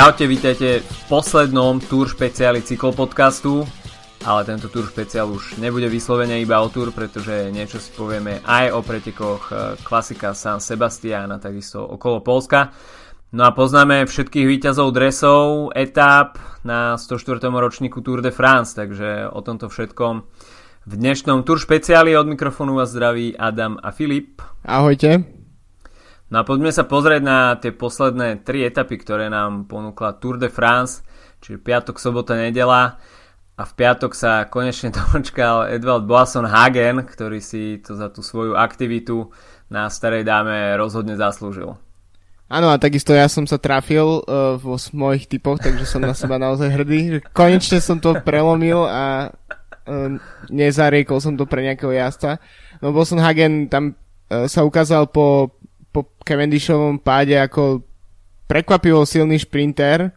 Čaute, 0.00 0.24
vítajte 0.24 0.80
v 0.80 1.00
poslednom 1.12 1.76
Tour 1.76 2.08
špeciáli 2.08 2.64
cyklopodcastu, 2.64 3.68
ale 4.24 4.48
tento 4.48 4.72
Tour 4.72 4.88
špeciál 4.88 5.28
už 5.28 5.60
nebude 5.60 5.92
vyslovene 5.92 6.40
iba 6.40 6.56
o 6.64 6.72
Tour, 6.72 6.88
pretože 6.88 7.52
niečo 7.52 7.76
si 7.76 7.92
povieme 7.92 8.40
aj 8.40 8.72
o 8.72 8.80
pretekoch 8.80 9.42
eh, 9.52 9.76
klasika 9.84 10.32
San 10.32 10.56
Sebastiana, 10.56 11.36
takisto 11.36 11.84
okolo 11.84 12.24
Polska. 12.24 12.72
No 13.36 13.44
a 13.44 13.52
poznáme 13.52 14.08
všetkých 14.08 14.48
výťazov 14.48 14.88
dresov, 14.96 15.76
etáp 15.76 16.40
na 16.64 16.96
104. 16.96 17.36
ročníku 17.52 18.00
Tour 18.00 18.24
de 18.24 18.32
France, 18.32 18.72
takže 18.72 19.28
o 19.28 19.44
tomto 19.44 19.68
všetkom 19.68 20.24
v 20.88 20.92
dnešnom 20.96 21.44
Tour 21.44 21.60
špeciáli 21.60 22.16
od 22.16 22.24
mikrofónu 22.24 22.80
vás 22.80 22.88
zdraví 22.88 23.36
Adam 23.36 23.76
a 23.76 23.92
Filip. 23.92 24.40
Ahojte. 24.64 25.39
No 26.30 26.40
a 26.40 26.46
poďme 26.46 26.70
sa 26.70 26.86
pozrieť 26.86 27.22
na 27.26 27.58
tie 27.58 27.74
posledné 27.74 28.46
tri 28.46 28.62
etapy, 28.62 29.02
ktoré 29.02 29.26
nám 29.26 29.66
ponúkla 29.66 30.14
Tour 30.22 30.38
de 30.38 30.46
France, 30.46 31.02
čiže 31.42 31.58
piatok, 31.58 31.98
sobota, 31.98 32.38
nedela. 32.38 33.02
A 33.58 33.66
v 33.66 33.72
piatok 33.74 34.14
sa 34.14 34.46
konečne 34.46 34.94
dočkal 34.96 35.74
Edvald 35.74 36.06
Boasson 36.06 36.46
Hagen, 36.46 37.02
ktorý 37.02 37.42
si 37.42 37.82
to 37.82 37.98
za 37.98 38.14
tú 38.14 38.22
svoju 38.22 38.54
aktivitu 38.54 39.28
na 39.70 39.86
starej 39.86 40.26
dáme 40.26 40.74
rozhodne 40.78 41.14
zaslúžil. 41.14 41.78
Áno, 42.50 42.66
a 42.66 42.82
takisto 42.82 43.14
ja 43.14 43.30
som 43.30 43.46
sa 43.46 43.62
trafil 43.62 44.26
uh, 44.26 44.58
vo 44.58 44.74
mojich 44.90 45.30
typoch, 45.30 45.62
takže 45.62 45.86
som 45.86 46.02
na 46.02 46.18
seba 46.18 46.34
naozaj 46.34 46.66
hrdý. 46.66 47.22
Konečne 47.30 47.78
som 47.78 48.02
to 48.02 48.18
prelomil 48.26 48.90
a 48.90 49.30
uh, 49.30 50.18
nezariekol 50.50 51.22
som 51.22 51.38
to 51.38 51.46
pre 51.46 51.62
nejakého 51.62 51.94
jazda. 51.94 52.42
No 52.82 52.90
Boston 52.90 53.22
Hagen 53.22 53.70
tam 53.70 53.94
uh, 53.94 54.50
sa 54.50 54.66
ukázal 54.66 55.14
po 55.14 55.54
po 55.90 56.06
Cavendishovom 56.22 57.02
páde 57.02 57.34
ako 57.34 57.82
prekvapivo 58.46 59.06
silný 59.06 59.38
šprinter, 59.38 60.10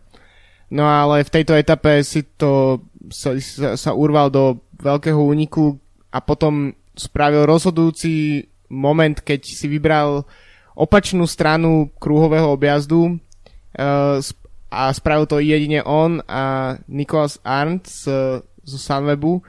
no 0.74 0.86
ale 0.86 1.22
v 1.26 1.34
tejto 1.34 1.54
etape 1.54 2.02
si 2.02 2.26
to 2.38 2.82
sa, 3.14 3.38
sa, 3.38 3.70
sa 3.78 3.92
urval 3.94 4.34
do 4.34 4.58
veľkého 4.82 5.18
úniku 5.18 5.78
a 6.10 6.22
potom 6.22 6.74
spravil 6.98 7.46
rozhodujúci 7.46 8.46
moment, 8.74 9.18
keď 9.22 9.46
si 9.46 9.70
vybral 9.70 10.26
opačnú 10.74 11.30
stranu 11.30 11.94
krúhového 12.02 12.50
objazdu 12.50 13.22
uh, 13.78 14.18
a 14.74 14.82
spravil 14.90 15.30
to 15.30 15.38
jedine 15.38 15.86
on 15.86 16.26
a 16.26 16.78
Nicholas 16.90 17.38
Arndt 17.46 17.86
z, 17.86 18.10
z 18.66 18.74
Sunwebu, 18.82 19.46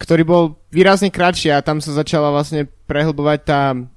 ktorý 0.00 0.22
bol 0.24 0.44
výrazne 0.72 1.12
kratší 1.12 1.52
a 1.52 1.60
tam 1.60 1.84
sa 1.84 1.92
začala 1.92 2.32
vlastne 2.32 2.64
prehlbovať 2.88 3.38
tá 3.44 3.76
Eh, 3.76 3.93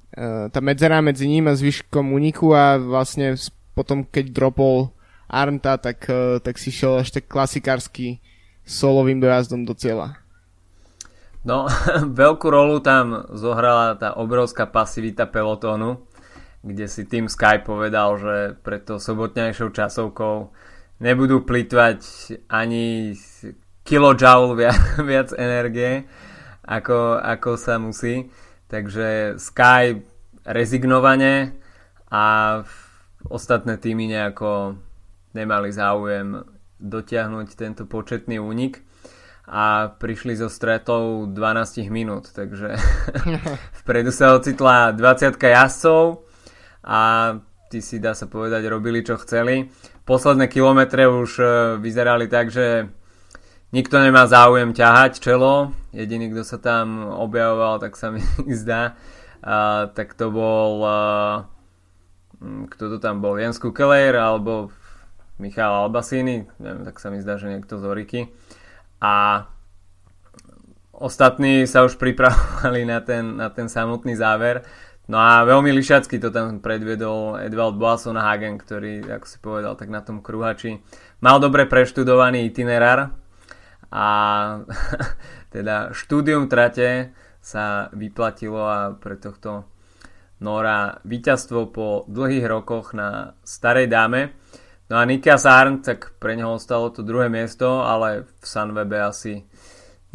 tá 0.50 0.60
medzera 0.66 0.98
medzi 1.06 1.30
ním 1.30 1.46
a 1.46 1.54
zvyškom 1.54 2.10
uniku 2.10 2.58
a 2.58 2.82
vlastne 2.82 3.38
potom 3.78 4.02
keď 4.02 4.34
dropol 4.34 4.90
Arnta, 5.30 5.78
tak, 5.78 6.08
uh, 6.10 6.42
tak 6.42 6.58
si 6.58 6.74
šiel 6.74 7.04
až 7.04 7.14
tak 7.14 7.30
klasikársky 7.30 8.24
solovým 8.66 9.20
dojazdom 9.22 9.68
do 9.68 9.76
cieľa. 9.78 10.18
No, 11.46 11.70
veľkú 12.24 12.48
rolu 12.50 12.82
tam 12.82 13.28
zohrala 13.36 13.94
tá 14.00 14.16
obrovská 14.18 14.66
pasivita 14.66 15.30
pelotónu, 15.30 16.02
kde 16.64 16.88
si 16.90 17.06
tým 17.06 17.30
Sky 17.30 17.62
povedal, 17.62 18.18
že 18.18 18.36
pred 18.66 18.82
to 18.84 18.98
sobotnejšou 18.98 19.70
časovkou 19.72 20.52
nebudú 21.04 21.46
plýtvať 21.46 22.00
ani 22.50 23.14
kilojoule 23.86 24.58
viac, 24.58 24.82
viac 25.12 25.30
energie, 25.38 26.08
ako, 26.68 27.20
ako 27.24 27.50
sa 27.56 27.80
musí. 27.80 28.28
Takže 28.68 29.40
Sky 29.40 30.04
rezignovane 30.44 31.56
a 32.12 32.24
ostatné 33.28 33.78
týmy 33.78 34.08
nejako 34.08 34.80
nemali 35.36 35.72
záujem 35.72 36.44
dotiahnuť 36.80 37.48
tento 37.56 37.84
početný 37.88 38.40
únik 38.40 38.84
a 39.48 39.96
prišli 39.96 40.36
so 40.36 40.52
stratou 40.52 41.26
12 41.32 41.88
minút, 41.88 42.36
takže 42.36 42.76
vpredu 43.84 44.12
sa 44.12 44.36
ocitla 44.36 44.92
20 44.92 45.40
jazdcov 45.40 46.28
a 46.84 47.00
tí 47.72 47.80
si 47.80 48.00
dá 48.00 48.12
sa 48.16 48.28
povedať 48.28 48.68
robili 48.68 49.04
čo 49.04 49.16
chceli. 49.20 49.72
Posledné 50.08 50.48
kilometre 50.48 51.08
už 51.08 51.32
e, 51.40 51.46
vyzerali 51.80 52.32
tak, 52.32 52.52
že 52.52 52.88
nikto 53.72 54.00
nemá 54.00 54.28
záujem 54.28 54.72
ťahať 54.72 55.20
čelo, 55.20 55.76
jediný, 55.92 56.32
kto 56.32 56.44
sa 56.44 56.58
tam 56.62 57.08
objavoval, 57.08 57.80
tak 57.84 57.96
sa 58.00 58.12
mi 58.12 58.22
zdá, 58.62 58.96
uh, 59.44 59.90
tak 59.92 60.14
to 60.16 60.32
bol 60.32 60.84
uh, 60.84 61.38
kto 62.42 62.84
to 62.94 62.98
tam 63.02 63.22
bol, 63.22 63.38
Jens 63.38 63.58
Kukeler 63.58 64.14
alebo 64.14 64.70
Michal 65.42 65.86
Albasini, 65.86 66.46
neviem, 66.62 66.86
tak 66.86 67.02
sa 67.02 67.10
mi 67.10 67.22
zdá, 67.22 67.38
že 67.38 67.50
niekto 67.50 67.78
z 67.78 67.84
Oriky. 67.86 68.22
A 69.02 69.46
ostatní 70.94 71.66
sa 71.70 71.86
už 71.86 71.98
pripravovali 72.02 72.86
na 72.86 73.02
ten, 73.02 73.38
na 73.38 73.50
ten 73.50 73.70
samotný 73.70 74.18
záver. 74.18 74.66
No 75.08 75.16
a 75.16 75.48
veľmi 75.48 75.72
lišacky 75.72 76.20
to 76.20 76.36
tam 76.36 76.60
predviedol 76.60 77.40
Edvald 77.40 77.80
Boasson 77.80 78.20
Hagen, 78.20 78.60
ktorý, 78.60 79.08
ako 79.08 79.26
si 79.26 79.38
povedal, 79.40 79.74
tak 79.80 79.88
na 79.88 80.04
tom 80.04 80.20
kruhači 80.20 80.84
mal 81.24 81.40
dobre 81.40 81.64
preštudovaný 81.64 82.44
itinerár, 82.52 83.16
a 83.92 84.08
teda 85.56 85.96
štúdium 85.96 86.52
trate 86.52 87.12
sa 87.40 87.88
vyplatilo 87.96 88.62
a 88.68 88.80
pre 88.96 89.16
tohto 89.16 89.68
Nora 90.38 91.02
víťazstvo 91.02 91.74
po 91.74 92.06
dlhých 92.06 92.46
rokoch 92.46 92.94
na 92.94 93.34
starej 93.42 93.90
dáme. 93.90 94.38
No 94.88 95.02
a 95.02 95.04
Nikas 95.04 95.50
Arn, 95.50 95.82
tak 95.82 96.14
pre 96.22 96.38
neho 96.38 96.56
ostalo 96.56 96.94
to 96.94 97.02
druhé 97.02 97.28
miesto, 97.28 97.82
ale 97.84 98.24
v 98.24 98.46
Sunwebe 98.46 99.02
asi 99.02 99.44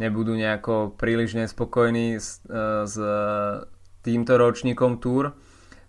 nebudú 0.01 0.33
nejako 0.33 0.95
príliš 0.97 1.37
nespokojní 1.37 2.17
s, 2.17 2.41
e, 2.49 2.87
s 2.87 2.95
týmto 4.01 4.33
ročníkom 4.39 4.97
Tour. 4.97 5.37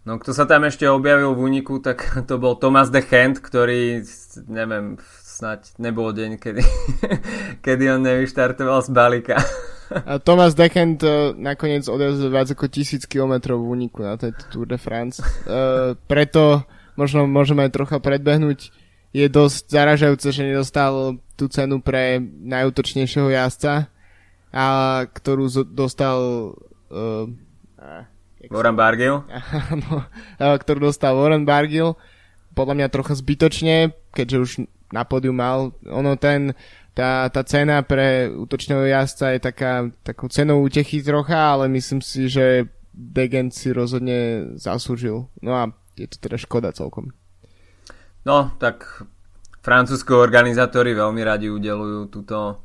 No 0.05 0.21
kto 0.21 0.37
sa 0.37 0.45
tam 0.45 0.69
ešte 0.69 0.85
objavil 0.85 1.33
v 1.33 1.45
úniku, 1.49 1.81
tak 1.81 2.05
to 2.29 2.37
bol 2.37 2.61
Thomas 2.61 2.93
de 2.93 3.01
Hand, 3.01 3.41
ktorý, 3.41 4.05
neviem, 4.51 5.01
snať 5.35 5.83
nebol 5.83 6.15
deň, 6.15 6.39
kedy, 6.39 6.63
kedy 7.67 7.85
on 7.91 8.07
nevyštartoval 8.07 8.79
z 8.87 8.91
balíka. 8.95 9.37
Thomas 10.25 10.57
Dekent 10.57 11.03
nakoniec 11.37 11.85
odjazdil 11.87 12.31
viac 12.33 12.49
ako 12.51 12.67
tisíc 12.73 13.05
kilometrov 13.05 13.61
v 13.61 13.71
úniku 13.75 14.07
na 14.07 14.17
tejto 14.17 14.43
Tour 14.49 14.67
de 14.71 14.79
France. 14.81 15.21
Uh, 15.21 15.99
preto 16.09 16.65
možno 16.97 17.27
môžeme 17.29 17.67
aj 17.67 17.75
trocha 17.75 17.99
predbehnúť. 18.01 18.73
Je 19.15 19.27
dosť 19.31 19.71
zaražajúce, 19.71 20.29
že 20.35 20.43
nedostal 20.43 21.23
tú 21.39 21.47
cenu 21.47 21.79
pre 21.79 22.19
najútočnejšieho 22.23 23.31
jazdca, 23.31 23.87
a 24.55 24.65
ktorú 25.11 25.51
z- 25.51 25.67
dostal 25.71 26.19
uh, 26.91 27.27
Warren 28.51 28.77
Bargill. 28.79 29.23
no, 29.85 30.07
ktorú 30.39 30.91
dostal 30.91 31.15
Warren 31.15 31.47
Bargill. 31.47 31.99
Podľa 32.55 32.75
mňa 32.79 32.89
trocha 32.95 33.15
zbytočne, 33.19 33.95
keďže 34.15 34.39
už 34.39 34.51
na 34.95 35.03
pódium 35.03 35.35
mal. 35.35 35.75
Ono 35.91 36.15
ten, 36.15 36.55
tá, 36.95 37.27
tá 37.27 37.43
cena 37.43 37.83
pre 37.83 38.31
útočného 38.31 38.87
jazdca 38.87 39.35
je 39.35 39.41
taká, 39.43 39.91
takou 40.07 40.31
cenou 40.31 40.63
útechy 40.63 41.03
trocha, 41.03 41.59
ale 41.59 41.67
myslím 41.75 41.99
si, 41.99 42.31
že 42.31 42.71
Degen 42.95 43.51
si 43.51 43.75
rozhodne 43.75 44.55
zaslúžil. 44.55 45.27
No 45.43 45.53
a 45.59 45.75
je 45.99 46.07
to 46.07 46.23
teda 46.23 46.39
škoda 46.39 46.71
celkom. 46.71 47.11
No, 48.23 48.55
tak 48.63 49.03
francúzsko 49.67 50.23
organizátori 50.23 50.95
veľmi 50.95 51.23
radi 51.27 51.51
udelujú 51.51 52.07
túto 52.15 52.63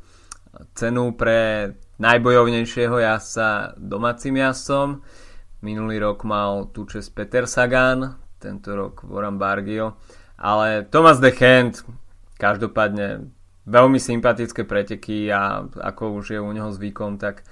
cenu 0.77 1.17
pre 1.17 1.73
najbojovnejšieho 1.97 3.01
jazdca 3.01 3.73
domácim 3.81 4.37
jazdcom. 4.37 5.01
Minulý 5.65 5.99
rok 5.99 6.23
mal 6.23 6.71
tu 6.71 6.85
čes 6.87 7.11
Peter 7.11 7.43
Sagan, 7.43 8.15
tento 8.39 8.71
rok 8.71 9.03
Warren 9.03 9.35
Bargill, 9.35 9.91
ale 10.39 10.87
Thomas 10.87 11.19
de 11.19 11.35
Hand 11.35 11.83
Každopádne 12.39 13.27
veľmi 13.67 13.99
sympatické 13.99 14.63
preteky 14.63 15.27
a 15.29 15.67
ako 15.67 16.23
už 16.23 16.25
je 16.33 16.39
u 16.39 16.49
neho 16.49 16.71
zvykom, 16.71 17.19
tak 17.19 17.43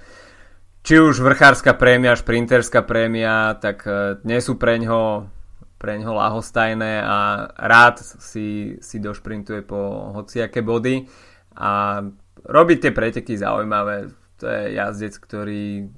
či 0.82 0.96
už 0.96 1.20
vrchárska 1.20 1.76
prémia, 1.76 2.16
šprinterská 2.16 2.82
prémia, 2.82 3.54
tak 3.60 3.84
nie 4.24 4.40
sú 4.40 4.56
pre 4.56 4.80
ňo, 4.80 5.28
pre 5.76 6.00
ňo 6.00 6.16
lahostajné 6.16 7.04
a 7.04 7.46
rád 7.54 8.00
si, 8.00 8.80
si 8.80 8.96
došprintuje 8.96 9.68
po 9.68 10.10
hociaké 10.16 10.64
body 10.64 11.04
a 11.60 12.00
robí 12.48 12.80
tie 12.80 12.90
preteky 12.90 13.36
zaujímavé. 13.36 14.08
To 14.40 14.48
je 14.48 14.62
jazdec, 14.78 15.14
ktorý 15.20 15.92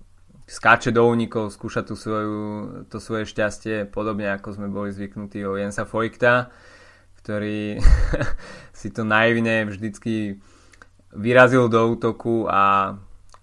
skáče 0.51 0.91
do 0.91 1.07
únikov, 1.07 1.55
skúša 1.55 1.87
tú 1.87 1.95
svoju, 1.95 2.43
to 2.91 2.99
svoje 2.99 3.31
šťastie, 3.31 3.87
podobne 3.87 4.35
ako 4.35 4.59
sme 4.59 4.67
boli 4.67 4.91
zvyknutí 4.91 5.47
o 5.47 5.55
Jensa 5.55 5.87
Fojkta 5.87 6.51
ktorý 7.23 7.79
si 8.81 8.89
to 8.91 9.05
naivne 9.05 9.69
vždycky 9.69 10.41
vyrazil 11.13 11.69
do 11.69 11.93
útoku 11.93 12.47
a 12.49 12.95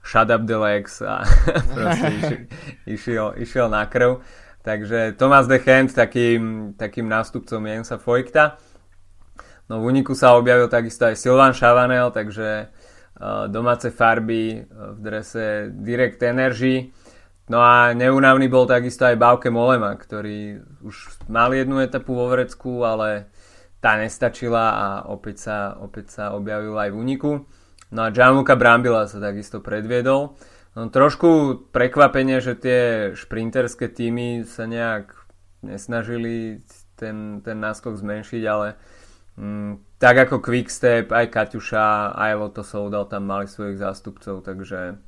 shut 0.01 0.31
up 0.31 0.47
the 0.47 0.55
legs 0.55 1.03
a 1.03 1.27
proste 1.75 2.07
išiel, 2.19 2.39
išiel, 2.87 3.27
išiel 3.37 3.67
na 3.69 3.85
krv. 3.85 4.23
Takže 4.63 5.15
Thomas 5.15 5.47
de 5.47 5.63
Hand 5.63 5.95
takým, 5.95 6.75
takým 6.75 7.07
nástupcom 7.07 7.63
Jensa 7.63 7.95
Fojkta. 7.95 8.59
No 9.71 9.79
v 9.79 9.95
úniku 9.95 10.11
sa 10.11 10.35
objavil 10.35 10.67
takisto 10.67 11.07
aj 11.07 11.15
Silvan 11.15 11.55
Chavanel, 11.55 12.11
takže 12.11 12.67
domáce 13.47 13.87
farby 13.91 14.67
v 14.67 14.97
drese 14.99 15.71
Direct 15.71 16.19
Energy. 16.19 16.91
No 17.47 17.63
a 17.63 17.95
neunavný 17.95 18.51
bol 18.51 18.67
takisto 18.67 19.07
aj 19.07 19.15
Bauke 19.15 19.47
Molema, 19.47 19.95
ktorý 19.95 20.59
už 20.83 21.23
mal 21.31 21.55
jednu 21.55 21.79
etapu 21.79 22.11
vo 22.11 22.27
Vrecku, 22.27 22.83
ale 22.83 23.31
tá 23.87 23.95
nestačila 23.95 24.65
a 24.75 24.87
opäť 25.07 25.47
sa, 25.47 25.79
opäť 25.79 26.11
sa 26.11 26.35
objavil 26.35 26.75
aj 26.75 26.91
v 26.91 26.99
úniku. 26.99 27.31
No 27.87 28.03
a 28.03 28.11
Gianluca 28.11 28.59
Brambila 28.59 29.07
sa 29.07 29.23
takisto 29.23 29.63
predviedol. 29.63 30.35
No, 30.75 30.91
trošku 30.91 31.63
prekvapenie, 31.71 32.43
že 32.43 32.59
tie 32.59 32.81
šprinterské 33.15 33.87
týmy 33.87 34.43
sa 34.43 34.67
nejak 34.67 35.15
nesnažili 35.63 36.67
ten, 36.99 37.39
ten 37.39 37.63
náskok 37.63 37.95
zmenšiť, 37.95 38.43
ale 38.43 38.75
mm, 39.39 39.95
tak 40.03 40.27
ako 40.27 40.43
Quickstep, 40.43 41.07
aj 41.15 41.31
Kaťuša, 41.31 42.11
aj 42.11 42.31
Lotto 42.35 42.67
Soudal 42.67 43.07
tam 43.07 43.23
mali 43.23 43.47
svojich 43.47 43.79
zástupcov, 43.79 44.43
takže 44.43 44.99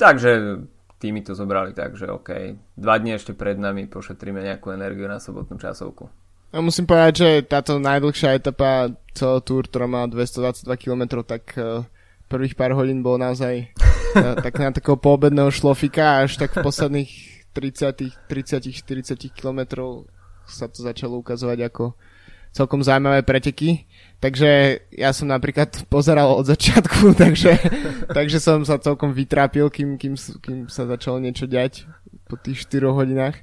takže 0.00 0.64
týmy 0.96 1.20
to 1.28 1.36
zobrali 1.36 1.76
tak, 1.76 2.00
že 2.00 2.08
OK, 2.08 2.56
dva 2.80 2.96
dní 2.96 3.20
ešte 3.20 3.36
pred 3.36 3.60
nami 3.60 3.84
pošetríme 3.84 4.40
nejakú 4.40 4.72
energiu 4.72 5.12
na 5.12 5.20
sobotnú 5.20 5.60
časovku. 5.60 6.21
Ja 6.52 6.60
musím 6.60 6.84
povedať, 6.84 7.12
že 7.16 7.28
táto 7.48 7.80
najdlhšia 7.80 8.36
etapa 8.36 8.92
celého 9.16 9.40
túr, 9.40 9.64
ktorá 9.64 9.88
má 9.88 10.04
222 10.04 10.68
km, 10.76 11.24
tak 11.24 11.56
uh, 11.56 11.80
prvých 12.28 12.56
pár 12.56 12.76
hodín 12.76 13.00
bol 13.00 13.16
naozaj 13.16 13.72
na, 14.12 14.36
tak 14.44 14.60
na 14.60 14.68
takého 14.68 15.00
poobedného 15.00 15.48
šlofika 15.48 16.24
až 16.24 16.36
tak 16.36 16.52
v 16.52 16.60
posledných 16.60 17.10
30, 17.56 18.28
30, 18.28 18.68
40 18.68 19.32
kilometrov 19.32 20.08
sa 20.44 20.68
to 20.68 20.84
začalo 20.84 21.24
ukazovať 21.24 21.72
ako 21.72 21.96
celkom 22.52 22.84
zaujímavé 22.84 23.24
preteky. 23.24 23.88
Takže 24.20 24.80
ja 24.92 25.10
som 25.16 25.32
napríklad 25.32 25.88
pozeral 25.88 26.36
od 26.36 26.44
začiatku, 26.44 27.12
takže, 27.22 27.56
takže 28.12 28.38
som 28.40 28.60
sa 28.68 28.76
celkom 28.76 29.16
vytrápil, 29.16 29.72
kým, 29.72 29.96
kým, 29.96 30.14
kým 30.16 30.58
sa 30.68 30.84
začalo 30.84 31.16
niečo 31.16 31.48
diať 31.48 31.88
po 32.28 32.36
tých 32.36 32.68
4 32.68 32.92
hodinách. 32.92 33.40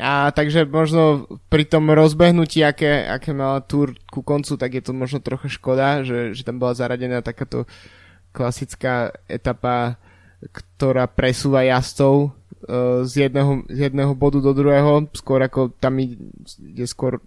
A 0.00 0.32
takže 0.32 0.64
možno 0.64 1.28
pri 1.52 1.68
tom 1.68 1.92
rozbehnutí, 1.92 2.64
aké, 2.64 3.04
aké 3.04 3.36
mala 3.36 3.60
túr 3.60 3.92
ku 4.08 4.24
koncu, 4.24 4.56
tak 4.56 4.72
je 4.72 4.82
to 4.84 4.96
možno 4.96 5.20
trocha 5.20 5.52
škoda, 5.52 6.00
že, 6.00 6.32
že 6.32 6.48
tam 6.48 6.56
bola 6.56 6.72
zaradená 6.72 7.20
takáto 7.20 7.68
klasická 8.32 9.12
etapa, 9.28 10.00
ktorá 10.48 11.04
presúva 11.04 11.60
jazdcov 11.68 12.32
uh, 12.32 13.04
z, 13.04 13.28
jedného, 13.28 13.68
z 13.68 13.92
jedného 13.92 14.16
bodu 14.16 14.40
do 14.40 14.56
druhého, 14.56 15.12
skôr 15.12 15.44
ako 15.44 15.76
tam 15.76 16.00
ide 16.00 16.88
skôr 16.88 17.20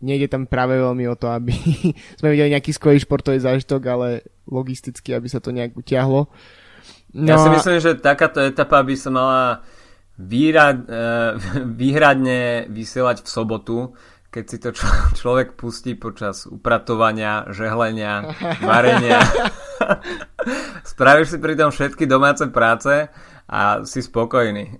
nejde 0.00 0.32
tam 0.32 0.48
práve 0.48 0.80
veľmi 0.80 1.04
o 1.12 1.14
to, 1.20 1.28
aby 1.28 1.52
sme 2.18 2.32
videli 2.32 2.56
nejaký 2.56 2.72
skvelý 2.72 2.96
športový 2.96 3.44
zážitok, 3.44 3.80
ale 3.84 4.08
logisticky, 4.48 5.12
aby 5.12 5.28
sa 5.28 5.38
to 5.38 5.52
nejak 5.52 5.76
utiahlo. 5.76 6.32
No 7.12 7.28
ja 7.28 7.36
si 7.36 7.48
myslím, 7.52 7.78
že 7.84 8.00
takáto 8.00 8.40
etapa 8.40 8.80
by 8.80 8.94
sa 8.96 9.12
mala 9.12 9.60
výrad, 10.20 10.84
uh, 10.84 11.40
výhradne 11.80 12.68
vysielať 12.68 13.24
v 13.24 13.28
sobotu, 13.28 13.78
keď 14.28 14.44
si 14.46 14.56
to 14.60 14.70
člo- 14.76 15.10
človek 15.20 15.56
pustí 15.56 15.96
počas 15.96 16.44
upratovania, 16.44 17.48
žehlenia, 17.50 18.36
varenia. 18.68 19.24
Spravíš 20.84 21.36
si 21.36 21.38
pri 21.40 21.56
tom 21.56 21.72
všetky 21.72 22.04
domáce 22.04 22.44
práce 22.52 23.08
a 23.50 23.82
si 23.82 24.00
spokojný. 24.04 24.78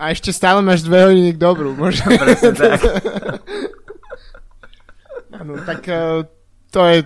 a 0.00 0.14
ešte 0.14 0.32
stále 0.32 0.62
máš 0.62 0.86
dve 0.86 1.10
hodiny 1.10 1.30
k 1.36 1.42
dobru. 1.42 1.74
Možno. 1.74 2.08
Presne 2.16 2.54
tak. 2.54 2.80
no, 5.44 5.52
tak 5.66 5.82
uh, 5.90 6.24
to 6.72 6.80
je, 6.86 6.98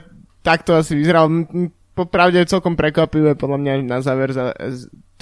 takto 0.44 0.78
asi 0.78 0.94
vyzeral. 0.94 1.26
Popravde 1.92 2.40
je 2.40 2.52
celkom 2.52 2.72
prekvapivé 2.72 3.36
podľa 3.36 3.58
mňa 3.60 3.72
na 3.84 3.98
záver 4.00 4.32
za, 4.32 4.56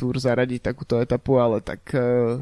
túr 0.01 0.17
zaradiť 0.17 0.65
takúto 0.65 0.97
etapu, 0.97 1.37
ale 1.37 1.61
tak 1.61 1.93
uh, 1.93 2.41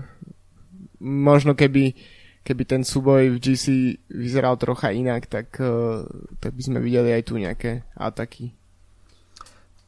možno 1.02 1.58
keby 1.58 1.98
keby 2.46 2.64
ten 2.64 2.82
súboj 2.86 3.34
v 3.34 3.40
GC 3.42 3.66
vyzeral 4.08 4.56
trocha 4.56 4.88
inak, 4.88 5.28
tak, 5.28 5.52
uh, 5.60 6.06
tak 6.40 6.56
by 6.56 6.62
sme 6.62 6.78
videli 6.80 7.12
aj 7.12 7.22
tu 7.28 7.36
nejaké 7.36 7.84
ataky. 7.92 8.56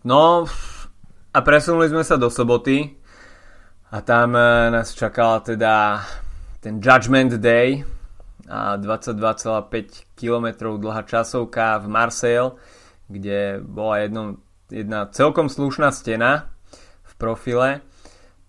No 0.05 0.44
a 1.31 1.38
presunuli 1.40 1.88
sme 1.88 2.05
sa 2.05 2.20
do 2.20 2.28
soboty 2.28 3.00
a 3.88 4.05
tam 4.05 4.37
uh, 4.37 4.69
nás 4.69 4.93
čakala 4.93 5.40
teda 5.40 6.05
ten 6.61 6.76
Judgment 6.84 7.40
Day 7.40 7.81
a 8.44 8.76
22,5 8.76 10.19
km 10.19 10.76
dlhá 10.76 11.06
časovka 11.08 11.81
v 11.81 11.87
Marseille, 11.88 12.52
kde 13.08 13.62
bola 13.64 14.05
jedno, 14.05 14.22
jedna 14.69 15.08
celkom 15.08 15.49
slušná 15.49 15.94
stena 15.96 16.52
profile. 17.20 17.84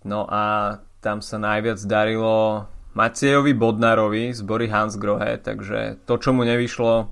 No 0.07 0.23
a 0.31 0.79
tam 1.03 1.19
sa 1.19 1.35
najviac 1.35 1.83
darilo 1.83 2.71
Maciejovi 2.95 3.51
Bodnarovi 3.51 4.31
z 4.31 4.41
Bory 4.47 4.71
Hansgrohe, 4.71 5.44
takže 5.44 6.00
to, 6.07 6.15
čo 6.15 6.31
mu 6.31 6.47
nevyšlo 6.47 6.94
e, 7.00 7.06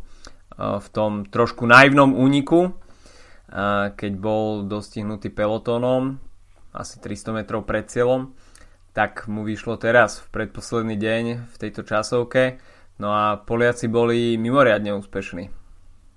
v 0.79 0.88
tom 0.95 1.27
trošku 1.27 1.67
naivnom 1.67 2.15
úniku, 2.15 2.67
e, 2.67 2.71
keď 3.91 4.11
bol 4.15 4.63
dostihnutý 4.63 5.31
pelotónom 5.31 6.19
asi 6.71 7.01
300 7.01 7.44
metrov 7.44 7.65
pred 7.65 7.88
cieľom, 7.88 8.31
tak 8.94 9.25
mu 9.31 9.41
vyšlo 9.45 9.79
teraz 9.79 10.21
v 10.21 10.27
predposledný 10.33 10.95
deň 11.00 11.23
v 11.50 11.56
tejto 11.57 11.81
časovke. 11.85 12.61
No 13.00 13.15
a 13.15 13.39
Poliaci 13.39 13.88
boli 13.88 14.35
mimoriadne 14.35 14.91
úspešní. 14.91 15.50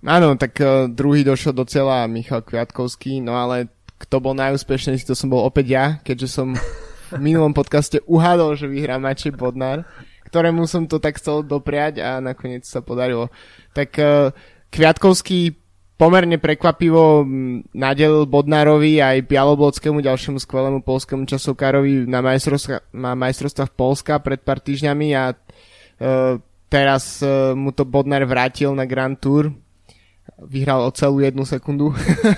Áno, 0.02 0.34
tak 0.34 0.58
uh, 0.58 0.90
druhý 0.90 1.22
došiel 1.22 1.54
do 1.54 1.62
cieľa 1.62 2.10
Michal 2.10 2.42
Kviatkovský, 2.42 3.22
no 3.22 3.38
ale 3.38 3.70
kto 4.02 4.18
bol 4.18 4.34
najúspešnejší, 4.34 5.06
to 5.06 5.14
som 5.14 5.30
bol 5.30 5.46
opäť 5.46 5.66
ja, 5.70 5.84
keďže 6.02 6.28
som 6.28 6.58
v 7.12 7.20
minulom 7.22 7.54
podcaste 7.54 8.02
uhádol, 8.08 8.58
že 8.58 8.66
vyhrá 8.66 8.98
Mačej 8.98 9.30
Bodnar, 9.36 9.86
ktorému 10.26 10.66
som 10.66 10.88
to 10.90 10.98
tak 10.98 11.20
chcel 11.20 11.46
dopriať 11.46 12.02
a 12.02 12.18
nakoniec 12.18 12.66
sa 12.66 12.82
podarilo. 12.82 13.28
Tak 13.76 13.90
uh, 14.00 14.32
Kviatkovský 14.72 15.54
pomerne 16.00 16.40
prekvapivo 16.40 17.22
nadelil 17.76 18.26
Bodnárovi 18.26 18.98
aj 18.98 19.28
Bialoblodskému 19.28 20.02
ďalšiemu 20.02 20.42
skvelému 20.42 20.80
polskému 20.82 21.28
časovkárovi 21.28 22.10
na, 22.10 22.24
majstrovstvách, 22.24 22.90
na 22.96 23.12
majstrovstvách 23.14 23.70
Polska 23.76 24.18
pred 24.18 24.42
pár 24.42 24.58
týždňami 24.58 25.08
a 25.14 25.30
uh, 25.30 26.40
teraz 26.66 27.20
uh, 27.22 27.52
mu 27.54 27.70
to 27.70 27.84
Bodnar 27.84 28.24
vrátil 28.26 28.72
na 28.74 28.88
Grand 28.88 29.14
Tour 29.14 29.52
vyhral 30.46 30.86
o 30.86 30.94
celú 30.94 31.22
jednu 31.22 31.46
sekundu. 31.46 31.92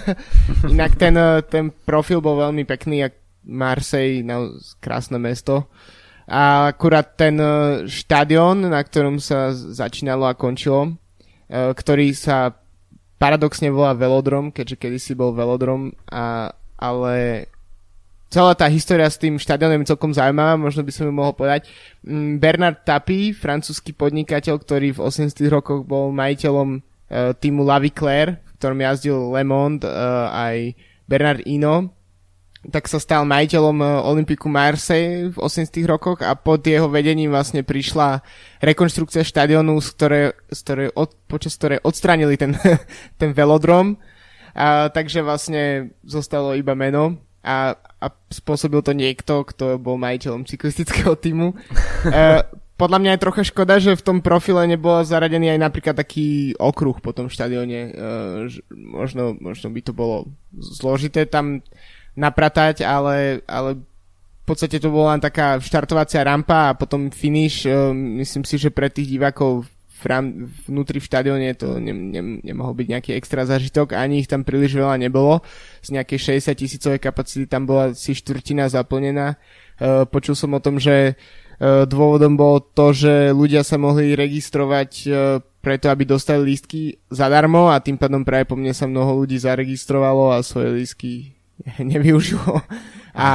Inak 0.75 0.97
ten, 0.97 1.17
ten 1.49 1.73
profil 1.85 2.21
bol 2.25 2.41
veľmi 2.41 2.65
pekný, 2.69 3.07
ak 3.07 3.15
Marseille, 3.45 4.25
no, 4.25 4.57
krásne 4.81 5.21
mesto. 5.21 5.69
A 6.25 6.73
akurát 6.73 7.05
ten 7.21 7.37
e, 7.37 7.85
štadión, 7.85 8.73
na 8.73 8.81
ktorom 8.81 9.21
sa 9.21 9.53
začínalo 9.53 10.25
a 10.25 10.33
končilo, 10.33 10.89
e, 10.89 10.93
ktorý 11.53 12.17
sa 12.17 12.57
paradoxne 13.21 13.69
volá 13.69 13.93
Velodrom, 13.93 14.49
keďže 14.49 14.81
kedysi 14.81 15.13
bol 15.13 15.37
Velodrom, 15.37 15.93
a, 16.09 16.49
ale 16.81 17.47
celá 18.33 18.57
tá 18.57 18.67
história 18.73 19.05
s 19.05 19.21
tým 19.21 19.37
štadiónom 19.37 19.85
je 19.85 19.93
celkom 19.93 20.17
zaujímavá, 20.17 20.57
možno 20.57 20.81
by 20.81 20.93
som 20.97 21.05
ju 21.07 21.13
mohol 21.13 21.37
povedať. 21.37 21.69
Mm, 22.03 22.41
Bernard 22.41 22.89
Tapie, 22.89 23.37
francúzsky 23.37 23.93
podnikateľ, 23.93 24.59
ktorý 24.59 24.97
v 24.97 25.03
80 25.05 25.37
rokoch 25.53 25.85
bol 25.85 26.09
majiteľom 26.11 26.81
týmu 27.13 27.63
La 27.65 27.79
Claire, 27.93 28.41
v 28.45 28.53
ktorom 28.57 28.79
jazdil 28.81 29.19
Le 29.33 29.45
Monde, 29.45 29.85
uh, 29.85 30.31
aj 30.33 30.73
Bernard 31.05 31.45
Ino, 31.45 31.95
tak 32.73 32.89
sa 32.89 32.97
stal 32.97 33.29
majiteľom 33.29 33.77
e, 33.81 33.87
Olympiku 34.09 34.49
Marseille 34.49 35.29
v 35.29 35.37
80 35.37 35.85
rokoch 35.85 36.25
a 36.25 36.33
pod 36.33 36.65
jeho 36.65 36.89
vedením 36.89 37.33
vlastne 37.33 37.61
prišla 37.61 38.25
rekonštrukcia 38.65 39.27
štadionu, 39.27 39.77
z 39.85 39.89
ktoré, 39.93 40.21
z 40.49 40.59
ktoré 40.65 40.85
od, 40.97 41.13
počas 41.29 41.57
ktorej 41.61 41.85
odstranili 41.85 42.41
ten, 42.41 42.57
ten 43.21 43.31
velodrom. 43.37 44.01
A, 44.55 44.89
takže 44.89 45.21
vlastne 45.21 45.93
zostalo 46.07 46.55
iba 46.55 46.73
meno 46.79 47.19
a, 47.45 47.75
a 47.77 48.07
spôsobil 48.31 48.81
to 48.81 48.97
niekto, 48.97 49.45
kto 49.45 49.77
bol 49.77 50.01
majiteľom 50.01 50.49
cyklistického 50.49 51.19
týmu. 51.19 51.53
e, 52.09 52.64
podľa 52.75 52.99
mňa 52.99 53.11
je 53.15 53.23
trocha 53.23 53.43
škoda, 53.47 53.79
že 53.79 53.95
v 53.95 54.03
tom 54.03 54.19
profile 54.19 54.67
nebol 54.67 54.99
zaradený 55.07 55.55
aj 55.55 55.61
napríklad 55.63 55.95
taký 55.95 56.59
okruh 56.59 56.99
po 56.99 57.15
tom 57.15 57.31
štadióne. 57.31 57.81
E, 57.87 57.91
možno, 58.75 59.39
možno 59.39 59.71
by 59.71 59.81
to 59.81 59.93
bolo 59.95 60.27
zložité 60.51 61.23
tam 61.31 61.63
napratať, 62.19 62.83
ale, 62.83 63.47
ale 63.47 63.79
v 63.79 64.45
podstate 64.47 64.83
to 64.83 64.91
bola 64.91 65.15
len 65.15 65.23
taká 65.23 65.63
štartovacia 65.63 66.27
rampa 66.27 66.75
a 66.75 66.77
potom 66.77 67.15
finish. 67.15 67.63
Uh, 67.67 67.95
myslím 67.95 68.45
si, 68.45 68.59
že 68.59 68.75
pre 68.75 68.91
tých 68.91 69.09
divákov 69.09 69.71
vnútri 70.69 71.01
v 71.01 71.09
štadióne 71.09 71.57
to 71.57 71.81
ne, 71.81 71.97
ne, 71.97 72.45
nemohol 72.45 72.77
byť 72.77 72.87
nejaký 72.93 73.11
extra 73.17 73.49
zažitok, 73.49 73.97
ani 73.97 74.21
ich 74.21 74.29
tam 74.29 74.45
príliš 74.45 74.77
veľa 74.77 75.01
nebolo. 75.01 75.41
Z 75.81 75.97
nejakej 75.97 76.45
60 76.45 76.61
tisícovej 76.61 77.01
kapacity 77.01 77.49
tam 77.49 77.65
bola 77.65 77.97
si 77.97 78.13
štvrtina 78.13 78.69
zaplnená. 78.69 79.41
Uh, 79.81 80.05
počul 80.05 80.37
som 80.37 80.53
o 80.53 80.61
tom, 80.61 80.77
že 80.77 81.17
uh, 81.17 81.44
dôvodom 81.63 82.35
bolo 82.35 82.59
to, 82.63 82.91
že 82.91 83.31
ľudia 83.31 83.63
sa 83.63 83.79
mohli 83.79 84.19
registrovať 84.19 84.91
uh, 85.07 85.39
preto, 85.65 85.89
aby 85.89 86.05
dostali 86.05 86.53
lístky 86.53 87.01
zadarmo 87.09 87.73
a 87.73 87.81
tým 87.81 87.97
pádom 87.97 88.21
práve 88.21 88.45
po 88.45 88.59
mne 88.59 88.77
sa 88.77 88.85
mnoho 88.85 89.25
ľudí 89.25 89.41
zaregistrovalo 89.41 90.37
a 90.37 90.45
svoje 90.45 90.77
lístky 90.77 91.33
nevyužilo. 91.91 92.61
A, 93.17 93.29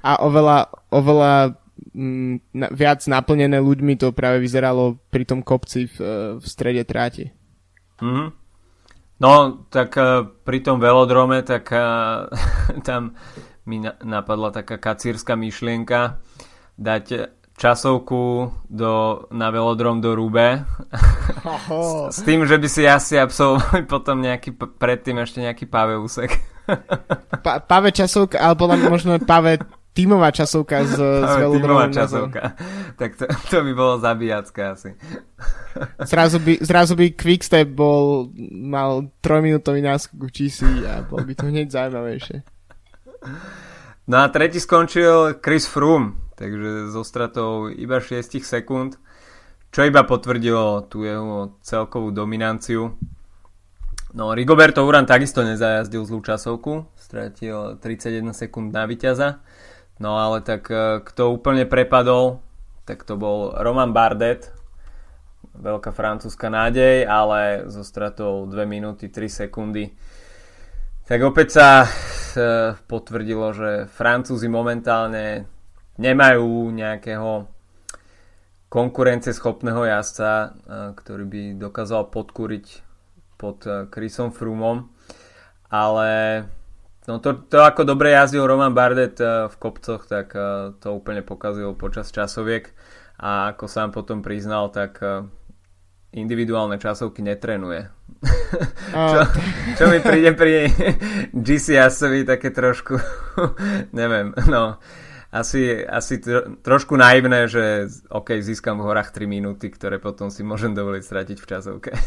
a 0.00 0.12
oveľa, 0.24 0.72
oveľa 0.88 1.58
mm, 1.92 2.56
na, 2.56 2.66
viac 2.72 3.04
naplnené 3.04 3.60
ľuďmi 3.60 4.00
to 4.00 4.16
práve 4.16 4.40
vyzeralo 4.40 4.96
pri 5.12 5.28
tom 5.28 5.44
kopci 5.44 5.90
v, 5.92 5.96
v 6.40 6.44
strede 6.48 6.86
tráte. 6.88 7.34
Mm-hmm. 8.00 8.28
No, 9.22 9.62
tak 9.70 9.94
pri 10.42 10.58
tom 10.66 10.82
velodrome, 10.82 11.46
tak 11.46 11.70
tam 12.88 13.14
mi 13.68 13.78
na, 13.78 13.94
napadla 14.02 14.50
taká 14.50 14.78
kacírska 14.80 15.38
myšlienka 15.38 16.18
dať 16.78 17.34
časovku 17.56 18.50
do, 18.66 18.92
na 19.30 19.52
velodrom 19.52 20.00
do 20.00 20.16
Rube 20.16 20.64
s, 21.70 22.16
s 22.16 22.18
tým, 22.24 22.42
že 22.48 22.58
by 22.58 22.68
si 22.68 22.82
asi 22.88 23.14
absolvovali 23.20 23.84
potom 23.92 24.18
nejaký, 24.18 24.56
predtým 24.56 25.20
ešte 25.22 25.44
nejaký 25.44 25.68
pavé 25.68 25.94
úsek. 26.00 26.42
pa, 27.44 27.60
pavé 27.62 27.92
časovka, 27.92 28.40
alebo 28.40 28.66
možno 28.88 29.20
pavé 29.22 29.60
tímová 29.92 30.32
časovka 30.32 30.88
z, 30.88 30.96
z 30.96 31.34
Tímová 31.52 31.92
časovka. 31.92 32.56
Tak 32.96 33.10
to, 33.20 33.24
to 33.52 33.56
by 33.60 33.72
bolo 33.76 33.94
zabíjacká 34.00 34.72
asi. 34.72 34.96
Zrazu 36.00 36.40
by, 36.40 36.64
zrazu 36.64 36.96
by 36.96 37.12
Quickstep 37.12 37.68
bol, 37.68 38.32
mal 38.52 39.12
trojminútový 39.20 39.84
náskok 39.84 40.28
v 40.28 40.30
GC 40.32 40.60
a 40.88 41.04
bol 41.04 41.20
by 41.20 41.32
to 41.36 41.44
hneď 41.48 41.68
zaujímavejšie. 41.68 42.40
No 44.08 44.16
a 44.18 44.26
tretí 44.32 44.58
skončil 44.58 45.38
Chris 45.44 45.68
Froome, 45.68 46.21
takže 46.36 46.92
so 46.92 47.02
stratou 47.02 47.72
iba 47.72 48.00
6 48.02 48.42
sekúnd, 48.42 49.00
čo 49.72 49.80
iba 49.84 50.04
potvrdilo 50.04 50.84
tú 50.88 51.04
jeho 51.04 51.56
celkovú 51.64 52.12
dominanciu. 52.12 52.96
No 54.12 54.36
Rigoberto 54.36 54.84
Uran 54.84 55.08
takisto 55.08 55.40
nezajazdil 55.40 56.04
zlú 56.04 56.20
časovku, 56.20 56.84
stratil 57.00 57.80
31 57.80 58.36
sekúnd 58.36 58.68
na 58.68 58.84
víťaza 58.84 59.40
No 60.02 60.18
ale 60.18 60.42
tak 60.42 60.66
e, 60.66 60.98
kto 60.98 61.30
úplne 61.30 61.62
prepadol, 61.62 62.42
tak 62.82 63.06
to 63.06 63.14
bol 63.14 63.54
Roman 63.54 63.94
Bardet, 63.94 64.50
veľká 65.54 65.94
francúzska 65.94 66.50
nádej, 66.50 67.06
ale 67.06 67.70
so 67.70 67.86
stratou 67.86 68.50
2 68.50 68.66
minúty 68.66 69.06
3 69.06 69.46
sekundy. 69.46 69.94
Tak 71.06 71.22
opäť 71.22 71.48
sa 71.54 71.68
e, 71.84 71.88
potvrdilo, 72.88 73.54
že 73.54 73.70
Francúzi 73.94 74.50
momentálne 74.50 75.46
nemajú 76.00 76.72
nejakého 76.72 77.48
konkurenceschopného 78.72 79.84
jazdca, 79.84 80.30
e, 80.30 80.48
ktorý 80.96 81.24
by 81.28 81.40
dokázal 81.60 82.08
podkúriť 82.08 82.66
pod 83.36 83.66
Chrisom 83.90 84.30
Frumom, 84.30 84.86
ale 85.66 86.46
No 87.02 87.18
to, 87.18 87.34
to 87.34 87.58
ako 87.58 87.82
dobre 87.82 88.14
jazdil 88.14 88.46
Roman 88.46 88.70
Bardet 88.70 89.18
eh, 89.18 89.50
v 89.50 89.54
kopcoch, 89.58 90.06
tak 90.06 90.38
eh, 90.38 90.70
to 90.78 90.94
úplne 90.94 91.26
pokazil 91.26 91.74
počas 91.74 92.14
časoviek 92.14 92.70
a 93.18 93.54
ako 93.54 93.66
sám 93.66 93.90
potom 93.90 94.22
priznal, 94.22 94.70
tak 94.70 95.02
eh, 95.02 95.26
individuálne 96.14 96.78
časovky 96.78 97.26
netrenuje. 97.26 97.90
čo, 98.94 99.20
čo 99.74 99.84
mi 99.90 99.98
príde 99.98 100.30
pri 100.38 100.70
GCS-ovi 101.46 102.22
také 102.22 102.54
trošku, 102.54 102.94
neviem, 103.98 104.30
no 104.46 104.78
asi, 105.32 105.80
asi 105.88 106.20
tro, 106.20 106.60
trošku 106.60 106.92
naivné, 106.92 107.48
že 107.48 107.88
OK, 108.12 108.36
získam 108.44 108.76
v 108.76 108.92
horách 108.92 109.16
3 109.16 109.24
minúty, 109.24 109.72
ktoré 109.72 109.96
potom 109.96 110.28
si 110.28 110.44
môžem 110.44 110.76
dovoliť 110.76 111.02
stratiť 111.02 111.38
v 111.40 111.48
časovke. 111.48 111.92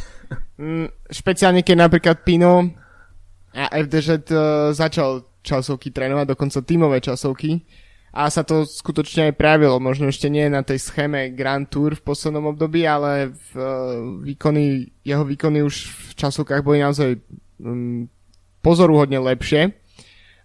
Mm, 0.55 0.87
špeciálne 1.11 1.67
keď 1.67 1.83
napríklad 1.83 2.23
Pino 2.23 2.63
a 3.51 3.75
FDŽ 3.75 4.23
uh, 4.31 4.71
začal 4.71 5.27
časovky 5.43 5.91
trénovať, 5.91 6.31
dokonca 6.31 6.63
tímové 6.63 7.03
časovky 7.03 7.59
a 8.15 8.31
sa 8.31 8.47
to 8.47 8.63
skutočne 8.63 9.29
aj 9.29 9.33
prejavilo. 9.35 9.83
Možno 9.83 10.07
ešte 10.07 10.31
nie 10.31 10.47
na 10.47 10.63
tej 10.63 10.79
schéme 10.79 11.35
Grand 11.35 11.67
Tour 11.67 11.99
v 11.99 12.05
poslednom 12.07 12.55
období, 12.55 12.87
ale 12.87 13.35
v, 13.35 13.51
uh, 13.59 13.67
výkony, 14.23 14.95
jeho 15.03 15.27
výkony 15.27 15.59
už 15.59 15.75
v 15.91 16.11
časovkách 16.23 16.63
boli 16.63 16.79
naozaj 16.79 17.19
um, 17.59 18.07
pozoruhodne 18.63 19.19
lepšie. 19.19 19.75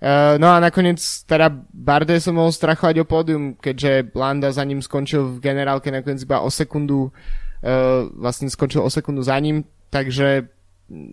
Uh, 0.00 0.40
no 0.40 0.48
a 0.48 0.56
nakoniec 0.64 0.96
teda 1.28 1.52
Barde 1.76 2.16
som 2.24 2.40
mohol 2.40 2.56
strachovať 2.56 3.04
o 3.04 3.08
pódium, 3.08 3.52
keďže 3.52 4.16
Landa 4.16 4.48
za 4.48 4.64
ním 4.64 4.80
skončil 4.80 5.36
v 5.36 5.44
generálke 5.44 5.92
nakoniec 5.92 6.24
iba 6.24 6.40
o 6.40 6.48
sekundu, 6.48 7.12
uh, 7.12 8.08
vlastne 8.16 8.48
skončil 8.48 8.80
o 8.80 8.88
sekundu 8.88 9.20
za 9.20 9.36
ním, 9.36 9.60
takže 9.92 10.48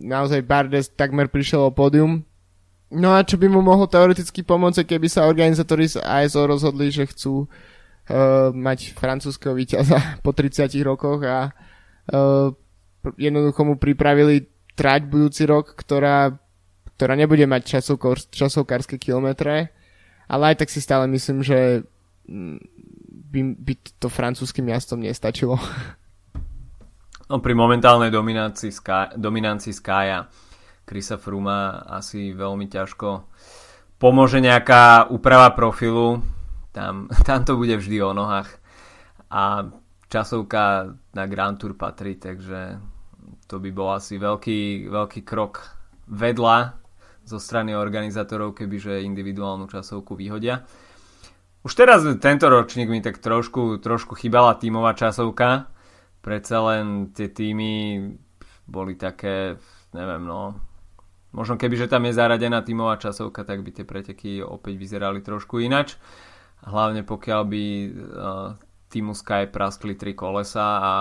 naozaj 0.08 0.40
Bardes 0.48 0.88
takmer 0.88 1.28
prišiel 1.28 1.68
o 1.68 1.74
pódium. 1.74 2.24
No 2.88 3.12
a 3.12 3.20
čo 3.20 3.36
by 3.36 3.52
mu 3.52 3.60
mohlo 3.60 3.84
teoreticky 3.84 4.40
pomôcť, 4.40 4.88
keby 4.88 5.12
sa 5.12 5.28
organizátori 5.28 5.84
z 5.84 6.00
ASO 6.00 6.48
rozhodli, 6.48 6.88
že 6.88 7.04
chcú 7.04 7.44
uh, 7.44 8.48
mať 8.56 8.96
francúzského 8.96 9.52
víťaza 9.52 10.00
po 10.24 10.32
30 10.32 10.64
rokoch 10.80 11.20
a 11.28 11.52
uh, 11.52 12.48
jednoducho 13.20 13.60
mu 13.68 13.74
pripravili 13.76 14.48
trať 14.78 15.10
budúci 15.10 15.44
rok, 15.44 15.76
ktorá, 15.76 16.38
ktorá 16.98 17.14
nebude 17.14 17.46
mať 17.46 17.78
časovkor, 17.78 18.18
časovkárske 18.34 18.98
kilometre, 18.98 19.70
ale 20.26 20.42
aj 20.50 20.66
tak 20.66 20.68
si 20.74 20.82
stále 20.82 21.06
myslím, 21.06 21.46
že 21.46 21.86
mm, 22.26 22.58
by, 23.30 23.40
by 23.54 23.74
to 24.02 24.10
francúzským 24.10 24.66
jazdom 24.66 25.06
nestačilo. 25.06 25.62
No 27.30 27.38
pri 27.38 27.54
momentálnej 27.54 28.10
dominancii, 28.10 28.74
Sky, 28.74 29.14
dominancii 29.14 29.70
Skya 29.70 30.26
Krisa 30.82 31.22
Fruma 31.22 31.86
asi 31.86 32.34
veľmi 32.34 32.66
ťažko 32.66 33.30
pomôže 34.00 34.42
nejaká 34.42 35.12
úprava 35.12 35.54
profilu. 35.54 36.18
Tam, 36.74 37.06
tam 37.28 37.46
to 37.46 37.54
bude 37.54 37.78
vždy 37.78 38.02
o 38.02 38.10
nohách. 38.10 38.50
A 39.28 39.70
časovka 40.08 40.96
na 41.14 41.24
Grand 41.30 41.60
Tour 41.60 41.76
patrí, 41.76 42.16
takže 42.18 42.80
to 43.46 43.60
by 43.60 43.70
bol 43.70 43.92
asi 43.92 44.16
veľký, 44.16 44.88
veľký 44.88 45.20
krok 45.22 45.78
vedľa 46.08 46.77
zo 47.28 47.36
strany 47.36 47.76
organizátorov, 47.76 48.56
kebyže 48.56 49.04
individuálnu 49.04 49.68
časovku 49.68 50.16
vyhodia. 50.16 50.64
Už 51.60 51.76
teraz 51.76 52.00
tento 52.24 52.48
ročník 52.48 52.88
mi 52.88 53.04
tak 53.04 53.20
trošku, 53.20 53.76
trošku 53.84 54.16
chýbala 54.16 54.56
tímová 54.56 54.96
časovka, 54.96 55.68
predsa 56.24 56.64
len 56.64 57.12
tie 57.12 57.28
týmy 57.28 58.08
boli 58.64 58.96
také, 58.96 59.60
neviem 59.92 60.24
no, 60.24 60.56
možno 61.36 61.60
keby, 61.60 61.76
že 61.76 61.90
tam 61.90 62.08
je 62.08 62.16
zaradená 62.16 62.64
tímová 62.64 62.96
časovka, 62.96 63.44
tak 63.44 63.60
by 63.60 63.70
tie 63.74 63.84
preteky 63.84 64.40
opäť 64.40 64.74
vyzerali 64.80 65.20
trošku 65.20 65.60
inač. 65.60 66.00
Hlavne 66.64 67.04
pokiaľ 67.04 67.42
by 67.46 67.64
uh, 67.64 67.90
týmu 68.88 69.12
Sky 69.14 69.46
praskli 69.46 69.94
tri 69.94 70.16
kolesa 70.16 70.66
a 70.80 70.92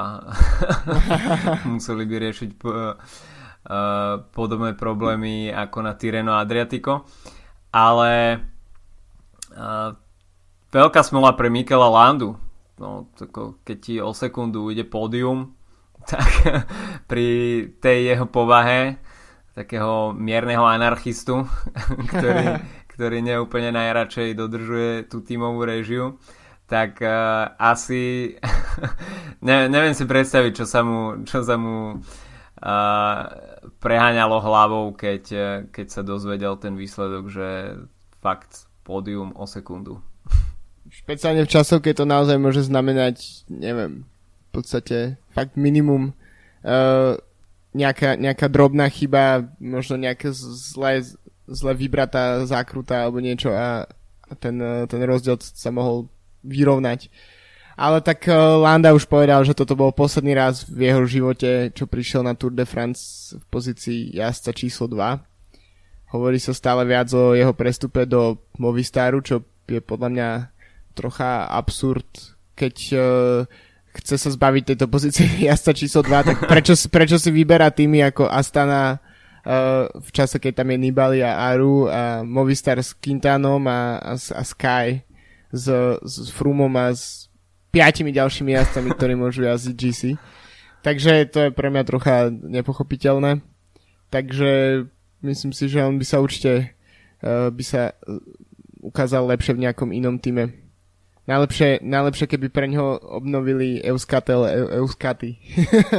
museli 1.71 2.03
by 2.03 2.15
riešiť 2.29 2.49
uh, 2.61 2.93
podobné 4.31 4.79
problémy 4.79 5.51
ako 5.51 5.77
na 5.83 5.93
Tireno 5.99 6.39
Adriatico. 6.39 7.03
Ale 7.75 8.39
uh, 9.51 9.91
veľká 10.71 11.01
smola 11.03 11.35
pre 11.35 11.51
Mikela 11.51 11.91
Landu, 11.91 12.39
no, 12.79 13.11
tako, 13.19 13.59
keď 13.67 13.77
ti 13.77 13.93
o 13.99 14.15
sekundu 14.15 14.71
ide 14.71 14.87
pódium, 14.87 15.51
tak 16.11 16.29
pri 17.11 17.27
tej 17.83 18.15
jeho 18.15 18.25
povahe 18.29 18.97
takého 19.57 20.13
mierneho 20.13 20.61
anarchistu, 20.61 21.49
ktorý, 22.13 22.61
ktorý 22.93 23.17
neúplne 23.25 23.73
najradšej 23.73 24.37
dodržuje 24.37 24.91
tú 25.09 25.25
tímovú 25.25 25.65
režiu, 25.65 26.21
tak 26.69 27.01
uh, 27.01 27.57
asi 27.57 28.35
ne, 29.47 29.55
neviem 29.71 29.95
si 29.97 30.05
predstaviť, 30.05 30.51
čo 30.61 30.65
sa 30.67 30.85
mu, 30.85 31.25
čo 31.25 31.41
sa 31.41 31.55
mu 31.57 31.97
uh, 31.97 33.21
preháňalo 33.79 34.39
hlavou, 34.39 34.85
keď, 34.93 35.23
keď 35.71 35.87
sa 35.91 36.01
dozvedel 36.05 36.55
ten 36.57 36.75
výsledok, 36.75 37.29
že 37.31 37.47
fakt 38.21 38.67
pódium 38.83 39.35
o 39.35 39.45
sekundu 39.45 39.99
špeciálne 40.91 41.43
v 41.43 41.51
časovke 41.51 41.91
to 41.91 42.07
naozaj 42.07 42.39
môže 42.39 42.67
znamenať, 42.67 43.47
neviem, 43.51 44.07
v 44.47 44.49
podstate 44.51 45.19
fakt 45.35 45.59
minimum 45.59 46.15
uh, 46.63 47.19
nejaká, 47.75 48.15
nejaká 48.17 48.47
drobná 48.49 48.87
chyba, 48.89 49.45
možno 49.61 49.99
nejaká 49.99 50.33
zle, 50.33 51.03
zle 51.45 51.73
vybratá 51.75 52.41
zákruta 52.47 53.05
alebo 53.05 53.21
niečo 53.21 53.53
a, 53.53 53.85
ten, 54.41 54.59
ten 54.91 55.01
rozdiel 55.07 55.39
sa 55.39 55.71
mohol 55.71 56.11
vyrovnať. 56.43 57.07
Ale 57.77 58.01
tak 58.01 58.25
uh, 58.25 58.57
Landa 58.57 58.89
už 58.97 59.05
povedal, 59.05 59.45
že 59.45 59.53
toto 59.53 59.77
bol 59.77 59.93
posledný 59.93 60.33
raz 60.33 60.65
v 60.65 60.89
jeho 60.89 61.05
živote, 61.05 61.69
čo 61.77 61.85
prišiel 61.85 62.25
na 62.25 62.33
Tour 62.33 62.49
de 62.57 62.65
France 62.65 63.37
v 63.37 63.45
pozícii 63.53 64.17
jazdca 64.17 64.49
číslo 64.49 64.89
2. 64.89 64.97
Hovorí 66.17 66.41
sa 66.41 66.57
stále 66.57 66.89
viac 66.89 67.13
o 67.13 67.37
jeho 67.37 67.53
prestupe 67.53 68.09
do 68.09 68.41
Movistaru, 68.57 69.21
čo 69.21 69.45
je 69.69 69.77
podľa 69.77 70.09
mňa 70.09 70.29
trocha 70.97 71.45
absurd, 71.53 72.09
keď 72.57 72.75
uh, 72.97 73.45
chce 74.01 74.15
sa 74.17 74.29
zbaviť 74.33 74.73
tejto 74.73 74.89
pozície 74.89 75.29
jazda 75.47 75.77
číslo 75.77 76.01
2, 76.01 76.33
tak 76.33 76.37
prečo, 76.49 76.73
prečo 76.89 77.21
si 77.21 77.29
vyberá 77.29 77.69
týmy 77.69 78.01
ako 78.09 78.25
Astana 78.25 78.97
uh, 78.97 79.85
v 79.93 80.09
čase, 80.09 80.41
keď 80.41 80.65
tam 80.65 80.73
je 80.73 80.77
Nibali 80.81 81.19
a 81.21 81.45
Aru 81.53 81.85
a 81.85 82.25
Movistar 82.25 82.81
s 82.81 82.97
Quintanom 82.97 83.61
a, 83.69 84.01
a, 84.01 84.13
a 84.17 84.41
Sky 84.41 85.05
s, 85.53 85.69
s 86.01 86.33
Frumom 86.33 86.73
a 86.73 86.89
s 86.89 87.26
piatimi 87.71 88.15
ďalšími 88.15 88.51
jazdcami, 88.55 88.89
ktorí 88.95 89.13
môžu 89.15 89.45
jazdiť 89.45 89.75
GC. 89.75 90.01
Takže 90.81 91.27
to 91.29 91.37
je 91.47 91.49
pre 91.51 91.67
mňa 91.67 91.83
trocha 91.83 92.31
nepochopiteľné. 92.31 93.43
Takže 94.07 94.83
myslím 95.25 95.51
si, 95.51 95.67
že 95.67 95.83
on 95.83 95.99
by 95.99 96.05
sa 96.07 96.23
určite 96.23 96.77
uh, 97.23 97.51
by 97.51 97.63
sa 97.65 97.91
ukázal 98.81 99.27
lepšie 99.27 99.57
v 99.57 99.67
nejakom 99.67 99.89
inom 99.91 100.21
týme. 100.21 100.53
Najlepšie, 101.27 101.83
najlepšie 101.83 102.25
keby 102.31 102.47
pre 102.47 102.71
ňoho 102.71 103.19
obnovili 103.19 103.83
Euskatel, 103.83 104.47
Euskaty. 104.79 105.35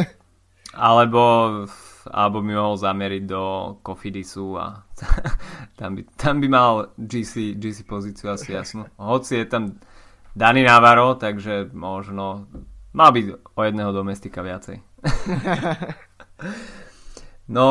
alebo, 0.73 1.23
alebo 2.09 2.37
by 2.41 2.51
mohol 2.57 2.81
zameriť 2.81 3.23
do 3.29 3.77
Kofidisu 3.85 4.57
a 4.57 4.89
tam 5.79 6.01
by, 6.01 6.03
tam 6.17 6.41
by 6.41 6.49
mal 6.49 6.73
GC, 6.97 7.61
GC 7.61 7.85
pozíciu 7.85 8.33
asi 8.33 8.57
jasnú. 8.57 8.89
Hoci 8.97 9.45
je 9.45 9.47
tam 9.53 9.77
Dani 10.39 10.63
Navarro, 10.63 11.19
takže 11.19 11.67
možno 11.75 12.47
mal 12.95 13.11
byť 13.11 13.59
o 13.59 13.61
jedného 13.67 13.91
domestika 13.91 14.47
viacej. 14.47 14.79
no, 17.59 17.67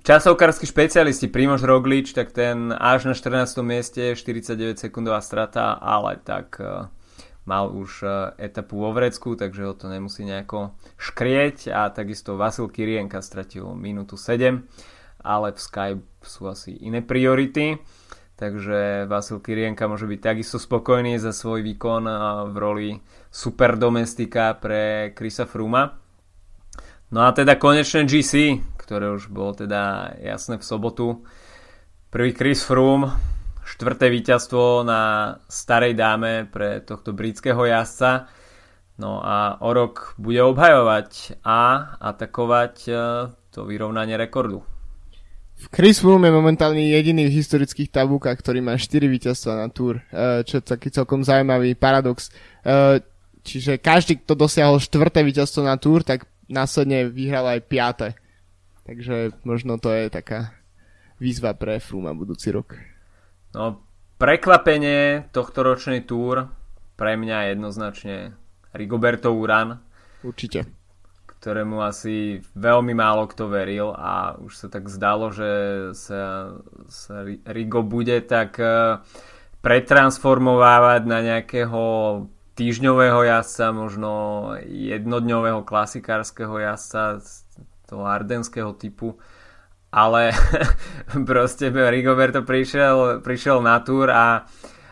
Časovkársky 0.00 0.64
špecialisti 0.64 1.28
Primož 1.28 1.60
Roglič, 1.60 2.16
tak 2.16 2.32
ten 2.32 2.72
až 2.72 3.04
na 3.04 3.12
14. 3.12 3.60
mieste 3.60 4.16
49 4.16 4.80
sekundová 4.80 5.20
strata, 5.20 5.76
ale 5.76 6.16
tak 6.24 6.56
uh, 6.64 6.88
mal 7.44 7.68
už 7.68 8.08
uh, 8.08 8.32
etapu 8.40 8.80
vo 8.80 8.96
Vrecku, 8.96 9.36
takže 9.36 9.68
ho 9.68 9.76
to 9.76 9.92
nemusí 9.92 10.24
nejako 10.24 10.72
škrieť 10.96 11.76
a 11.76 11.92
takisto 11.92 12.40
Vasil 12.40 12.72
Kirienka 12.72 13.20
stratil 13.20 13.68
minútu 13.76 14.16
7, 14.16 14.64
ale 15.20 15.52
v 15.52 15.60
Sky 15.60 15.90
sú 16.24 16.48
asi 16.48 16.72
iné 16.80 17.04
priority, 17.04 17.76
takže 18.40 19.04
Vasil 19.04 19.44
Kirienka 19.44 19.84
môže 19.84 20.08
byť 20.08 20.20
takisto 20.24 20.56
spokojný 20.56 21.20
za 21.20 21.36
svoj 21.36 21.60
výkon 21.60 22.08
v 22.48 22.56
roli 22.56 22.90
super 23.28 23.76
domestika 23.76 24.56
pre 24.56 25.12
Krisa 25.12 25.44
Fruma. 25.44 26.00
No 27.12 27.28
a 27.28 27.36
teda 27.36 27.60
konečne 27.60 28.08
GC, 28.08 28.64
ktoré 28.80 29.12
už 29.12 29.28
bolo 29.28 29.52
teda 29.52 30.16
jasné 30.24 30.56
v 30.56 30.64
sobotu. 30.64 31.06
Prvý 32.08 32.32
Chris 32.32 32.64
Froome, 32.64 33.12
štvrté 33.62 34.08
víťazstvo 34.08 34.82
na 34.88 35.36
starej 35.46 35.92
dáme 35.92 36.48
pre 36.48 36.80
tohto 36.80 37.12
britského 37.12 37.60
jazdca. 37.68 38.26
No 38.96 39.20
a 39.20 39.60
o 39.60 39.70
rok 39.70 40.16
bude 40.16 40.42
obhajovať 40.42 41.40
a 41.44 41.92
atakovať 42.02 42.74
e, 42.84 42.92
to 43.48 43.64
vyrovnanie 43.64 44.18
rekordu. 44.18 44.60
Chris 45.68 46.00
Froome 46.00 46.32
je 46.32 46.38
momentálne 46.40 46.80
jediný 46.80 47.28
v 47.28 47.36
historických 47.36 47.92
tabúkach, 47.92 48.40
ktorý 48.40 48.64
má 48.64 48.80
4 48.80 49.04
víťazstva 49.04 49.60
na 49.60 49.68
Tour, 49.68 50.00
e, 50.08 50.40
čo 50.48 50.56
je 50.56 50.64
taký 50.64 50.88
celkom 50.88 51.20
zaujímavý 51.20 51.76
paradox. 51.76 52.32
E, 52.64 53.04
čiže 53.44 53.76
každý, 53.76 54.24
kto 54.24 54.32
dosiahol 54.32 54.80
štvrté 54.80 55.20
víťazstvo 55.20 55.60
na 55.60 55.76
Tour, 55.76 56.00
tak 56.00 56.24
následne 56.48 57.12
vyhral 57.12 57.44
aj 57.44 57.68
piaté. 57.68 58.08
Takže 58.88 59.36
možno 59.44 59.76
to 59.76 59.92
je 59.92 60.08
taká 60.08 60.56
výzva 61.20 61.52
pre 61.52 61.76
Fruma 61.76 62.16
budúci 62.16 62.48
rok. 62.48 62.80
No, 63.52 63.84
prekvapenie 64.16 65.28
tohto 65.28 65.60
ročnej 65.60 66.08
túr 66.08 66.48
pre 66.96 67.20
mňa 67.20 67.52
jednoznačne 67.52 68.32
Rigoberto 68.72 69.28
Uran. 69.36 69.76
Určite. 70.24 70.79
Ktorému 71.40 71.80
asi 71.80 72.44
veľmi 72.52 72.92
málo 72.92 73.24
kto 73.24 73.48
veril 73.48 73.96
a 73.96 74.36
už 74.36 74.52
sa 74.60 74.68
tak 74.68 74.92
zdalo, 74.92 75.32
že 75.32 75.48
sa, 75.96 76.52
sa 76.92 77.24
Rigo 77.48 77.80
bude 77.80 78.20
tak 78.28 78.60
eh, 78.60 79.00
pretransformovávať 79.64 81.02
na 81.08 81.18
nejakého 81.24 81.82
týždňového 82.60 83.24
jazdca, 83.24 83.72
možno 83.72 84.10
jednodňového 84.68 85.64
klasikárskeho 85.64 86.60
jazdca 86.60 87.24
toho 87.88 88.04
ardenského 88.04 88.76
typu, 88.76 89.16
ale 89.88 90.36
proste 91.30 91.72
Rigoberto 91.72 92.44
prišiel, 92.44 93.24
prišiel 93.24 93.64
na 93.64 93.80
túr 93.80 94.12
a 94.12 94.44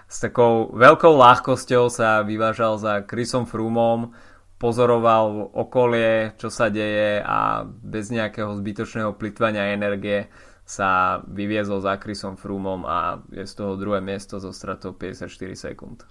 s 0.08 0.24
takou 0.24 0.72
veľkou 0.72 1.12
ľahkosťou 1.12 1.92
sa 1.92 2.24
vyvážal 2.24 2.80
za 2.80 3.04
Chrisom 3.04 3.44
Frumom, 3.44 4.16
pozoroval 4.58 5.54
okolie, 5.54 6.34
čo 6.34 6.50
sa 6.50 6.66
deje 6.66 7.22
a 7.22 7.62
bez 7.64 8.10
nejakého 8.10 8.58
zbytočného 8.58 9.14
plitvania 9.14 9.70
energie 9.70 10.26
sa 10.68 11.22
vyviezol 11.24 11.80
za 11.80 11.96
Chrisom 11.96 12.36
Frumom 12.36 12.84
a 12.84 13.22
je 13.32 13.46
z 13.46 13.54
toho 13.56 13.78
druhé 13.78 14.04
miesto 14.04 14.36
zo 14.36 14.52
stratou 14.52 14.92
54 14.92 15.30
sekúnd. 15.56 16.04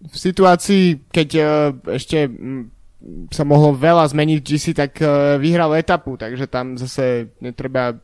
V 0.00 0.16
situácii, 0.16 1.10
keď 1.10 1.28
uh, 1.40 1.44
ešte 1.98 2.30
sa 3.32 3.48
mohlo 3.48 3.72
veľa 3.72 4.06
zmeniť 4.12 4.36
v 4.38 4.46
GC, 4.46 4.64
tak 4.76 5.00
uh, 5.00 5.40
vyhral 5.40 5.72
etapu, 5.74 6.14
takže 6.20 6.46
tam 6.46 6.76
zase 6.76 7.34
netreba 7.40 7.96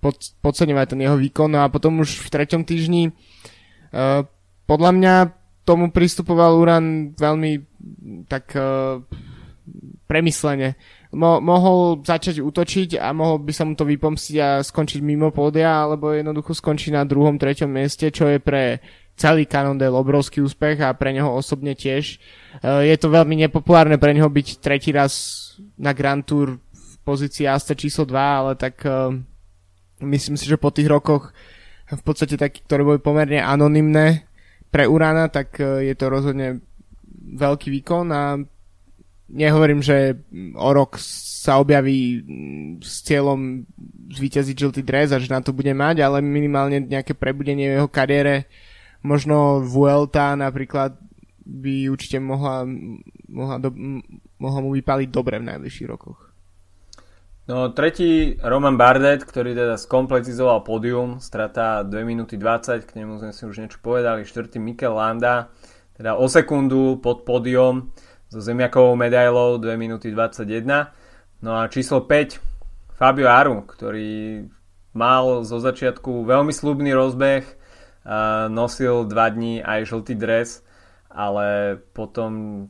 pod, 0.00 0.16
podceňovať 0.40 0.96
ten 0.96 1.00
jeho 1.04 1.20
výkon. 1.20 1.52
No 1.52 1.62
a 1.62 1.70
potom 1.70 2.00
už 2.00 2.18
v 2.18 2.28
treťom 2.32 2.66
týždni 2.66 3.12
uh, 3.12 4.26
podľa 4.66 4.90
mňa 4.96 5.14
tomu 5.62 5.94
pristupoval 5.94 6.58
Uran 6.58 7.14
veľmi 7.14 7.71
tak 8.28 8.54
uh, 8.54 9.02
premyslene. 10.06 10.74
Mo- 11.14 11.40
mohol 11.40 12.02
začať 12.02 12.42
útočiť 12.42 12.98
a 12.98 13.12
mohol 13.14 13.40
by 13.44 13.52
sa 13.52 13.64
mu 13.64 13.76
to 13.76 13.86
vypomstiť 13.86 14.36
a 14.40 14.48
skončiť 14.60 15.00
mimo 15.04 15.30
pódia, 15.30 15.86
alebo 15.86 16.12
jednoducho 16.12 16.56
skončiť 16.56 16.92
na 16.92 17.04
druhom, 17.06 17.38
treťom 17.38 17.70
mieste, 17.70 18.10
čo 18.10 18.28
je 18.28 18.42
pre 18.42 18.82
celý 19.16 19.44
Cannondale 19.44 19.92
obrovský 19.92 20.40
úspech 20.40 20.80
a 20.82 20.96
pre 20.96 21.12
neho 21.12 21.28
osobne 21.30 21.76
tiež. 21.76 22.18
Eh, 22.60 22.92
je 22.92 22.96
to 22.96 23.12
veľmi 23.12 23.38
nepopulárne 23.46 24.00
pre 24.00 24.16
neho 24.16 24.28
byť 24.28 24.48
tretí 24.58 24.90
raz 24.90 25.38
na 25.76 25.92
Grand 25.92 26.24
Tour 26.24 26.58
v 26.58 26.94
pozícii 27.04 27.44
AC 27.46 27.76
číslo 27.76 28.08
2, 28.08 28.14
ale 28.14 28.52
tak 28.54 28.82
uh, 28.86 29.10
myslím 30.00 30.38
si, 30.38 30.46
že 30.46 30.60
po 30.60 30.70
tých 30.70 30.86
rokoch 30.86 31.34
v 31.92 32.02
podstate 32.06 32.40
taký, 32.40 32.64
ktoré 32.64 32.86
boli 32.86 32.98
pomerne 33.02 33.42
anonymné 33.42 34.24
pre 34.72 34.88
Urana, 34.88 35.28
tak 35.28 35.60
je 35.60 35.92
to 35.92 36.08
rozhodne 36.08 36.64
veľký 37.22 37.68
výkon 37.70 38.06
a 38.10 38.36
nehovorím, 39.32 39.80
že 39.80 40.18
o 40.58 40.70
rok 40.74 41.00
sa 41.00 41.58
objaví 41.58 42.20
mm, 42.20 42.84
s 42.84 43.02
cieľom 43.06 43.64
zvíťaziť 44.12 44.56
žltý 44.56 44.82
dres 44.84 45.10
a 45.10 45.22
že 45.22 45.32
na 45.32 45.40
to 45.40 45.56
bude 45.56 45.72
mať, 45.72 46.04
ale 46.04 46.20
minimálne 46.20 46.84
nejaké 46.84 47.16
prebudenie 47.16 47.72
v 47.72 47.76
jeho 47.80 47.88
kariére 47.88 48.46
možno 49.02 49.64
Vuelta 49.64 50.36
napríklad 50.38 50.94
by 51.42 51.90
určite 51.90 52.22
mohla, 52.22 52.62
mohla, 53.26 53.58
do, 53.58 53.74
mohla 54.38 54.60
mu 54.62 54.70
vypaliť 54.70 55.08
dobre 55.10 55.42
v 55.42 55.48
najbližších 55.50 55.90
rokoch. 55.90 56.30
No 57.50 57.74
tretí 57.74 58.38
Roman 58.38 58.78
Bardet, 58.78 59.26
ktorý 59.26 59.50
teda 59.58 59.74
skompletizoval 59.74 60.62
pódium, 60.62 61.18
strata 61.18 61.82
2 61.82 61.90
minúty 62.06 62.38
20, 62.38 62.86
k 62.86 62.94
nemu 63.02 63.18
sme 63.18 63.34
si 63.34 63.42
už 63.42 63.58
niečo 63.58 63.82
povedali, 63.82 64.22
štvrtý 64.22 64.62
Mikel 64.62 64.94
Landa, 64.94 65.50
teda 66.02 66.18
o 66.18 66.26
sekundu 66.26 66.98
pod 66.98 67.22
pódium 67.22 67.94
so 68.26 68.42
zemiakovou 68.42 68.98
medailou 68.98 69.54
2 69.62 69.78
minúty 69.78 70.10
21. 70.10 70.90
No 71.46 71.54
a 71.54 71.70
číslo 71.70 72.02
5 72.02 72.42
Fabio 72.98 73.30
Aru, 73.30 73.62
ktorý 73.62 74.42
mal 74.98 75.46
zo 75.46 75.62
začiatku 75.62 76.26
veľmi 76.26 76.50
slubný 76.50 76.90
rozbeh, 76.90 77.46
nosil 78.50 79.06
dva 79.06 79.30
dní 79.30 79.62
aj 79.62 79.94
žltý 79.94 80.18
dres, 80.18 80.66
ale 81.06 81.78
potom 81.94 82.66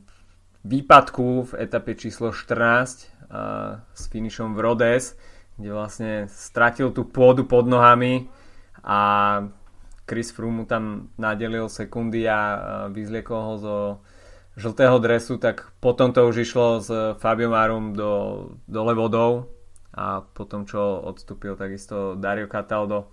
výpadku 0.61 1.49
v 1.49 1.51
etape 1.57 1.97
číslo 1.97 2.29
14 2.29 3.33
s 3.97 4.03
finišom 4.13 4.53
v 4.53 4.59
Rodes, 4.61 5.17
kde 5.57 5.73
vlastne 5.73 6.29
stratil 6.29 6.93
tú 6.93 7.09
pôdu 7.09 7.49
pod 7.49 7.65
nohami 7.65 8.29
a 8.85 9.41
Chris 10.13 10.29
Froome 10.29 10.61
mu 10.61 10.65
tam 10.69 11.09
nadelil 11.17 11.65
sekundy 11.65 12.29
a 12.29 12.39
vyzliekol 12.93 13.39
ho 13.41 13.53
zo 13.57 13.77
žltého 14.53 15.01
dresu, 15.01 15.41
tak 15.41 15.73
potom 15.81 16.13
to 16.13 16.29
už 16.29 16.45
išlo 16.45 16.77
s 16.77 16.89
Fabio 17.17 17.49
Marum 17.49 17.97
do, 17.97 18.11
dole 18.69 18.93
vodou 18.93 19.49
a 19.89 20.21
potom 20.21 20.69
čo 20.69 21.01
odstúpil 21.01 21.57
takisto 21.57 22.13
Dario 22.13 22.45
Cataldo 22.45 23.09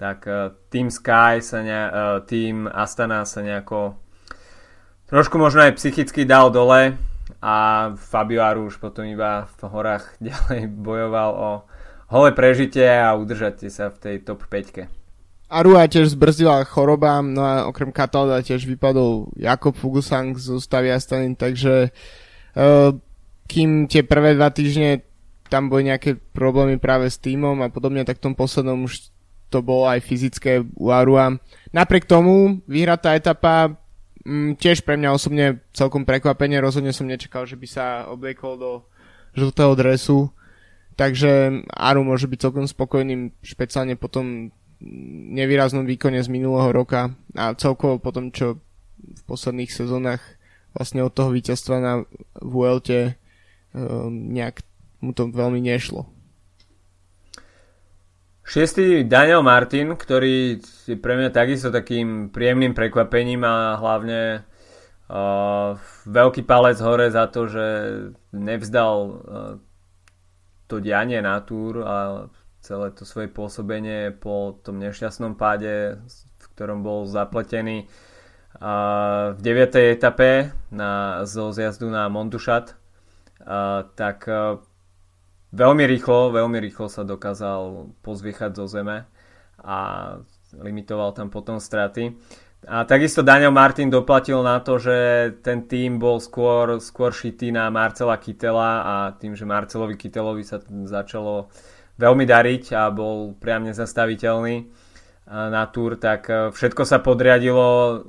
tak 0.00 0.24
uh, 0.24 0.56
Team 0.72 0.88
Sky 0.88 1.44
sa 1.44 1.60
ne, 1.60 1.76
uh, 1.76 2.24
Team 2.24 2.64
Astana 2.64 3.28
sa 3.28 3.44
nejako 3.44 4.00
trošku 5.12 5.36
možno 5.36 5.68
aj 5.68 5.76
psychicky 5.76 6.24
dal 6.24 6.48
dole 6.48 6.96
a 7.44 7.56
Fabio 8.00 8.40
Aru 8.40 8.72
už 8.72 8.80
potom 8.80 9.04
iba 9.04 9.44
v 9.44 9.60
horách 9.68 10.16
ďalej 10.24 10.72
bojoval 10.72 11.30
o 11.36 11.50
holé 12.08 12.32
prežitie 12.32 12.88
a 12.88 13.12
udržate 13.12 13.68
sa 13.68 13.92
v 13.92 14.00
tej 14.00 14.16
top 14.24 14.48
5 14.48 14.99
Arua 15.50 15.90
tiež 15.90 16.14
zbrzdila 16.14 16.62
chorobám, 16.62 17.26
no 17.26 17.42
a 17.42 17.66
okrem 17.66 17.90
Katalda 17.90 18.38
tiež 18.38 18.70
vypadol 18.70 19.34
Jakob 19.34 19.74
Fugusang 19.74 20.38
z 20.38 20.54
ústavy 20.54 20.94
Astany, 20.94 21.34
takže 21.34 21.90
kým 23.50 23.90
tie 23.90 24.06
prvé 24.06 24.38
dva 24.38 24.54
týždne 24.54 25.02
tam 25.50 25.66
boli 25.66 25.90
nejaké 25.90 26.14
problémy 26.30 26.78
práve 26.78 27.10
s 27.10 27.18
týmom 27.18 27.58
a 27.66 27.68
podobne, 27.68 28.06
tak 28.06 28.22
v 28.22 28.30
tom 28.30 28.34
poslednom 28.38 28.86
už 28.86 29.10
to 29.50 29.58
bolo 29.66 29.90
aj 29.90 29.98
fyzické 30.06 30.62
u 30.62 30.94
Arua. 30.94 31.34
Napriek 31.74 32.06
tomu 32.06 32.62
vyhratá 32.70 33.18
etapa 33.18 33.74
m, 34.22 34.54
mm, 34.54 34.62
tiež 34.62 34.86
pre 34.86 34.94
mňa 34.94 35.10
osobne 35.10 35.58
celkom 35.74 36.06
prekvapenie, 36.06 36.62
rozhodne 36.62 36.94
som 36.94 37.10
nečakal, 37.10 37.50
že 37.50 37.58
by 37.58 37.66
sa 37.66 38.06
obliekol 38.06 38.54
do 38.54 38.70
žltého 39.34 39.74
dresu, 39.74 40.30
takže 40.94 41.66
Aru 41.74 42.06
môže 42.06 42.30
byť 42.30 42.38
celkom 42.38 42.70
spokojným, 42.70 43.34
špeciálne 43.42 43.98
po 43.98 44.06
tom 44.06 44.54
nevýraznom 44.80 45.84
výkone 45.84 46.20
z 46.24 46.28
minulého 46.32 46.72
roka 46.72 47.12
a 47.36 47.52
celkovo 47.54 48.00
po 48.00 48.10
tom, 48.10 48.32
čo 48.32 48.60
v 49.00 49.22
posledných 49.28 49.68
sezónach 49.68 50.20
vlastne 50.72 51.04
od 51.04 51.12
toho 51.12 51.32
víťazstva 51.32 51.76
na 51.80 51.92
Vuelte 52.40 53.20
um, 53.72 54.32
nejak 54.32 54.64
mu 55.00 55.12
to 55.12 55.28
veľmi 55.28 55.60
nešlo. 55.60 56.08
Šiestý 58.50 59.06
Daniel 59.06 59.46
Martin, 59.46 59.94
ktorý 59.94 60.58
je 60.88 60.96
pre 60.98 61.14
mňa 61.14 61.30
takisto 61.30 61.70
takým 61.70 62.34
príjemným 62.34 62.74
prekvapením 62.74 63.46
a 63.46 63.78
hlavne 63.78 64.42
uh, 65.06 65.78
veľký 66.08 66.42
palec 66.48 66.82
hore 66.82 67.14
za 67.14 67.30
to, 67.30 67.46
že 67.46 67.66
nevzdal 68.34 68.96
uh, 69.06 69.14
to 70.66 70.82
dianie 70.82 71.22
na 71.22 71.38
túr 71.46 71.82
a 71.86 72.26
celé 72.70 72.94
to 72.94 73.02
svoje 73.02 73.26
pôsobenie 73.26 74.14
po 74.14 74.54
tom 74.62 74.78
nešťastnom 74.78 75.34
páde, 75.34 75.98
v 76.38 76.44
ktorom 76.54 76.86
bol 76.86 77.02
zapletený 77.02 77.90
uh, 78.62 79.34
v 79.34 79.40
9. 79.42 79.98
etape 79.98 80.54
na, 80.70 81.26
zo 81.26 81.50
zjazdu 81.50 81.90
na 81.90 82.06
Mondušat, 82.06 82.78
uh, 83.42 83.90
tak 83.98 84.22
uh, 84.30 84.62
veľmi 85.50 85.82
rýchlo, 85.82 86.30
veľmi 86.30 86.62
rýchlo 86.62 86.86
sa 86.86 87.02
dokázal 87.02 87.90
pozviechať 88.06 88.54
zo 88.54 88.70
zeme 88.70 89.02
a 89.58 89.78
limitoval 90.54 91.10
tam 91.10 91.26
potom 91.26 91.58
straty. 91.58 92.14
A 92.70 92.86
takisto 92.86 93.26
Daniel 93.26 93.50
Martin 93.50 93.90
doplatil 93.90 94.46
na 94.46 94.62
to, 94.62 94.78
že 94.78 94.96
ten 95.42 95.66
tým 95.66 95.98
bol 95.98 96.22
skôr, 96.22 96.78
skôr 96.78 97.10
šitý 97.10 97.50
na 97.50 97.66
Marcela 97.72 98.14
Kytela 98.14 98.70
a 98.84 98.94
tým, 99.18 99.34
že 99.34 99.48
Marcelovi 99.48 99.98
Kytelovi 99.98 100.46
sa 100.46 100.62
začalo 100.86 101.50
veľmi 102.00 102.24
dariť 102.24 102.64
a 102.72 102.88
bol 102.88 103.36
priam 103.36 103.68
nezastaviteľný 103.68 104.88
na 105.30 105.62
túr, 105.70 105.94
tak 105.94 106.26
e, 106.26 106.50
všetko 106.50 106.82
sa 106.82 106.98
podriadilo 106.98 108.02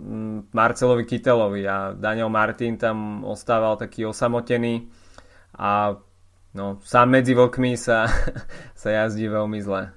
Marcelovi 0.58 1.06
Kytelovi 1.06 1.70
a 1.70 1.94
Daniel 1.94 2.34
Martin 2.34 2.82
tam 2.82 3.22
ostával 3.22 3.78
taký 3.78 4.10
osamotený 4.10 4.90
a 5.54 6.02
No, 6.52 6.84
sám 6.84 7.08
medzi 7.16 7.32
vlkmi 7.32 7.80
sa, 7.80 8.12
sa 8.82 8.90
jazdí 8.92 9.32
veľmi 9.32 9.60
zle. 9.64 9.88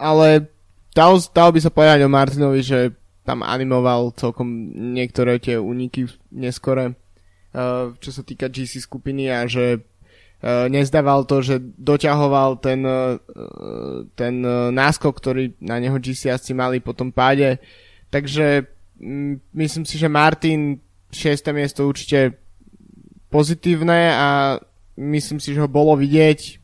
Ale 0.00 0.48
dal, 0.96 1.20
dal 1.32 1.52
by 1.52 1.60
sa 1.60 1.72
povedať 1.72 2.00
o 2.04 2.12
Martinovi, 2.12 2.60
že 2.64 2.96
tam 3.28 3.44
animoval 3.44 4.16
celkom 4.16 4.72
niektoré 4.94 5.36
tie 5.36 5.60
úniky 5.60 6.08
neskore, 6.32 6.96
uh, 7.52 7.92
čo 8.00 8.10
sa 8.12 8.22
týka 8.24 8.48
GC 8.48 8.80
skupiny 8.80 9.28
a 9.28 9.44
že 9.44 9.84
nezdával 10.44 11.24
to, 11.24 11.40
že 11.40 11.56
doťahoval 11.60 12.60
ten, 12.60 12.84
uh, 12.84 13.16
ten 14.12 14.44
uh, 14.44 14.68
náskok, 14.68 15.16
ktorý 15.16 15.56
na 15.64 15.80
neho 15.80 15.96
GC 15.96 16.28
asi 16.28 16.52
mali 16.52 16.78
po 16.78 16.92
tom 16.92 17.08
páde. 17.08 17.56
Takže 18.12 18.68
um, 19.00 19.40
myslím 19.56 19.88
si, 19.88 19.96
že 19.96 20.12
Martin 20.12 20.78
6. 21.10 21.56
miesto 21.56 21.88
určite 21.88 22.36
pozitívne 23.32 24.12
a 24.12 24.28
myslím 25.00 25.40
si, 25.40 25.56
že 25.56 25.64
ho 25.64 25.68
bolo 25.68 25.96
vidieť 25.96 26.60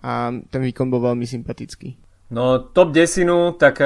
a 0.00 0.32
ten 0.48 0.62
výkon 0.64 0.88
bol 0.88 1.12
veľmi 1.12 1.28
sympatický. 1.28 1.96
No 2.30 2.72
top 2.72 2.94
desinu, 2.94 3.58
tak 3.58 3.82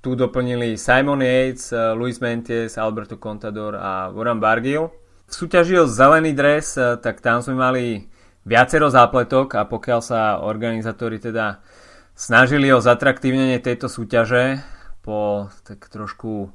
tu 0.00 0.14
doplnili 0.14 0.78
Simon 0.78 1.20
Yates, 1.20 1.74
Luis 1.98 2.16
Mentes, 2.22 2.78
Alberto 2.78 3.18
Contador 3.18 3.76
a 3.76 4.08
Warren 4.14 4.40
Bargill. 4.40 5.01
V 5.32 5.48
súťaži 5.48 5.80
o 5.80 5.88
zelený 5.88 6.36
dres, 6.36 6.76
uh, 6.76 7.00
tak 7.00 7.24
tam 7.24 7.40
sme 7.40 7.56
mali 7.56 7.84
viacero 8.44 8.92
zápletok 8.92 9.56
a 9.56 9.64
pokiaľ 9.64 10.00
sa 10.04 10.44
organizátori 10.44 11.16
teda 11.16 11.64
snažili 12.12 12.68
o 12.68 12.84
zatraktívnenie 12.84 13.56
tejto 13.56 13.88
súťaže 13.88 14.60
po 15.00 15.48
tak 15.64 15.88
trošku 15.88 16.52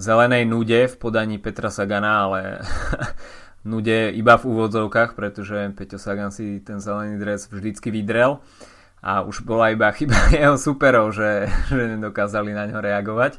zelenej 0.00 0.48
nude 0.48 0.88
v 0.88 0.96
podaní 0.96 1.36
Petra 1.36 1.68
Sagana, 1.68 2.24
ale 2.24 2.40
nude 3.68 4.16
iba 4.16 4.40
v 4.40 4.48
úvodzovkách, 4.48 5.12
pretože 5.12 5.76
Peťo 5.76 6.00
Sagan 6.00 6.32
si 6.32 6.64
ten 6.64 6.80
zelený 6.80 7.20
dres 7.20 7.52
vždycky 7.52 7.92
vydrel 7.92 8.40
a 9.04 9.28
už 9.28 9.44
bola 9.44 9.76
iba 9.76 9.92
chyba 9.92 10.16
jeho 10.32 10.56
superov, 10.56 11.12
že, 11.12 11.52
že 11.68 12.00
nedokázali 12.00 12.56
na 12.56 12.64
ňo 12.64 12.80
reagovať. 12.80 13.36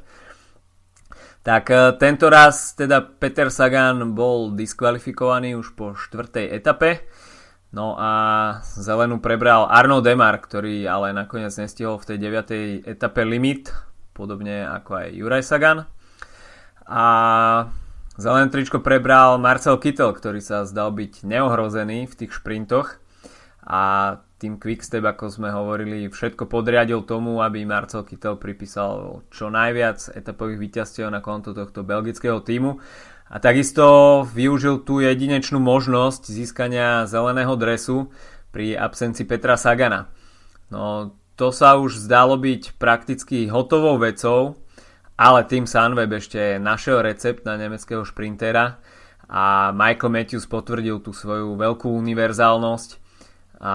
Tak 1.48 1.72
e, 1.72 1.96
tento 1.96 2.28
raz 2.28 2.76
teda 2.76 3.00
Peter 3.00 3.48
Sagan 3.48 4.12
bol 4.12 4.52
diskvalifikovaný 4.52 5.56
už 5.56 5.80
po 5.80 5.96
štvrtej 5.96 6.52
etape. 6.52 7.08
No 7.72 7.96
a 7.96 8.12
zelenú 8.76 9.24
prebral 9.24 9.64
Arno 9.72 10.04
Demar, 10.04 10.44
ktorý 10.44 10.84
ale 10.84 11.16
nakoniec 11.16 11.56
nestihol 11.56 12.04
v 12.04 12.08
tej 12.12 12.18
9. 12.84 12.84
etape 12.84 13.24
limit, 13.24 13.72
podobne 14.12 14.68
ako 14.68 14.92
aj 15.00 15.08
Juraj 15.16 15.44
Sagan. 15.48 15.88
A 16.84 17.04
Zelené 18.18 18.50
tričko 18.50 18.82
prebral 18.82 19.38
Marcel 19.38 19.78
Kittel, 19.78 20.10
ktorý 20.10 20.42
sa 20.42 20.66
zdal 20.66 20.90
byť 20.90 21.22
neohrozený 21.22 22.10
v 22.10 22.18
tých 22.18 22.34
šprintoch 22.34 22.98
a 23.62 24.18
tým 24.38 24.62
Quickstep, 24.62 25.02
ako 25.02 25.34
sme 25.34 25.50
hovorili, 25.50 26.06
všetko 26.06 26.46
podriadil 26.46 27.02
tomu, 27.10 27.42
aby 27.42 27.66
Marcel 27.66 28.06
Kittel 28.06 28.38
pripísal 28.38 29.26
čo 29.34 29.50
najviac 29.50 30.14
etapových 30.14 30.62
víťazstiev 30.62 31.10
na 31.10 31.26
konto 31.26 31.58
tohto 31.58 31.82
belgického 31.82 32.38
týmu 32.46 32.78
a 33.28 33.36
takisto 33.42 34.24
využil 34.30 34.86
tú 34.86 35.02
jedinečnú 35.02 35.58
možnosť 35.58 36.30
získania 36.30 37.10
zeleného 37.10 37.58
dresu 37.58 38.14
pri 38.54 38.78
absencii 38.78 39.26
Petra 39.26 39.58
Sagana. 39.58 40.14
No, 40.70 41.18
to 41.34 41.50
sa 41.50 41.76
už 41.82 41.98
zdalo 41.98 42.38
byť 42.38 42.78
prakticky 42.78 43.50
hotovou 43.50 43.98
vecou, 43.98 44.62
ale 45.18 45.50
tým 45.50 45.66
Sunweb 45.66 46.14
ešte 46.14 46.62
našiel 46.62 47.02
recept 47.02 47.42
na 47.42 47.58
nemeckého 47.58 48.06
šprintera 48.06 48.78
a 49.26 49.74
Michael 49.74 50.14
Matthews 50.14 50.46
potvrdil 50.46 51.02
tú 51.02 51.10
svoju 51.10 51.58
veľkú 51.58 51.90
univerzálnosť 51.90 53.07
a 53.58 53.74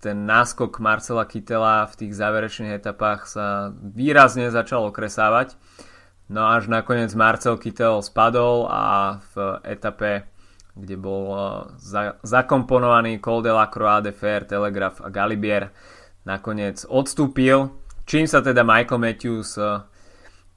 ten 0.00 0.28
náskok 0.28 0.76
Marcela 0.76 1.24
Kytela 1.24 1.88
v 1.88 1.94
tých 2.04 2.12
záverečných 2.12 2.76
etapách 2.76 3.20
sa 3.24 3.72
výrazne 3.72 4.52
začal 4.52 4.84
okresávať. 4.92 5.56
No 6.28 6.44
až 6.44 6.68
nakoniec 6.68 7.14
Marcel 7.16 7.56
Kytel 7.56 8.04
spadol 8.04 8.68
a 8.68 9.16
v 9.32 9.62
etape, 9.64 10.28
kde 10.76 10.96
bol 11.00 11.24
e, 11.32 11.40
za, 11.80 12.20
zakomponovaný 12.20 13.22
Col 13.22 13.40
de 13.40 13.52
la 13.54 13.70
Croix 13.72 14.04
de 14.04 14.12
Fer, 14.12 14.44
Telegraph 14.44 15.00
a 15.00 15.08
Galibier, 15.08 15.72
nakoniec 16.28 16.84
odstúpil, 16.84 17.72
čím 18.04 18.26
sa 18.26 18.42
teda 18.42 18.66
Michael 18.66 19.00
Matthews 19.00 19.56
e, 19.56 19.86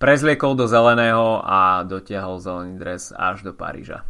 prezliekol 0.02 0.58
do 0.58 0.66
zeleného 0.66 1.44
a 1.46 1.86
dotiahol 1.86 2.42
zelený 2.42 2.76
dres 2.82 3.14
až 3.14 3.46
do 3.46 3.54
Paríža. 3.54 4.04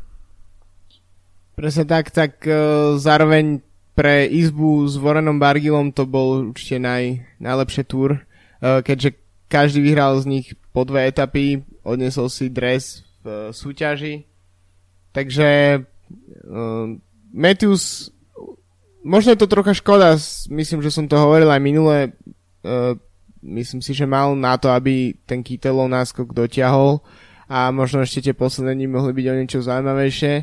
Presne 1.60 1.84
tak, 1.84 2.08
tak 2.16 2.40
uh, 2.48 2.96
zároveň 2.96 3.60
pre 4.00 4.32
izbu 4.32 4.88
s 4.88 4.96
Warrenom 4.96 5.44
Bargilom 5.44 5.92
to 5.92 6.08
bol 6.08 6.56
určite 6.56 6.80
naj, 6.80 7.20
najlepšie 7.44 7.84
túr, 7.84 8.24
uh, 8.64 8.80
keďže 8.80 9.20
každý 9.52 9.84
vyhral 9.84 10.16
z 10.24 10.40
nich 10.40 10.48
po 10.72 10.88
dve 10.88 11.12
etapy, 11.12 11.68
odnesol 11.84 12.32
si 12.32 12.48
dres 12.48 13.04
v 13.20 13.28
uh, 13.28 13.38
súťaži. 13.52 14.24
Takže 15.12 15.84
uh, 15.84 16.88
Matthews, 17.36 18.16
možno 19.04 19.36
je 19.36 19.40
to 19.44 19.52
trocha 19.52 19.76
škoda, 19.76 20.16
myslím, 20.48 20.80
že 20.80 20.96
som 20.96 21.04
to 21.12 21.20
hovoril 21.20 21.52
aj 21.52 21.62
minule, 21.62 22.16
myslím 23.44 23.82
si, 23.84 23.94
že 23.94 24.10
mal 24.10 24.36
na 24.36 24.58
to, 24.58 24.72
aby 24.72 25.16
ten 25.28 25.46
Kytelov 25.46 25.88
náskok 25.88 26.34
dotiahol 26.34 27.00
a 27.46 27.70
možno 27.70 28.02
ešte 28.02 28.30
tie 28.30 28.34
posledné 28.34 28.76
dní 28.76 28.88
mohli 28.90 29.14
byť 29.14 29.26
o 29.30 29.38
niečo 29.38 29.60
zaujímavejšie, 29.62 30.34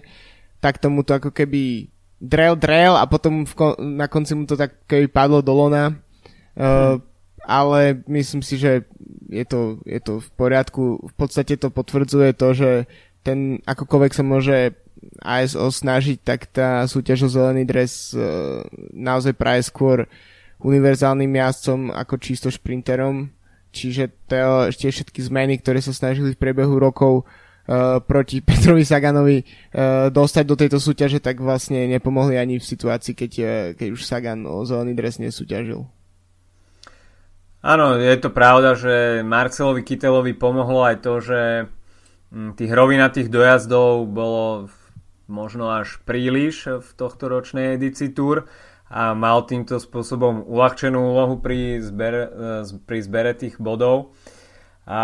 tak 0.63 0.79
tomu 0.79 1.03
to 1.03 1.19
ako 1.19 1.35
keby 1.35 1.91
drel, 2.21 2.57
drel 2.57 2.97
a 2.97 3.05
potom 3.05 3.45
v 3.45 3.55
kon- 3.55 3.79
na 3.79 4.09
konci 4.09 4.33
mu 4.33 4.49
to 4.49 4.57
tak 4.57 4.85
keby 4.89 5.09
padlo 5.09 5.45
do 5.45 5.53
lona. 5.53 5.97
Uh, 6.57 7.01
ale 7.47 8.03
myslím 8.09 8.43
si, 8.43 8.59
že 8.59 8.89
je 9.29 9.45
to, 9.45 9.79
je 9.85 10.01
to 10.01 10.19
v 10.19 10.29
poriadku. 10.35 10.99
V 11.05 11.15
podstate 11.15 11.61
to 11.61 11.69
potvrdzuje 11.69 12.33
to, 12.35 12.49
že 12.57 12.71
ten 13.23 13.61
akokoľvek 13.63 14.13
sa 14.17 14.25
môže 14.25 14.75
ASO 15.21 15.69
snažiť, 15.69 16.19
tak 16.25 16.49
tá 16.51 16.83
súťaž 16.89 17.29
o 17.29 17.33
zelený 17.33 17.69
dres 17.69 18.17
uh, 18.17 18.65
naozaj 18.97 19.37
praje 19.37 19.69
skôr 19.69 20.09
univerzálnym 20.57 21.37
jazdcom 21.37 21.93
ako 21.93 22.15
čisto 22.17 22.49
šprinterom, 22.49 23.29
čiže 23.77 24.09
ešte 24.73 24.89
všetky 24.89 25.21
zmeny, 25.21 25.61
ktoré 25.61 25.85
sa 25.85 25.93
snažili 25.93 26.33
v 26.33 26.41
priebehu 26.41 26.81
rokov 26.81 27.23
uh, 27.23 27.46
proti 28.07 28.43
Petrovi 28.47 28.87
Saganovi 28.87 29.43
uh, 29.43 30.09
dostať 30.09 30.45
do 30.47 30.57
tejto 30.57 30.79
súťaže, 30.79 31.19
tak 31.19 31.43
vlastne 31.43 31.91
nepomohli 31.91 32.39
ani 32.39 32.63
v 32.63 32.65
situácii, 32.65 33.15
keď, 33.19 33.33
keď 33.75 33.89
už 33.91 34.01
Sagan 34.07 34.47
o 34.47 34.63
zelený 34.63 34.95
dres 34.95 35.19
nesúťažil. 35.19 35.87
Áno, 37.67 37.99
je 37.99 38.15
to 38.23 38.31
pravda, 38.31 38.79
že 38.79 39.27
Marcelovi 39.27 39.83
Kytelovi 39.83 40.39
pomohlo 40.39 40.87
aj 40.87 40.97
to, 41.03 41.19
že 41.19 41.41
hm, 42.31 42.55
tých 42.55 42.71
rovinatých 42.71 43.27
dojazdov 43.27 44.07
bolo 44.07 44.71
možno 45.27 45.75
až 45.75 45.99
príliš 46.07 46.79
v 46.79 46.89
tohto 46.95 47.27
ročnej 47.27 47.75
edícii 47.75 48.15
Tour 48.15 48.47
a 48.87 49.19
mal 49.19 49.43
týmto 49.51 49.83
spôsobom 49.83 50.47
uľahčenú 50.47 50.95
úlohu 50.95 51.43
pri 51.43 51.83
zbere, 51.83 52.31
pri 52.87 52.99
zbere 53.03 53.35
tých 53.35 53.59
bodov. 53.59 54.15
A, 54.87 55.01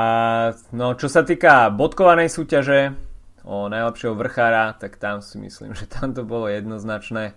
no, 0.71 0.95
čo 0.95 1.11
sa 1.11 1.27
týka 1.27 1.67
bodkovanej 1.75 2.31
súťaže 2.31 2.95
o 3.43 3.67
najlepšieho 3.67 4.15
vrchára, 4.15 4.79
tak 4.79 4.95
tam 5.03 5.19
si 5.19 5.43
myslím, 5.43 5.75
že 5.79 5.91
tam 5.91 6.15
to 6.15 6.23
bolo 6.23 6.47
jednoznačné. 6.47 7.35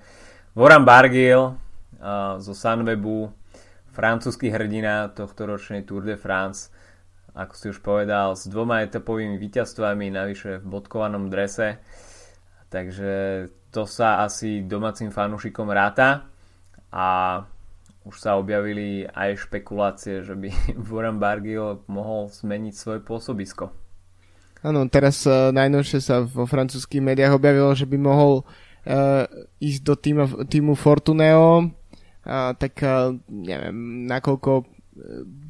Voran 0.53 0.85
Bargil 0.85 1.57
a, 1.97 2.37
zo 2.37 2.53
Sunwebu, 2.53 3.33
francúzsky 3.89 4.53
hrdina 4.53 5.09
tohto 5.09 5.49
ročnej 5.49 5.81
Tour 5.89 6.05
de 6.05 6.21
France, 6.21 6.69
ako 7.33 7.53
si 7.57 7.65
už 7.73 7.81
povedal, 7.81 8.37
s 8.37 8.45
dvoma 8.45 8.85
etapovými 8.85 9.41
víťazstvami, 9.41 10.13
navyše 10.13 10.61
v 10.61 10.65
bodkovanom 10.69 11.27
drese. 11.27 11.81
Takže 12.69 13.13
to 13.73 13.89
sa 13.89 14.23
asi 14.23 14.63
domácim 14.63 15.09
fanúšikom 15.11 15.67
ráta 15.67 16.29
a 16.93 17.41
už 18.05 18.15
sa 18.21 18.37
objavili 18.37 19.09
aj 19.09 19.49
špekulácie, 19.49 20.21
že 20.21 20.37
by 20.37 20.49
Warren 20.87 21.17
Bargill 21.17 21.81
mohol 21.89 22.29
zmeniť 22.29 22.73
svoje 22.77 22.99
pôsobisko. 23.01 23.73
Áno, 24.65 24.85
teraz 24.89 25.25
uh, 25.29 25.53
najnovšie 25.53 25.99
sa 26.01 26.25
vo 26.25 26.49
francúzských 26.49 27.01
médiách 27.01 27.37
objavilo, 27.37 27.73
že 27.77 27.85
by 27.85 27.97
mohol 28.01 28.41
uh, 28.41 29.25
ísť 29.61 29.81
do 29.85 29.93
týmu, 29.93 30.25
týmu 30.49 30.73
Fortuneo, 30.73 31.69
uh, 31.69 32.51
tak 32.57 32.81
uh, 32.81 33.13
neviem, 33.29 34.05
nakoľko 34.09 34.65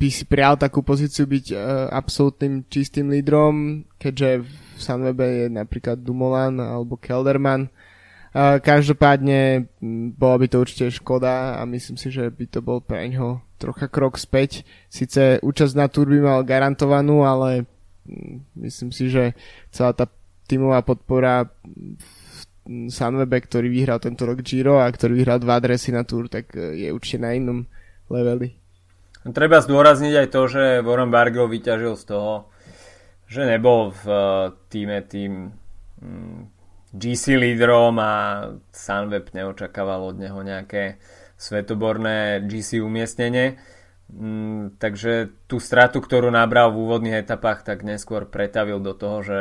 by 0.01 0.09
si 0.09 0.25
prijal 0.25 0.57
takú 0.57 0.81
pozíciu 0.81 1.29
byť 1.29 1.45
uh, 1.53 1.59
absolútnym 1.93 2.65
čistým 2.65 3.13
lídrom, 3.13 3.85
keďže 4.01 4.41
v 4.41 4.49
Sunwebe 4.81 5.45
je 5.45 5.47
napríklad 5.53 6.01
Dumoulin 6.01 6.57
alebo 6.59 6.97
Kelderman. 6.97 7.69
Uh, 7.69 7.94
každopádne 8.35 9.71
bola 10.19 10.35
by 10.35 10.47
to 10.51 10.59
určite 10.59 10.99
škoda 10.99 11.55
a 11.55 11.63
myslím 11.63 11.95
si, 11.95 12.11
že 12.11 12.27
by 12.27 12.45
to 12.51 12.59
bol 12.59 12.83
pre 12.83 13.07
ňoho 13.07 13.39
trocha 13.55 13.87
krok 13.87 14.19
späť. 14.19 14.67
Sice 14.91 15.39
účasť 15.39 15.73
na 15.79 15.87
Tour 15.87 16.11
by 16.11 16.19
mal 16.19 16.39
garantovanú, 16.43 17.23
ale 17.23 17.63
myslím 18.59 18.91
si, 18.91 19.07
že 19.07 19.31
celá 19.71 19.95
tá 19.95 20.11
tímová 20.51 20.83
podpora 20.83 21.47
v 21.47 22.07
Sunwebe, 22.91 23.39
ktorý 23.39 23.69
vyhral 23.69 24.01
tento 24.01 24.25
rok 24.25 24.41
Giro 24.41 24.81
a 24.81 24.89
ktorý 24.89 25.21
vyhral 25.21 25.39
dva 25.39 25.61
adresy 25.61 25.93
na 25.93 26.01
Tour, 26.01 26.27
tak 26.27 26.49
e, 26.57 26.85
je 26.85 26.87
určite 26.89 27.21
na 27.21 27.37
inom 27.37 27.69
leveli. 28.09 28.57
Treba 29.25 29.61
zdôrazniť 29.61 30.13
aj 30.25 30.27
to, 30.33 30.41
že 30.49 30.63
Warren 30.81 31.13
Bargill 31.13 31.45
vyťažil 31.45 31.93
z 31.97 32.03
toho, 32.09 32.49
že 33.29 33.45
nebol 33.45 33.93
v 33.93 34.05
e, 34.09 34.17
týme 34.69 34.97
tým 35.05 35.53
GC 36.95 37.36
lídrom 37.36 37.99
a 37.99 38.13
Sunweb 38.71 39.36
neočakával 39.36 40.15
od 40.15 40.15
neho 40.15 40.39
nejaké 40.39 40.95
svetoborné 41.36 42.47
GC 42.47 42.79
umiestnenie. 42.79 43.60
Mm, 44.05 44.77
takže 44.79 45.34
tú 45.49 45.58
stratu, 45.60 45.99
ktorú 45.99 46.31
nabral 46.31 46.71
v 46.71 46.88
úvodných 46.88 47.25
etapách, 47.25 47.67
tak 47.67 47.84
neskôr 47.84 48.29
pretavil 48.29 48.79
do 48.79 48.95
toho, 48.95 49.17
že 49.25 49.39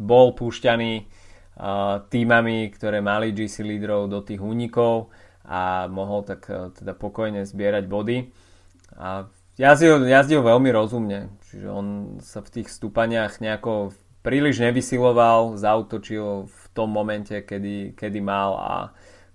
bol 0.00 0.34
púšťaný 0.34 1.04
uh, 1.04 2.02
týmami, 2.10 2.72
ktoré 2.72 3.04
mali 3.04 3.36
GC 3.36 3.62
lídrov 3.62 4.08
do 4.10 4.24
tých 4.24 4.40
únikov 4.40 5.14
a 5.46 5.86
mohol 5.86 6.26
tak 6.26 6.48
uh, 6.48 6.72
teda 6.74 6.96
pokojne 6.96 7.44
zbierať 7.46 7.84
body. 7.86 8.18
A 8.96 9.28
jazdil, 9.60 10.02
jazdil 10.08 10.40
veľmi 10.40 10.72
rozumne, 10.72 11.30
čiže 11.52 11.68
on 11.68 11.86
sa 12.24 12.40
v 12.40 12.50
tých 12.60 12.72
stúpaniach 12.72 13.38
nejako 13.44 13.92
príliš 14.26 14.58
nevysiloval, 14.58 15.54
zautočil 15.54 16.50
v 16.50 16.62
tom 16.74 16.90
momente, 16.90 17.38
kedy, 17.46 17.94
kedy 17.94 18.18
mal 18.18 18.58
a 18.58 18.72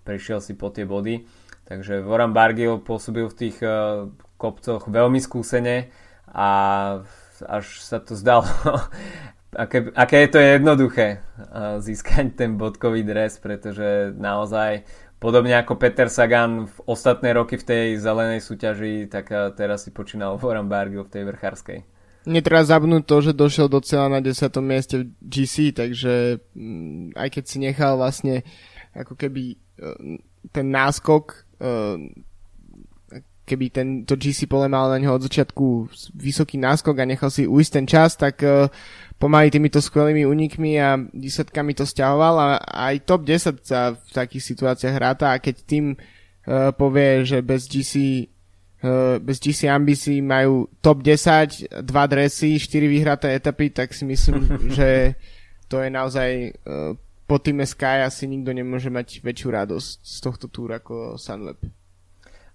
prišiel 0.03 0.43
si 0.43 0.51
po 0.59 0.67
tie 0.67 0.83
body. 0.83 1.23
Takže 1.63 2.03
Voran 2.03 2.35
Bargil 2.35 2.83
pôsobil 2.83 3.23
v 3.31 3.37
tých 3.39 3.63
uh, 3.63 4.11
kopcoch 4.35 4.91
veľmi 4.91 5.23
skúsene 5.23 5.87
a 6.27 6.49
až 7.47 7.65
sa 7.79 8.03
to 8.03 8.19
zdalo, 8.19 8.43
aké, 9.63 9.95
aké 9.95 10.27
je 10.27 10.29
to 10.35 10.39
jednoduché 10.43 11.07
uh, 11.39 11.79
získať 11.79 12.35
ten 12.35 12.59
bodkový 12.59 13.07
dres, 13.07 13.39
pretože 13.39 14.11
naozaj 14.19 14.83
podobne 15.23 15.55
ako 15.55 15.79
Peter 15.79 16.11
Sagan 16.11 16.67
v 16.67 16.77
ostatné 16.83 17.31
roky 17.31 17.55
v 17.55 17.63
tej 17.63 17.85
zelenej 17.95 18.43
súťaži, 18.43 19.07
tak 19.07 19.31
uh, 19.31 19.55
teraz 19.55 19.87
si 19.87 19.95
počínal 19.95 20.35
Voran 20.35 20.67
Bargil 20.67 21.07
v 21.07 21.13
tej 21.15 21.23
vrchárskej. 21.31 21.90
Netreba 22.21 22.61
zabnúť 22.61 23.03
to, 23.09 23.17
že 23.25 23.31
došiel 23.33 23.65
do 23.65 23.81
cieľa 23.81 24.17
na 24.17 24.19
10. 24.21 24.53
mieste 24.61 24.95
v 25.01 25.05
GC, 25.25 25.73
takže 25.73 26.37
mm, 26.53 27.17
aj 27.17 27.29
keď 27.33 27.43
si 27.49 27.57
nechal 27.57 27.97
vlastne 27.97 28.45
ako 28.93 29.17
keby 29.17 29.57
e, 29.57 29.57
ten 30.53 30.67
náskok, 30.69 31.49
e, 31.57 31.69
keby 33.49 33.65
ten, 33.73 33.87
to 34.05 34.13
GC 34.13 34.45
pole 34.45 34.69
mal 34.69 34.93
na 34.93 35.01
neho 35.01 35.17
od 35.17 35.25
začiatku 35.25 35.89
vysoký 36.13 36.61
náskok 36.61 37.01
a 37.01 37.09
nechal 37.09 37.33
si 37.33 37.49
ujsť 37.49 37.71
ten 37.73 37.85
čas, 37.89 38.13
tak 38.13 38.45
e, 38.45 38.69
pomaly 39.17 39.49
týmito 39.49 39.81
skvelými 39.81 40.21
únikmi 40.21 40.77
a 40.77 41.01
desatkami 41.01 41.73
to 41.73 41.89
stiahoval 41.89 42.37
a 42.37 42.47
aj 42.61 43.01
top 43.01 43.25
10 43.25 43.65
sa 43.65 43.97
v 43.97 44.09
takých 44.13 44.45
situáciách 44.45 44.93
hráta 44.93 45.33
a 45.33 45.41
keď 45.41 45.55
tým 45.65 45.97
povie, 46.73 47.21
že 47.21 47.45
bez 47.45 47.69
GC 47.69 48.25
bez 49.21 49.37
GC 49.37 49.69
ambícií 49.69 50.25
majú 50.25 50.65
top 50.81 51.05
10, 51.05 51.85
dva 51.85 52.09
dresy, 52.09 52.57
4 52.57 52.89
vyhraté 52.89 53.37
etapy, 53.37 53.69
tak 53.69 53.93
si 53.93 54.09
myslím, 54.09 54.57
že 54.77 55.13
to 55.69 55.85
je 55.85 55.89
naozaj 55.93 56.29
uh, 56.65 56.97
po 57.29 57.37
týme 57.37 57.63
Sky 57.63 58.03
asi 58.03 58.25
nikto 58.25 58.51
nemôže 58.51 58.89
mať 58.89 59.21
väčšiu 59.21 59.49
radosť 59.53 59.89
z 60.01 60.17
tohto 60.19 60.45
túra 60.49 60.81
ako 60.81 61.15
Sunweb. 61.15 61.61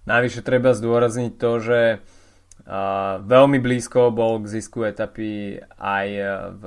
Navyše 0.03 0.43
treba 0.43 0.75
zdôrazniť 0.75 1.33
to, 1.39 1.51
že 1.63 1.79
uh, 1.97 3.17
veľmi 3.23 3.63
blízko 3.63 4.11
bol 4.11 4.43
k 4.43 4.59
zisku 4.59 4.83
etapy 4.83 5.63
aj 5.79 6.07
v, 6.59 6.63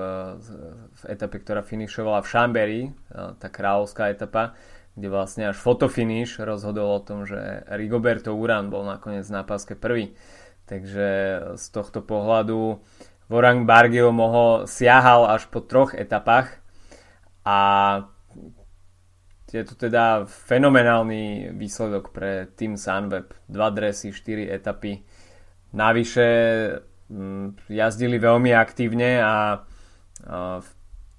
v 0.88 1.01
etape, 1.07 1.37
ktorá 1.37 1.61
finišovala 1.61 2.25
v 2.25 2.31
Chambéry, 2.33 2.81
uh, 2.88 3.37
tá 3.37 3.53
kráľovská 3.53 4.09
etapa, 4.09 4.57
kde 4.94 5.09
vlastne 5.11 5.50
až 5.50 5.57
fotofinish 5.59 6.42
rozhodol 6.42 6.98
o 6.98 7.05
tom, 7.05 7.26
že 7.26 7.64
Rigoberto 7.70 8.35
Uran 8.35 8.68
bol 8.68 8.83
nakoniec 8.83 9.26
na 9.31 9.46
páske 9.46 9.79
prvý. 9.79 10.14
Takže 10.66 11.09
z 11.59 11.64
tohto 11.74 12.03
pohľadu 12.03 12.79
Vorang 13.31 13.62
Bargio 13.62 14.11
mohol 14.11 14.66
siahal 14.66 15.31
až 15.31 15.46
po 15.46 15.62
troch 15.62 15.94
etapách 15.94 16.59
a 17.46 17.59
je 19.50 19.62
to 19.66 19.74
teda 19.74 20.31
fenomenálny 20.31 21.55
výsledok 21.55 22.14
pre 22.14 22.46
Team 22.55 22.79
Sunweb. 22.79 23.35
Dva 23.50 23.70
dresy, 23.74 24.14
4 24.14 24.46
etapy. 24.46 25.03
Navyše 25.74 26.29
mm, 27.11 27.66
jazdili 27.66 28.18
veľmi 28.18 28.55
aktívne 28.55 29.18
a 29.18 29.35
v 30.59 30.70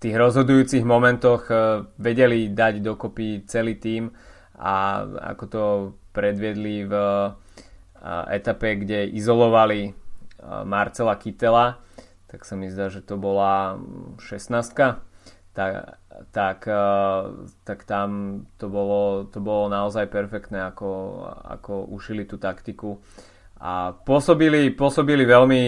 tých 0.01 0.17
rozhodujúcich 0.17 0.81
momentoch 0.81 1.45
e, 1.47 1.85
vedeli 2.01 2.49
dať 2.49 2.81
dokopy 2.81 3.45
celý 3.45 3.77
tým 3.77 4.09
a 4.57 5.05
ako 5.33 5.43
to 5.45 5.63
predviedli 6.09 6.89
v 6.89 6.93
e, 6.97 7.29
etape, 8.33 8.81
kde 8.81 9.05
izolovali 9.13 9.81
e, 9.85 9.91
Marcela 10.65 11.13
Kytela, 11.21 11.77
tak 12.25 12.49
sa 12.49 12.57
mi 12.57 12.73
zdá, 12.73 12.89
že 12.89 13.05
to 13.05 13.21
bola 13.21 13.77
16 14.17 15.13
tak, 15.51 15.99
tak, 16.31 16.63
tak 17.67 17.79
tam 17.83 18.09
to 18.55 18.71
bolo, 18.71 19.27
to 19.27 19.43
bolo 19.43 19.67
naozaj 19.67 20.07
perfektné, 20.07 20.63
ako, 20.63 21.19
ako 21.43 21.91
ušili 21.91 22.23
tú 22.23 22.39
taktiku 22.39 23.03
a 23.59 23.91
pôsobili, 23.91 24.71
pôsobili 24.71 25.27
veľmi 25.27 25.63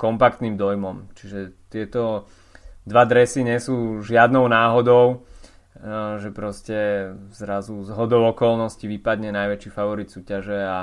kompaktným 0.00 0.56
dojmom. 0.56 1.12
Čiže 1.12 1.68
tieto 1.68 2.24
dva 2.86 3.02
dresy 3.04 3.42
nie 3.42 3.58
sú 3.58 4.00
žiadnou 4.00 4.46
náhodou, 4.46 5.26
eh, 5.76 6.22
že 6.22 6.30
proste 6.30 6.78
zrazu 7.34 7.82
z 7.82 7.90
hodou 7.92 8.30
okolností 8.30 8.86
vypadne 8.86 9.34
najväčší 9.34 9.70
favorit 9.74 10.08
súťaže 10.08 10.56
a, 10.62 10.70
a 10.70 10.78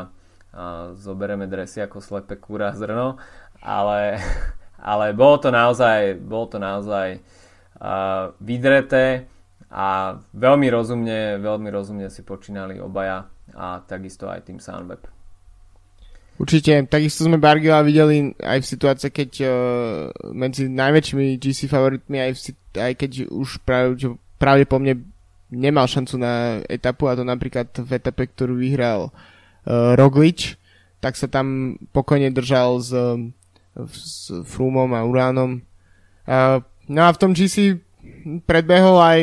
zobereme 0.99 1.47
dresy 1.47 1.79
ako 1.81 2.03
slepe 2.03 2.35
kúra 2.35 2.75
zrno, 2.75 3.17
ale, 3.63 4.19
ale 4.93 5.15
bolo 5.15 5.39
to 5.39 5.49
naozaj, 5.49 6.19
bolo 6.19 6.45
to 6.51 6.59
naozaj 6.59 7.23
uh, 7.79 8.35
vydreté 8.43 9.31
a 9.73 10.19
veľmi 10.37 10.67
rozumne, 10.69 11.41
veľmi 11.41 11.69
rozumne 11.73 12.11
si 12.11 12.21
počínali 12.21 12.77
obaja 12.77 13.25
a 13.57 13.81
takisto 13.81 14.29
aj 14.29 14.45
tým 14.45 14.61
Sunweb. 14.61 15.22
Určite, 16.33 16.89
takisto 16.89 17.29
sme 17.29 17.37
Bargila 17.37 17.85
videli 17.85 18.33
aj 18.41 18.65
v 18.65 18.69
situácii, 18.73 19.09
keď 19.13 19.31
uh, 19.45 19.51
medzi 20.33 20.65
najväčšími 20.65 21.37
GC 21.37 21.69
favoritmi, 21.69 22.17
aj, 22.17 22.31
v, 22.33 22.39
aj 22.81 22.93
keď 22.97 23.11
už 23.29 23.61
práve, 23.61 24.01
pravdepodobne 24.41 25.05
nemal 25.53 25.85
šancu 25.85 26.17
na 26.17 26.65
etapu, 26.65 27.05
a 27.05 27.13
to 27.13 27.21
napríklad 27.21 27.69
v 27.77 27.91
etape, 27.93 28.33
ktorú 28.33 28.57
vyhral 28.57 29.13
uh, 29.13 29.93
Roglič, 29.93 30.57
tak 30.97 31.13
sa 31.13 31.29
tam 31.29 31.77
pokojne 31.93 32.33
držal 32.33 32.81
s, 32.81 32.89
s 33.77 34.33
Frumom 34.49 34.89
a 34.97 35.05
Uránom. 35.05 35.61
Uh, 36.25 36.65
no 36.89 37.05
a 37.05 37.13
v 37.13 37.19
tom 37.21 37.37
GC 37.37 37.77
predbehol 38.49 38.97
aj, 38.97 39.19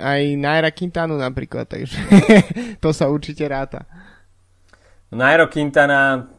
aj 0.00 0.20
Naira 0.40 0.72
Quintanu 0.72 1.20
napríklad, 1.20 1.68
takže 1.68 2.00
to 2.82 2.96
sa 2.96 3.12
určite 3.12 3.44
ráta. 3.44 3.84
Nairo 5.12 5.52
Quintana 5.52 6.32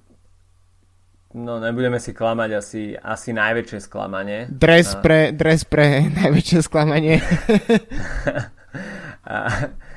No, 1.38 1.62
nebudeme 1.62 2.02
si 2.02 2.18
klamať 2.18 2.50
asi, 2.58 2.84
asi 2.98 3.30
najväčšie 3.30 3.80
sklamanie. 3.86 4.50
Dres, 4.50 4.98
a... 4.98 5.06
pre, 5.06 5.30
dres 5.30 5.70
pre 5.70 6.02
najväčšie 6.26 6.66
sklamanie. 6.66 7.22
a 9.30 9.38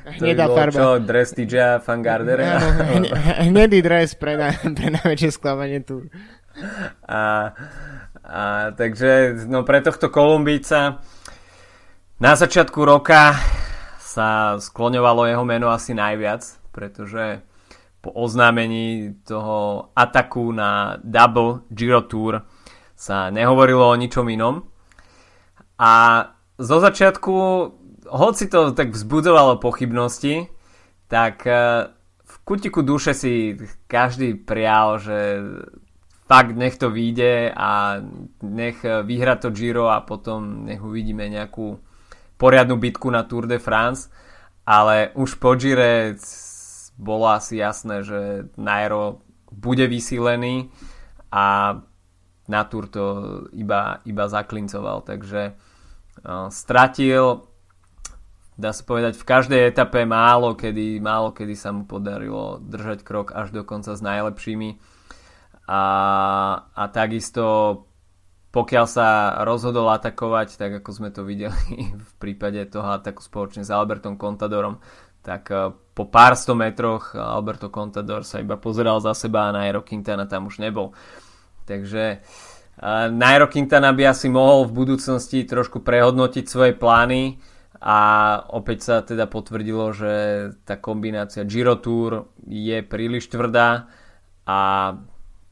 to 0.05 0.21
Hnedá 0.21 0.45
by 0.45 0.53
farba. 0.53 0.77
Čo, 0.77 0.87
dres 1.01 1.33
TJ 1.33 1.81
Fangardera? 1.81 2.61
hnedý 3.49 3.81
dres 3.81 4.13
pre, 4.13 4.37
na, 4.37 4.53
pre 4.53 4.93
najväčšie 5.01 5.31
sklamanie 5.33 5.81
tu. 5.81 6.05
A, 7.09 7.49
a, 8.21 8.41
takže 8.77 9.41
no, 9.49 9.65
pre 9.65 9.81
tohto 9.81 10.13
Kolumbíca 10.13 11.01
na 12.21 12.37
začiatku 12.37 12.85
roka 12.85 13.33
sa 13.97 14.61
skloňovalo 14.61 15.25
jeho 15.25 15.41
meno 15.41 15.73
asi 15.73 15.97
najviac, 15.97 16.45
pretože 16.69 17.41
po 18.01 18.09
oznámení 18.11 19.15
toho 19.23 19.89
ataku 19.93 20.51
na 20.51 20.97
Double 21.05 21.61
Giro 21.69 22.01
Tour 22.01 22.41
sa 22.97 23.29
nehovorilo 23.29 23.93
o 23.93 23.97
ničom 23.97 24.25
inom. 24.29 24.65
A 25.81 25.93
zo 26.57 26.77
začiatku, 26.77 27.33
hoci 28.09 28.45
to 28.49 28.73
tak 28.73 28.93
vzbudzovalo 28.93 29.57
pochybnosti, 29.57 30.45
tak 31.09 31.45
e, 31.49 31.53
v 32.25 32.35
kutiku 32.45 32.85
duše 32.85 33.17
si 33.17 33.57
každý 33.89 34.37
prial, 34.37 35.01
že 35.01 35.41
fakt 36.29 36.53
nech 36.53 36.77
to 36.77 36.93
vyjde 36.93 37.53
a 37.57 38.01
nech 38.45 38.85
vyhra 38.85 39.35
to 39.35 39.49
Giro 39.49 39.89
a 39.89 40.05
potom 40.05 40.69
nech 40.69 40.79
uvidíme 40.79 41.25
nejakú 41.27 41.81
poriadnu 42.37 42.77
bitku 42.77 43.09
na 43.09 43.25
Tour 43.25 43.49
de 43.49 43.57
France. 43.57 44.09
Ale 44.61 45.09
už 45.17 45.41
po 45.41 45.57
Gire 45.57 46.15
bolo 47.01 47.25
asi 47.33 47.57
jasné, 47.57 48.05
že 48.05 48.45
Nairo 48.61 49.25
bude 49.49 49.89
vysílený 49.89 50.69
a 51.33 51.75
na 52.45 52.61
Tour 52.69 52.85
to 52.85 53.03
iba, 53.57 54.05
iba 54.05 54.25
zaklincoval, 54.29 55.01
takže 55.01 55.57
uh, 55.57 56.47
stratil 56.53 57.49
dá 58.61 58.69
sa 58.69 58.85
povedať 58.85 59.17
v 59.17 59.25
každej 59.25 59.61
etape 59.73 60.05
málo 60.05 60.53
kedy, 60.53 61.01
málo 61.01 61.33
kedy 61.33 61.57
sa 61.57 61.73
mu 61.73 61.89
podarilo 61.89 62.61
držať 62.61 63.01
krok 63.01 63.33
až 63.33 63.49
do 63.49 63.65
konca 63.65 63.97
s 63.97 64.05
najlepšími. 64.05 64.77
A, 65.65 65.81
a 66.69 66.83
takisto 66.93 67.45
pokiaľ 68.51 68.85
sa 68.85 69.07
rozhodol 69.47 69.87
atakovať, 69.95 70.59
tak 70.59 70.83
ako 70.83 70.89
sme 70.91 71.09
to 71.09 71.23
videli 71.23 71.87
v 72.11 72.13
prípade 72.19 72.59
toho 72.67 72.91
ataku 72.91 73.23
spoločne 73.23 73.63
s 73.63 73.71
Albertom 73.71 74.19
Contadorom, 74.19 74.83
tak 75.21 75.49
uh, 75.53 75.73
po 75.93 76.09
pár 76.09 76.33
sto 76.33 76.57
metroch 76.57 77.13
Alberto 77.13 77.69
Contador 77.69 78.25
sa 78.25 78.41
iba 78.41 78.57
pozeral 78.57 78.97
za 79.01 79.13
seba 79.13 79.49
a 79.49 79.55
Nairo 79.55 79.85
Quintana 79.85 80.25
tam 80.25 80.49
už 80.49 80.57
nebol. 80.57 80.93
Takže 81.69 82.19
uh, 82.21 83.07
Nairo 83.13 83.45
Quintana 83.47 83.93
by 83.93 84.09
asi 84.09 84.27
mohol 84.27 84.65
v 84.65 84.85
budúcnosti 84.85 85.45
trošku 85.45 85.85
prehodnotiť 85.85 86.45
svoje 86.49 86.73
plány 86.73 87.37
a 87.81 87.99
opäť 88.53 88.79
sa 88.81 88.95
teda 89.01 89.25
potvrdilo, 89.25 89.89
že 89.89 90.13
tá 90.65 90.77
kombinácia 90.77 91.41
Giro 91.45 91.81
Tour 91.81 92.29
je 92.45 92.81
príliš 92.85 93.29
tvrdá 93.29 93.89
a 94.45 94.59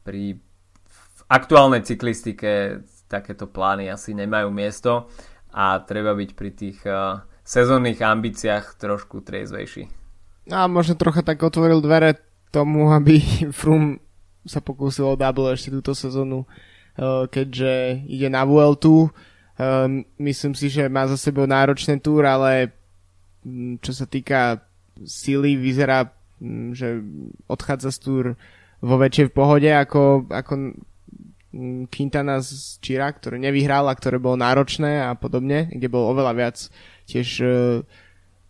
pri 0.05 0.37
aktuálnej 1.29 1.85
cyklistike 1.85 2.81
takéto 3.09 3.49
plány 3.49 3.89
asi 3.89 4.13
nemajú 4.13 4.49
miesto 4.53 5.09
a 5.49 5.81
treba 5.81 6.13
byť 6.13 6.29
pri 6.37 6.51
tých 6.53 6.79
uh, 6.85 7.21
sezónnych 7.49 7.97
ambíciách 7.97 8.77
trošku 8.77 9.25
triezvejší. 9.25 9.89
A 10.53 10.69
možno 10.69 10.93
trocha 10.93 11.25
tak 11.25 11.41
otvoril 11.41 11.81
dvere 11.81 12.21
tomu, 12.53 12.93
aby 12.93 13.17
Frum 13.59 13.97
sa 14.45 14.61
pokúsil 14.61 15.09
o 15.09 15.19
double 15.19 15.57
ešte 15.57 15.73
túto 15.73 15.97
sezónu, 15.97 16.45
eh, 16.45 17.25
keďže 17.25 18.05
ide 18.05 18.29
na 18.29 18.45
Vueltu. 18.45 19.09
Eh, 19.57 20.05
myslím 20.21 20.53
si, 20.53 20.69
že 20.69 20.85
má 20.85 21.09
za 21.09 21.17
sebou 21.17 21.49
náročný 21.49 21.97
túr, 21.97 22.29
ale 22.29 22.69
mm, 23.41 23.81
čo 23.81 23.97
sa 23.97 24.05
týka 24.05 24.61
síly, 25.01 25.57
vyzerá, 25.57 26.13
mm, 26.37 26.77
že 26.77 27.01
odchádza 27.49 27.89
z 27.89 27.99
túr 27.99 28.25
vo 28.79 28.95
väčšej 28.95 29.27
pohode 29.35 29.67
ako, 29.67 30.29
ako 30.31 30.53
mm, 31.51 31.91
Quintana 31.91 32.39
z 32.45 32.77
Čira, 32.79 33.09
ktoré 33.11 33.41
nevyhral 33.41 33.89
a 33.89 33.97
ktoré 33.97 34.21
bolo 34.21 34.39
náročné 34.39 35.01
a 35.03 35.17
podobne, 35.17 35.67
kde 35.67 35.91
bol 35.91 36.09
oveľa 36.13 36.33
viac 36.37 36.57
tiež 37.09 37.27
uh, 37.41 37.51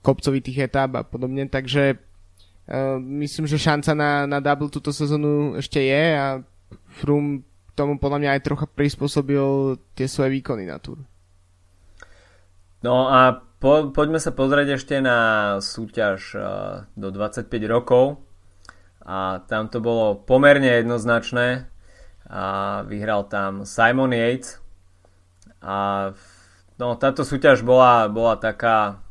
kopcovitých 0.03 0.67
etáp 0.67 0.91
a 0.99 1.07
podobne, 1.07 1.47
takže 1.47 1.95
uh, 1.95 2.99
myslím, 2.99 3.47
že 3.47 3.55
šanca 3.55 3.91
na, 3.95 4.11
na 4.27 4.39
double 4.43 4.67
túto 4.67 4.91
sezónu 4.91 5.55
ešte 5.55 5.79
je 5.79 6.03
a 6.15 6.43
Froome 6.99 7.47
tomu 7.79 7.95
podľa 7.95 8.19
mňa 8.19 8.29
aj 8.35 8.43
trocha 8.43 8.67
prispôsobil 8.67 9.79
tie 9.95 10.11
svoje 10.11 10.35
výkony 10.35 10.67
na 10.67 10.83
túr. 10.83 10.99
No 12.83 13.07
a 13.07 13.39
po, 13.59 13.91
poďme 13.91 14.19
sa 14.19 14.35
pozrieť 14.35 14.79
ešte 14.79 14.99
na 14.99 15.59
súťaž 15.63 16.19
uh, 16.35 16.43
do 16.99 17.11
25 17.11 17.47
rokov 17.67 18.19
a 19.03 19.43
tam 19.47 19.71
to 19.71 19.79
bolo 19.79 20.19
pomerne 20.19 20.67
jednoznačné 20.79 21.67
a 22.29 22.43
vyhral 22.85 23.25
tam 23.25 23.65
Simon 23.65 24.13
Yates 24.13 24.61
a 25.59 26.11
no, 26.79 26.95
táto 26.95 27.27
súťaž 27.27 27.61
bola, 27.61 28.07
bola 28.07 28.39
taká 28.39 29.03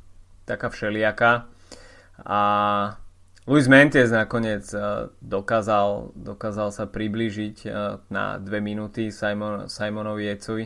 taká 0.49 0.73
všelijaká. 0.73 1.45
A 2.25 2.41
Luis 3.45 3.69
Mentiez 3.69 4.09
nakoniec 4.09 4.65
e, 4.73 5.13
dokázal, 5.21 6.17
dokázal 6.17 6.73
sa 6.73 6.89
priblížiť 6.89 7.57
e, 7.65 7.69
na 8.09 8.41
dve 8.41 8.65
minúty 8.65 9.13
Simon, 9.13 9.69
Simonovi 9.69 10.33
Jecovi, 10.33 10.65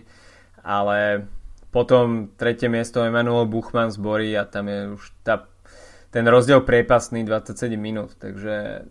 ale 0.63 1.27
potom 1.75 2.31
tretie 2.39 2.71
miesto 2.71 3.03
Emanuel 3.03 3.51
Buchmann 3.51 3.91
zborí 3.91 4.39
a 4.39 4.47
tam 4.47 4.71
je 4.71 4.95
už 4.95 5.03
tá, 5.27 5.51
ten 6.15 6.23
rozdiel 6.27 6.63
priepasný 6.63 7.27
27 7.27 7.81
minút, 7.81 8.13
takže 8.21 8.85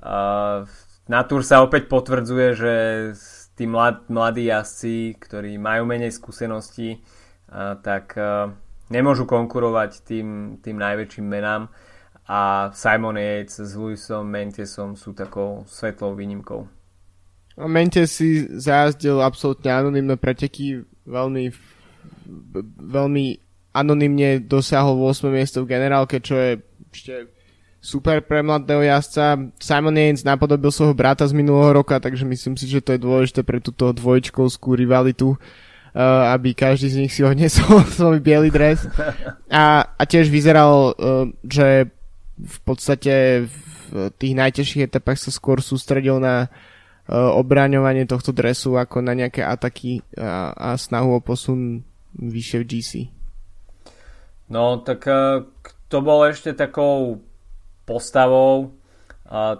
uh, 0.00 0.64
na 1.04 1.20
Tour 1.28 1.44
sa 1.44 1.60
opäť 1.60 1.84
potvrdzuje, 1.92 2.48
že 2.56 2.72
tí 3.60 3.68
mlad, 3.68 4.08
mladí 4.08 4.48
jazdci, 4.48 5.20
ktorí 5.20 5.60
majú 5.60 5.84
menej 5.84 6.16
skúseností, 6.16 7.04
tak 7.52 8.18
nemôžu 8.92 9.24
konkurovať 9.24 10.04
tým, 10.04 10.58
tým 10.60 10.76
najväčším 10.76 11.26
menám 11.26 11.72
a 12.24 12.72
Simon 12.72 13.20
Yates 13.20 13.60
s 13.60 13.72
Luisom 13.76 14.24
Mentesom 14.24 14.96
sú 14.96 15.12
takou 15.12 15.64
svetlou 15.68 16.16
výnimkou. 16.16 16.64
Mentes 17.68 18.10
si 18.10 18.48
zajazdil 18.50 19.22
absolútne 19.22 19.70
anonimné 19.70 20.18
preteky, 20.18 20.82
veľmi, 21.06 21.54
veľmi 22.80 23.24
anonymne 23.70 24.42
dosiahol 24.42 24.98
8 24.98 25.30
miesto 25.30 25.62
v 25.62 25.70
generálke, 25.70 26.18
čo 26.18 26.34
je 26.34 26.50
ešte 26.90 27.14
super 27.78 28.24
pre 28.24 28.42
mladého 28.42 28.82
jazdca. 28.82 29.54
Simon 29.60 29.94
Yates 29.94 30.26
napodobil 30.26 30.72
svojho 30.72 30.96
brata 30.96 31.28
z 31.28 31.36
minulého 31.36 31.78
roka, 31.78 32.00
takže 32.00 32.26
myslím 32.26 32.56
si, 32.58 32.66
že 32.66 32.82
to 32.82 32.96
je 32.96 33.04
dôležité 33.04 33.46
pre 33.46 33.60
túto 33.62 33.92
dvojčkovskú 33.92 34.74
rivalitu 34.74 35.36
uh, 35.36 35.38
aby 35.94 36.58
každý 36.58 36.90
z 36.90 36.98
nich 37.06 37.12
si 37.14 37.22
odnesol 37.22 37.86
svoj 37.98 38.18
biely 38.18 38.50
dres. 38.50 38.82
A, 39.46 39.86
a 39.86 40.02
tiež 40.02 40.26
vyzeral, 40.26 40.94
uh, 40.98 41.30
že 41.46 41.86
v 42.34 42.58
podstate 42.66 43.46
v 43.94 44.10
tých 44.18 44.34
najtežších 44.34 44.90
etapách 44.90 45.22
sa 45.22 45.30
skôr 45.30 45.62
sústredil 45.62 46.18
na 46.18 46.50
uh, 46.50 47.30
obraňovanie 47.38 48.10
tohto 48.10 48.34
dresu 48.34 48.74
ako 48.74 49.06
na 49.06 49.14
nejaké 49.14 49.46
ataky 49.46 50.02
a, 50.18 50.50
a 50.50 50.68
snahu 50.74 51.14
o 51.14 51.20
posun 51.22 51.86
vyššie 52.18 52.58
v 52.58 52.66
GC. 52.66 52.90
No, 54.50 54.82
tak 54.82 55.08
kto 55.62 55.96
bol 56.04 56.26
ešte 56.28 56.52
takou 56.52 57.24
postavou 57.88 58.76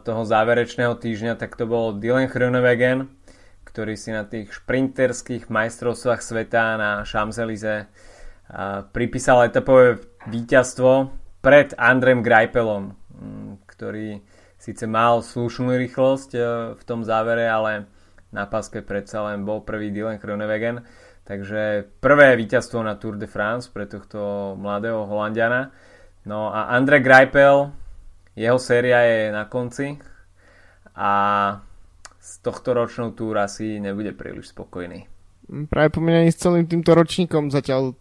toho 0.05 0.23
záverečného 0.29 0.93
týždňa, 1.01 1.41
tak 1.41 1.57
to 1.57 1.65
bol 1.65 1.97
Dylan 1.97 2.29
Groenewegen, 2.29 3.09
ktorý 3.75 3.99
si 3.99 4.15
na 4.15 4.23
tých 4.23 4.55
šprinterských 4.55 5.51
majstrovstvách 5.51 6.23
sveta 6.23 6.79
na 6.79 6.91
Champs-Élysées 7.03 7.91
pripísal 8.95 9.51
etapové 9.51 9.99
víťazstvo 10.31 11.11
pred 11.43 11.75
Andrem 11.75 12.23
Greipelom, 12.23 12.95
mm, 12.95 13.67
ktorý 13.67 14.23
síce 14.63 14.87
mal 14.87 15.27
slušnú 15.27 15.75
rýchlosť 15.75 16.31
e, 16.33 16.41
v 16.79 16.83
tom 16.87 17.03
závere, 17.03 17.51
ale 17.51 17.91
na 18.31 18.47
paske 18.47 18.79
predsa 18.81 19.27
len 19.27 19.43
bol 19.43 19.67
prvý 19.67 19.91
Dylan 19.91 20.23
Kronewagen. 20.23 20.87
Takže 21.27 21.89
prvé 21.99 22.39
víťazstvo 22.39 22.79
na 22.79 22.95
Tour 22.95 23.19
de 23.19 23.27
France 23.27 23.67
pre 23.73 23.91
tohto 23.91 24.55
mladého 24.55 25.03
Holandiana. 25.03 25.75
No 26.23 26.53
a 26.53 26.71
Andre 26.73 27.03
Greipel, 27.03 27.75
jeho 28.39 28.59
séria 28.63 29.03
je 29.03 29.35
na 29.35 29.51
konci 29.51 29.99
a 30.95 31.13
s 32.25 32.41
tohto 32.41 32.73
ročnou 32.73 33.13
túr 33.13 33.37
asi 33.37 33.77
nebude 33.77 34.17
príliš 34.17 34.57
spokojný. 34.57 35.05
Práve 35.69 35.93
pomenaní 35.93 36.33
s 36.33 36.41
celým 36.41 36.65
týmto 36.65 36.97
ročníkom 36.97 37.53
zatiaľ 37.53 37.93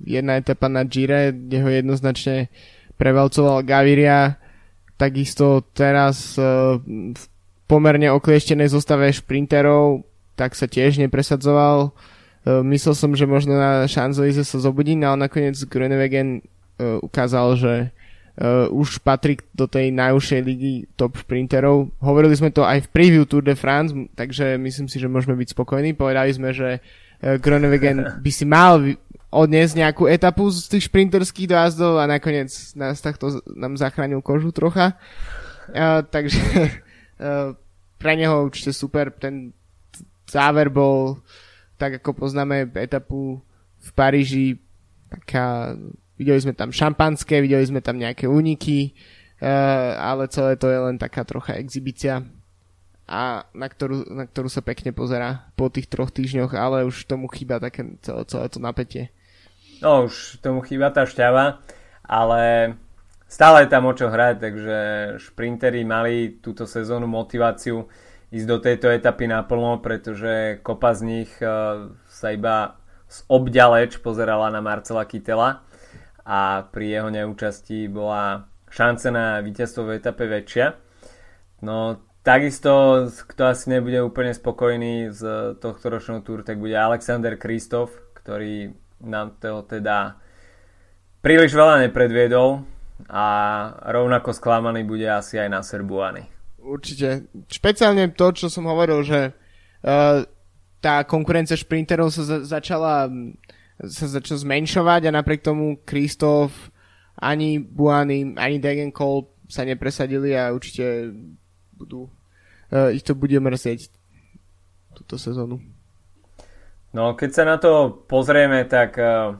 jedna 0.00 0.40
etapa 0.40 0.72
na 0.72 0.88
Gire, 0.88 1.36
kde 1.36 1.60
ho 1.60 1.68
jednoznačne 1.68 2.48
prevalcoval 2.96 3.60
Gaviria, 3.68 4.40
takisto 4.96 5.60
teraz 5.76 6.40
e, 6.40 6.44
v 7.12 7.24
pomerne 7.68 8.08
oklieštenej 8.16 8.72
zostave 8.72 9.12
šprinterov, 9.12 10.08
tak 10.40 10.56
sa 10.56 10.64
tiež 10.64 10.96
nepresadzoval. 11.04 11.92
E, 12.48 12.60
myslel 12.64 12.96
som, 12.96 13.12
že 13.12 13.28
možno 13.28 13.60
na 13.60 13.84
Šanzelize 13.84 14.40
sa 14.40 14.56
zobudí, 14.56 14.96
no 14.96 15.12
ale 15.12 15.28
nakoniec 15.28 15.60
Groenewegen 15.68 16.40
e, 16.40 16.40
ukázal, 17.04 17.60
že 17.60 17.72
uh, 18.40 18.72
už 18.72 19.04
patrí 19.04 19.36
do 19.52 19.68
tej 19.68 19.92
najúžšej 19.92 20.40
ligy 20.40 20.88
top 20.96 21.20
šprinterov. 21.20 21.92
Hovorili 22.00 22.32
sme 22.34 22.48
to 22.50 22.64
aj 22.64 22.88
v 22.88 22.92
preview 22.92 23.22
Tour 23.28 23.44
de 23.44 23.52
France, 23.52 23.92
takže 24.16 24.56
myslím 24.56 24.88
si, 24.88 24.96
že 24.96 25.12
môžeme 25.12 25.36
byť 25.36 25.52
spokojní. 25.52 25.92
Povedali 25.92 26.32
sme, 26.32 26.56
že 26.56 26.80
uh, 26.80 27.36
Groenewegen 27.36 28.00
by 28.24 28.30
si 28.32 28.48
mal 28.48 28.80
odniesť 29.30 29.74
nejakú 29.78 30.10
etapu 30.10 30.50
z 30.50 30.66
tých 30.66 30.90
šprinterských 30.90 31.54
dojazdov 31.54 32.02
a 32.02 32.10
nakoniec 32.10 32.50
nás 32.74 32.98
takto 32.98 33.38
nám 33.46 33.78
zachránil 33.78 34.24
kožu 34.24 34.50
trocha. 34.50 34.98
Uh, 35.70 36.02
takže 36.02 36.40
uh, 37.20 37.54
pre 38.00 38.12
neho 38.16 38.48
určite 38.48 38.72
super. 38.72 39.12
Ten 39.12 39.52
záver 40.26 40.72
bol, 40.72 41.20
tak 41.76 42.00
ako 42.00 42.26
poznáme 42.26 42.72
etapu 42.80 43.38
v 43.80 43.88
Paríži, 43.92 44.48
taká 45.10 45.74
Videli 46.20 46.36
sme 46.36 46.52
tam 46.52 46.68
šampanské, 46.68 47.40
videli 47.40 47.64
sme 47.64 47.80
tam 47.80 47.96
nejaké 47.96 48.28
úniky, 48.28 48.92
uh, 49.40 49.96
ale 49.96 50.28
celé 50.28 50.60
to 50.60 50.68
je 50.68 50.76
len 50.76 51.00
taká 51.00 51.24
trocha 51.24 51.56
exibícia 51.56 52.28
a 53.10 53.42
na 53.50 53.66
ktorú, 53.66 54.06
na 54.06 54.22
ktorú 54.22 54.46
sa 54.46 54.62
pekne 54.62 54.94
pozera 54.94 55.50
po 55.58 55.66
tých 55.66 55.90
troch 55.90 56.14
týždňoch, 56.14 56.54
ale 56.54 56.86
už 56.86 57.10
tomu 57.10 57.26
chýba 57.26 57.58
také 57.58 57.98
celé, 58.06 58.22
celé 58.30 58.46
to 58.46 58.62
napätie. 58.62 59.10
No 59.82 60.06
už 60.06 60.38
tomu 60.38 60.62
chýba 60.62 60.94
tá 60.94 61.02
šťava, 61.02 61.58
ale 62.06 62.42
stále 63.26 63.66
je 63.66 63.72
tam 63.74 63.90
o 63.90 63.92
čo 63.98 64.06
hrať, 64.06 64.34
takže 64.38 64.78
šprinteri 65.26 65.82
mali 65.82 66.38
túto 66.38 66.70
sezónu 66.70 67.10
motiváciu 67.10 67.90
ísť 68.30 68.46
do 68.46 68.62
tejto 68.62 68.86
etapy 68.94 69.26
naplno, 69.26 69.82
pretože 69.82 70.62
kopa 70.62 70.94
z 70.94 71.00
nich 71.02 71.30
uh, 71.42 71.90
sa 72.06 72.30
iba 72.30 72.78
z 73.10 73.26
obďaleč 73.26 73.98
pozerala 74.06 74.54
na 74.54 74.62
Marcela 74.62 75.02
Kytela 75.02 75.66
a 76.30 76.62
pri 76.70 76.94
jeho 76.94 77.10
neúčasti 77.10 77.90
bola 77.90 78.46
šance 78.70 79.10
na 79.10 79.42
víťazstvo 79.42 79.82
v 79.82 79.98
etape 79.98 80.30
väčšia. 80.30 80.78
No 81.66 81.98
takisto, 82.22 83.04
kto 83.10 83.50
asi 83.50 83.74
nebude 83.74 83.98
úplne 83.98 84.30
spokojný 84.30 85.10
z 85.10 85.22
tohto 85.58 85.90
ročného 85.90 86.22
túr, 86.22 86.46
tak 86.46 86.62
bude 86.62 86.78
Alexander 86.78 87.34
Kristof, 87.34 87.90
ktorý 88.14 88.70
nám 89.02 89.42
to 89.42 89.66
teda 89.66 90.22
príliš 91.18 91.50
veľa 91.50 91.90
nepredviedol 91.90 92.62
a 93.10 93.26
rovnako 93.90 94.30
sklamaný 94.30 94.86
bude 94.86 95.10
asi 95.10 95.40
aj 95.40 95.48
na 95.50 95.60
Serbuany. 95.66 96.30
Určite. 96.60 97.26
Špeciálne 97.48 98.12
to, 98.12 98.30
čo 98.36 98.46
som 98.52 98.68
hovoril, 98.68 99.00
že 99.02 99.32
uh, 99.82 100.22
tá 100.78 101.02
konkurencia 101.08 101.56
šprinterov 101.56 102.12
sa 102.12 102.22
za- 102.22 102.44
začala 102.44 103.08
sa 103.88 104.06
začal 104.10 104.36
zmenšovať 104.44 105.08
a 105.08 105.16
napriek 105.16 105.40
tomu 105.40 105.80
Kristof, 105.88 106.52
ani 107.16 107.60
Buany, 107.60 108.36
ani 108.36 108.60
Degenkol 108.60 109.28
sa 109.48 109.64
nepresadili 109.64 110.36
a 110.36 110.52
určite 110.52 111.12
budú, 111.72 112.12
uh, 112.72 112.92
ich 112.92 113.04
to 113.04 113.16
bude 113.16 113.36
mrzieť 113.40 113.88
túto 114.92 115.16
sezónu. 115.16 115.60
No, 116.90 117.14
keď 117.14 117.30
sa 117.30 117.44
na 117.46 117.56
to 117.56 118.02
pozrieme 118.04 118.66
tak 118.66 118.98
uh, 118.98 119.38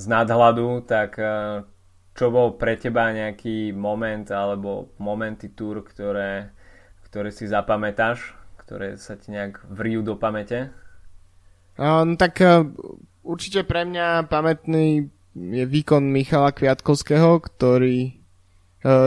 z 0.00 0.04
nadhľadu, 0.10 0.82
tak 0.88 1.14
uh, 1.20 1.62
čo 2.12 2.32
bol 2.32 2.58
pre 2.58 2.74
teba 2.76 3.12
nejaký 3.12 3.72
moment 3.72 4.26
alebo 4.34 4.92
momenty 4.98 5.52
túr, 5.52 5.84
ktoré, 5.84 6.50
ktoré 7.06 7.30
si 7.30 7.46
zapamätáš, 7.46 8.34
ktoré 8.60 8.96
sa 8.98 9.14
ti 9.16 9.32
nejak 9.32 9.64
vrijú 9.68 10.00
do 10.02 10.16
pamäte? 10.16 10.72
Um, 11.80 12.20
tak 12.20 12.36
Určite 13.22 13.62
pre 13.62 13.86
mňa 13.86 14.26
pamätný 14.26 15.06
je 15.32 15.64
výkon 15.64 16.02
Michala 16.02 16.50
Kviatkovského, 16.52 17.38
ktorý 17.40 17.98
e, 18.04 18.12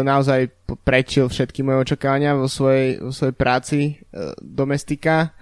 naozaj 0.01 0.49
prečil 0.81 1.29
všetky 1.29 1.61
moje 1.61 1.91
očakávania 1.91 2.33
vo 2.33 2.49
svojej, 2.49 3.03
vo 3.03 3.11
svojej 3.11 3.35
práci 3.35 3.79
e, 3.85 3.93
domestika. 4.39 5.35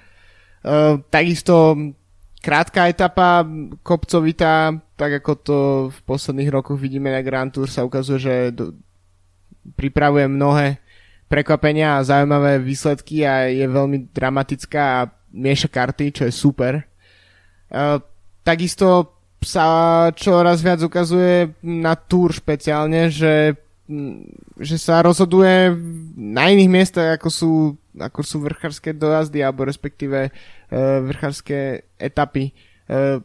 E, 0.59 0.99
takisto 1.07 1.77
krátka 2.43 2.91
etapa, 2.91 3.47
kopcovitá, 3.85 4.75
tak 4.99 5.23
ako 5.23 5.31
to 5.39 5.57
v 5.93 5.99
posledných 6.03 6.51
rokoch 6.51 6.75
vidíme 6.75 7.07
na 7.07 7.23
Grand 7.23 7.53
Tour, 7.53 7.71
sa 7.71 7.87
ukazuje, 7.87 8.19
že 8.19 8.35
do, 8.51 8.75
pripravuje 9.79 10.27
mnohé 10.27 10.83
prekvapenia 11.31 11.97
a 11.97 12.05
zaujímavé 12.05 12.59
výsledky 12.59 13.23
a 13.23 13.47
je 13.47 13.63
veľmi 13.63 14.11
dramatická 14.11 14.83
a 15.01 15.09
mieša 15.31 15.71
karty, 15.71 16.05
čo 16.13 16.23
je 16.27 16.33
super. 16.35 16.83
Uh, 17.73 17.97
takisto 18.43 19.17
sa 19.43 19.67
čoraz 20.15 20.63
viac 20.63 20.79
ukazuje 20.79 21.51
na 21.63 21.99
túr 21.99 22.31
špeciálne, 22.31 23.11
že, 23.11 23.59
že 24.55 24.77
sa 24.79 25.03
rozhoduje 25.03 25.75
na 26.15 26.47
iných 26.47 26.71
miestach, 26.71 27.19
ako 27.19 27.29
sú, 27.29 27.51
ako 27.99 28.19
sú 28.23 28.37
vrchárske 28.39 28.95
dojazdy, 28.95 29.43
alebo 29.43 29.67
respektíve 29.67 30.31
uh, 30.31 31.03
vrchárske 31.03 31.91
etapy. 31.99 32.55
Uh, 32.87 33.19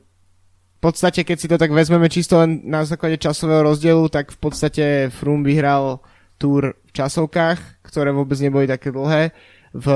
v 0.79 0.81
podstate, 0.83 1.27
keď 1.27 1.37
si 1.39 1.51
to 1.51 1.59
tak 1.59 1.75
vezmeme 1.75 2.07
čisto 2.07 2.39
len 2.39 2.63
na 2.63 2.87
základe 2.87 3.19
časového 3.19 3.67
rozdielu, 3.67 4.07
tak 4.11 4.31
v 4.31 4.39
podstate 4.39 4.85
Froome 5.11 5.43
vyhral 5.43 5.99
túr 6.39 6.79
v 6.87 6.91
časovkách, 6.95 7.83
ktoré 7.83 8.15
vôbec 8.15 8.39
neboli 8.39 8.71
také 8.71 8.95
dlhé. 8.95 9.35
V 9.75 9.87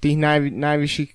tých 0.00 0.16
naj, 0.16 0.48
najvyšších 0.48 1.13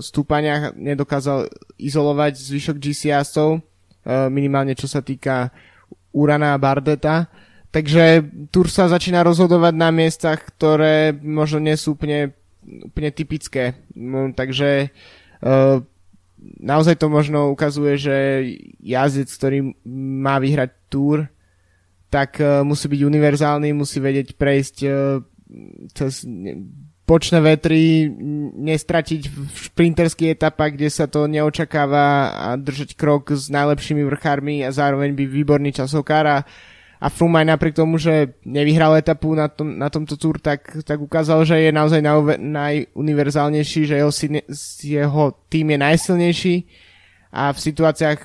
stúpaniach 0.00 0.76
nedokázal 0.76 1.48
izolovať 1.80 2.36
zvyšok 2.36 2.76
GCS-ov, 2.76 3.58
uh, 3.58 4.28
minimálne 4.28 4.76
čo 4.76 4.84
sa 4.84 5.00
týka 5.00 5.48
Urana 6.12 6.54
a 6.54 6.60
Bardeta. 6.60 7.26
Takže 7.74 8.22
Tour 8.54 8.70
sa 8.70 8.86
začína 8.86 9.26
rozhodovať 9.26 9.74
na 9.74 9.90
miestach, 9.90 10.46
ktoré 10.54 11.10
možno 11.10 11.58
nie 11.58 11.74
sú 11.74 11.98
úplne, 11.98 12.36
úplne 12.62 13.10
typické. 13.10 13.74
No, 13.98 14.30
takže 14.30 14.94
uh, 15.42 15.82
naozaj 16.62 17.00
to 17.00 17.10
možno 17.10 17.50
ukazuje, 17.50 17.98
že 17.98 18.16
jazdec, 18.78 19.28
ktorý 19.32 19.58
má 19.90 20.38
vyhrať 20.38 20.70
Tour, 20.86 21.26
tak 22.14 22.38
musí 22.62 22.86
byť 22.86 23.00
univerzálny, 23.10 23.74
musí 23.74 23.98
vedieť 23.98 24.38
prejsť 24.38 24.76
cez 25.98 26.22
počné 27.04 27.44
vetry, 27.44 28.08
nestratiť 28.56 29.22
v 29.28 29.36
šprinterských 29.68 30.40
etapách, 30.40 30.72
kde 30.72 30.88
sa 30.88 31.04
to 31.04 31.28
neočakáva 31.28 32.32
a 32.32 32.48
držať 32.56 32.96
krok 32.96 33.28
s 33.36 33.52
najlepšími 33.52 34.00
vrchármi 34.08 34.64
a 34.64 34.72
zároveň 34.72 35.12
byť 35.12 35.28
výborný 35.28 35.70
časovkár 35.76 36.24
a, 36.24 36.38
a 36.96 37.06
Froome 37.12 37.44
aj 37.44 37.52
napriek 37.52 37.76
tomu, 37.76 38.00
že 38.00 38.40
nevyhral 38.48 38.96
etapu 38.96 39.36
na, 39.36 39.52
tom, 39.52 39.76
na 39.76 39.92
tomto 39.92 40.16
túr, 40.16 40.40
tak, 40.40 40.64
tak 40.80 40.96
ukázal, 40.96 41.44
že 41.44 41.60
je 41.60 41.70
naozaj 41.76 42.00
naj, 42.00 42.40
najuniverzálnejší, 42.40 43.80
že 43.84 44.00
jeho, 44.00 44.12
jeho 44.80 45.24
tým 45.52 45.76
je 45.76 45.78
najsilnejší. 45.84 46.56
A 47.36 47.52
v 47.52 47.58
situáciách 47.60 48.20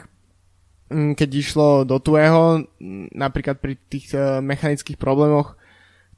mm, 0.87 1.19
keď 1.19 1.29
išlo 1.35 1.83
do 1.83 1.99
tuého, 1.99 2.63
napríklad 3.11 3.59
pri 3.59 3.75
tých 3.91 4.15
eh, 4.15 4.39
mechanických 4.39 4.95
problémoch, 4.95 5.58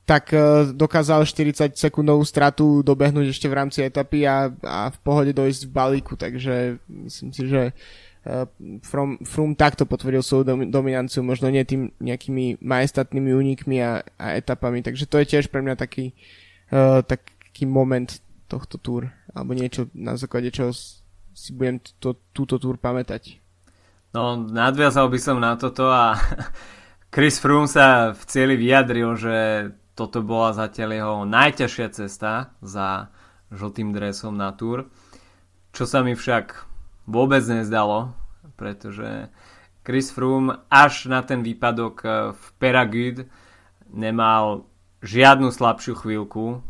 tak 0.05 0.33
uh, 0.33 0.69
dokázal 0.73 1.23
40 1.23 1.77
sekundovú 1.77 2.25
stratu 2.25 2.81
dobehnúť 2.81 3.31
ešte 3.31 3.47
v 3.47 3.57
rámci 3.57 3.79
etapy 3.85 4.25
a, 4.25 4.49
a 4.65 4.89
v 4.89 4.97
pohode 5.05 5.31
dojsť 5.31 5.61
v 5.69 5.71
balíku, 5.71 6.13
takže 6.17 6.81
myslím 6.89 7.29
si, 7.31 7.43
že 7.47 7.71
uh, 7.71 8.49
From, 8.81 9.21
Froome 9.21 9.55
takto 9.55 9.85
potvrdil 9.85 10.25
svoju 10.25 10.43
dom, 10.43 10.61
dominanciu, 10.67 11.21
možno 11.21 11.53
nie 11.53 11.61
tým 11.63 11.93
nejakými 12.01 12.59
majestatnými 12.59 13.31
únikmi 13.31 13.77
a, 13.79 14.01
a 14.17 14.25
etapami, 14.35 14.81
takže 14.81 15.05
to 15.05 15.21
je 15.21 15.37
tiež 15.37 15.53
pre 15.53 15.61
mňa 15.61 15.77
taký, 15.77 16.17
uh, 16.73 17.05
taký 17.05 17.69
moment 17.69 18.09
tohto 18.49 18.75
túr, 18.75 19.07
alebo 19.31 19.55
niečo 19.55 19.87
na 19.95 20.19
základe 20.19 20.51
čoho 20.51 20.75
si 21.31 21.55
budem 21.55 21.79
to, 22.03 22.19
túto 22.35 22.59
túr 22.59 22.75
pamätať. 22.75 23.39
No, 24.11 24.35
nadviazal 24.35 25.07
by 25.07 25.19
som 25.21 25.39
na 25.39 25.55
toto 25.55 25.87
a 25.87 26.19
Chris 27.15 27.39
Froome 27.39 27.71
sa 27.71 28.11
v 28.11 28.23
cieli 28.27 28.59
vyjadril, 28.59 29.15
že 29.15 29.35
toto 29.95 30.23
bola 30.23 30.55
zatiaľ 30.55 30.89
jeho 30.95 31.17
najťažšia 31.27 31.87
cesta 31.91 32.55
za 32.63 33.11
žltým 33.51 33.91
dresom 33.91 34.39
na 34.39 34.55
Tour. 34.55 34.87
Čo 35.75 35.83
sa 35.87 36.03
mi 36.03 36.15
však 36.15 36.67
vôbec 37.07 37.43
nezdalo, 37.43 38.15
pretože 38.55 39.27
Chris 39.83 40.13
Froome 40.13 40.63
až 40.71 41.09
na 41.11 41.25
ten 41.25 41.41
výpadok 41.41 41.95
e, 42.03 42.07
v 42.31 42.43
Peragude 42.61 43.27
nemal 43.91 44.69
žiadnu 45.01 45.49
slabšiu 45.49 45.97
chvíľku, 45.97 46.61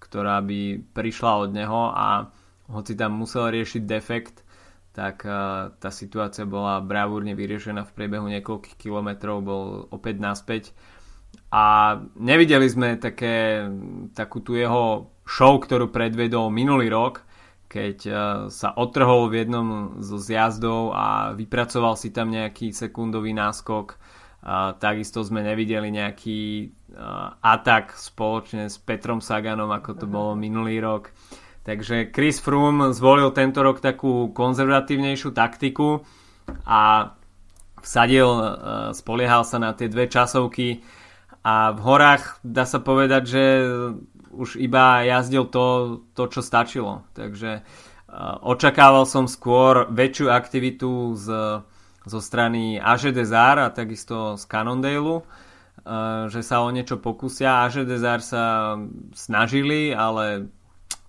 ktorá 0.00 0.40
by 0.40 0.80
prišla 0.96 1.32
od 1.44 1.50
neho 1.52 1.92
a 1.92 2.32
hoci 2.72 2.96
tam 2.96 3.20
musel 3.20 3.52
riešiť 3.52 3.82
defekt, 3.84 4.40
tak 4.96 5.24
tá 5.76 5.90
situácia 5.92 6.44
bola 6.44 6.80
bravúrne 6.80 7.36
vyriešená 7.36 7.84
v 7.84 7.94
priebehu 7.96 8.28
niekoľkých 8.28 8.76
kilometrov, 8.76 9.44
bol 9.44 9.64
opäť 9.92 10.16
naspäť 10.20 10.64
a 11.52 11.64
nevideli 12.16 12.64
sme 12.64 12.96
také, 12.96 13.68
takú 14.16 14.40
tú 14.40 14.56
jeho 14.56 15.12
show, 15.28 15.60
ktorú 15.60 15.92
predvedol 15.92 16.48
minulý 16.48 16.88
rok, 16.88 17.28
keď 17.68 17.98
sa 18.48 18.68
otrhol 18.76 19.28
v 19.28 19.44
jednom 19.44 19.68
zo 20.00 20.16
zjazdov 20.20 20.92
a 20.92 21.36
vypracoval 21.36 21.96
si 21.96 22.12
tam 22.12 22.28
nejaký 22.32 22.72
sekundový 22.72 23.32
náskok. 23.32 23.96
A 24.42 24.74
takisto 24.76 25.24
sme 25.24 25.40
nevideli 25.40 25.88
nejaký 25.88 26.72
atak 27.40 27.96
spoločne 27.96 28.68
s 28.68 28.76
Petrom 28.76 29.24
Saganom, 29.24 29.72
ako 29.72 30.04
to 30.04 30.06
bolo 30.08 30.36
minulý 30.36 30.80
rok. 30.84 31.12
Takže 31.62 32.10
Chris 32.10 32.42
Froome 32.42 32.90
zvolil 32.90 33.30
tento 33.30 33.62
rok 33.62 33.78
takú 33.78 34.34
konzervatívnejšiu 34.34 35.30
taktiku 35.30 36.02
a 36.66 37.14
vsadil, 37.78 38.26
e, 38.26 38.46
spoliehal 38.98 39.46
sa 39.46 39.62
na 39.62 39.70
tie 39.70 39.86
dve 39.86 40.10
časovky 40.10 40.82
a 41.42 41.74
v 41.74 41.80
horách 41.82 42.38
dá 42.46 42.62
sa 42.62 42.78
povedať, 42.78 43.22
že 43.26 43.44
už 44.32 44.56
iba 44.56 45.04
jazdil 45.04 45.50
to, 45.50 45.98
to 46.16 46.30
čo 46.30 46.40
stačilo. 46.40 47.04
Takže 47.12 47.50
e, 47.58 47.62
očakával 48.46 49.04
som 49.04 49.28
skôr 49.28 49.90
väčšiu 49.90 50.30
aktivitu 50.32 51.18
z, 51.18 51.26
zo 52.06 52.20
strany 52.22 52.78
Aže 52.78 53.12
Desar 53.12 53.58
a 53.58 53.74
takisto 53.74 54.38
z 54.40 54.44
Cannondale, 54.48 55.26
že 56.30 56.46
sa 56.46 56.62
o 56.62 56.70
niečo 56.70 57.02
pokusia. 57.02 57.66
Aže 57.66 57.82
Desar 57.82 58.22
sa 58.22 58.78
snažili, 59.10 59.90
ale 59.90 60.46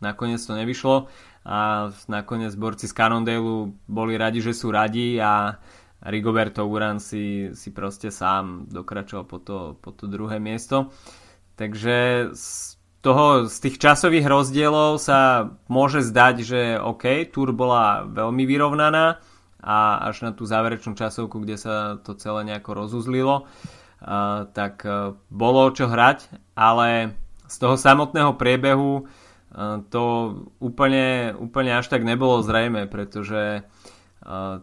nakoniec 0.01 0.41
to 0.41 0.57
nevyšlo 0.57 1.07
a 1.43 1.91
nakoniec 2.07 2.55
borci 2.55 2.87
z 2.87 2.95
Cannondale 2.95 3.75
boli 3.87 4.15
radi, 4.15 4.39
že 4.39 4.55
sú 4.55 4.71
radi 4.71 5.19
a 5.19 5.59
Rigoberto 6.03 6.67
Uran 6.67 6.99
si, 6.99 7.55
si 7.55 7.69
proste 7.71 8.11
sám 8.11 8.67
dokračoval 8.67 9.25
po 9.25 9.37
to, 9.39 9.57
po 9.79 9.95
to 9.95 10.11
druhé 10.11 10.39
miesto. 10.39 10.91
Takže 11.55 12.29
z, 12.35 12.75
toho, 12.99 13.47
z 13.47 13.55
tých 13.63 13.79
časových 13.79 14.27
rozdielov 14.27 14.99
sa 14.99 15.51
môže 15.71 16.03
zdať, 16.03 16.35
že 16.43 16.61
OK, 16.79 17.29
Tour 17.31 17.55
bola 17.55 18.03
veľmi 18.03 18.43
vyrovnaná 18.43 19.21
a 19.63 19.77
až 20.11 20.27
na 20.27 20.31
tú 20.35 20.43
záverečnú 20.43 20.91
časovku, 20.97 21.39
kde 21.39 21.55
sa 21.55 21.75
to 22.03 22.19
celé 22.19 22.43
nejako 22.43 22.83
rozuzlilo, 22.83 23.47
uh, 23.47 24.43
tak 24.51 24.83
uh, 24.83 25.15
bolo 25.31 25.71
čo 25.71 25.87
hrať, 25.87 26.27
ale 26.51 27.15
z 27.47 27.55
toho 27.63 27.79
samotného 27.79 28.35
priebehu 28.35 29.07
to 29.93 30.03
úplne, 30.57 31.37
úplne 31.37 31.77
až 31.77 31.85
tak 31.85 32.01
nebolo 32.01 32.41
zrejme, 32.41 32.89
pretože 32.89 33.61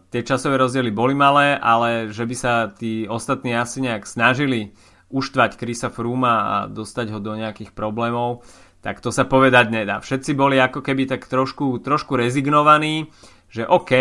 tie 0.09 0.21
časové 0.25 0.57
rozdiely 0.57 0.89
boli 0.89 1.13
malé, 1.13 1.53
ale 1.57 2.09
že 2.09 2.25
by 2.25 2.35
sa 2.35 2.53
tí 2.73 3.05
ostatní 3.05 3.53
asi 3.53 3.81
nejak 3.85 4.09
snažili 4.09 4.73
uštvať 5.11 5.59
Krisa 5.59 5.89
Fruma 5.91 6.33
a 6.41 6.55
dostať 6.71 7.07
ho 7.13 7.19
do 7.19 7.35
nejakých 7.35 7.75
problémov, 7.75 8.41
tak 8.81 9.03
to 9.03 9.13
sa 9.13 9.29
povedať 9.29 9.69
nedá. 9.69 10.01
Všetci 10.01 10.33
boli 10.33 10.57
ako 10.57 10.81
keby 10.81 11.05
tak 11.05 11.29
trošku, 11.29 11.83
trošku 11.85 12.17
rezignovaní, 12.17 13.13
že 13.51 13.67
OK, 13.67 13.91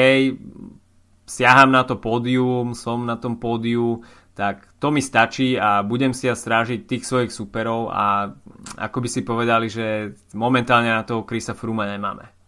siaham 1.29 1.75
na 1.75 1.85
to 1.85 2.01
pódium, 2.01 2.73
som 2.73 3.05
na 3.05 3.21
tom 3.21 3.37
pódiu, 3.37 4.01
tak 4.33 4.65
to 4.81 4.89
mi 4.89 5.05
stačí 5.05 5.61
a 5.61 5.85
budem 5.85 6.17
si 6.17 6.25
ja 6.31 6.33
strážiť 6.33 6.89
tých 6.89 7.05
svojich 7.05 7.29
superov 7.35 7.93
a 7.93 8.33
ako 8.81 8.99
by 9.05 9.09
si 9.11 9.21
povedali, 9.21 9.69
že 9.69 10.17
momentálne 10.33 10.89
na 10.89 11.05
toho 11.05 11.29
Krisa 11.29 11.53
Fruma 11.53 11.85
nemáme. 11.85 12.40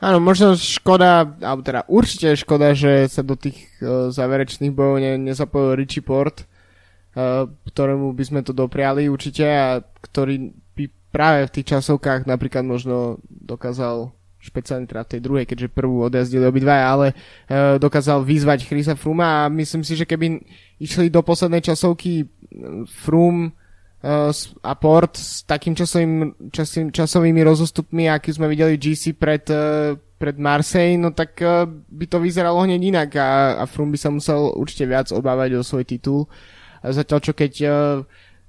Áno, 0.00 0.16
možno 0.16 0.56
škoda, 0.56 1.28
alebo 1.44 1.60
teda 1.60 1.84
určite 1.84 2.32
škoda, 2.32 2.72
že 2.72 3.04
sa 3.12 3.20
do 3.20 3.36
tých 3.36 3.68
uh, 3.84 4.08
záverečných 4.08 4.72
bojov 4.72 4.96
ne, 4.96 5.20
nezapojil 5.20 5.76
Richie 5.76 6.00
Port, 6.00 6.48
uh, 6.48 7.44
ktorému 7.68 8.16
by 8.16 8.24
sme 8.24 8.40
to 8.40 8.56
dopriali 8.56 9.12
určite 9.12 9.44
a 9.44 9.84
ktorý 10.00 10.56
by 10.72 10.84
práve 11.12 11.52
v 11.52 11.54
tých 11.60 11.76
časovkách 11.76 12.24
napríklad 12.24 12.64
možno 12.64 13.20
dokázal 13.28 14.08
špeciálne 14.40 14.88
teda 14.88 15.04
v 15.04 15.10
tej 15.12 15.20
druhej, 15.20 15.44
keďže 15.44 15.68
prvú 15.68 16.08
odjazdili 16.08 16.48
obidvaja, 16.48 16.84
ale 16.88 17.06
uh, 17.12 17.76
dokázal 17.76 18.24
vyzvať 18.24 18.64
Chrisa 18.64 18.96
Fruma 18.96 19.44
a 19.44 19.52
myslím 19.52 19.84
si, 19.84 20.00
že 20.00 20.08
keby 20.08 20.40
išli 20.80 21.12
do 21.12 21.20
poslednej 21.20 21.60
časovky 21.60 22.24
Frum 22.88 23.52
a 24.64 24.72
Port 24.80 25.12
s 25.12 25.44
takým 25.44 25.76
časovým, 25.76 26.48
časovým, 26.48 26.88
časovými 26.88 27.40
rozostupmi, 27.44 28.08
aký 28.08 28.32
sme 28.32 28.48
videli 28.48 28.80
GC 28.80 29.12
pred, 29.12 29.44
uh, 29.52 29.92
pred 30.16 30.40
Marseille, 30.40 30.96
no 30.96 31.12
tak 31.12 31.36
uh, 31.44 31.68
by 31.68 32.08
to 32.08 32.16
vyzeralo 32.16 32.64
hneď 32.64 32.80
inak 32.80 33.10
a, 33.20 33.60
a 33.60 33.64
Frum 33.68 33.92
by 33.92 33.98
sa 34.00 34.08
musel 34.08 34.56
určite 34.56 34.88
viac 34.88 35.12
obávať 35.12 35.60
o 35.60 35.62
svoj 35.64 35.84
titul. 35.84 36.24
Zatiaľ 36.80 37.20
čo 37.20 37.36
keď 37.36 37.52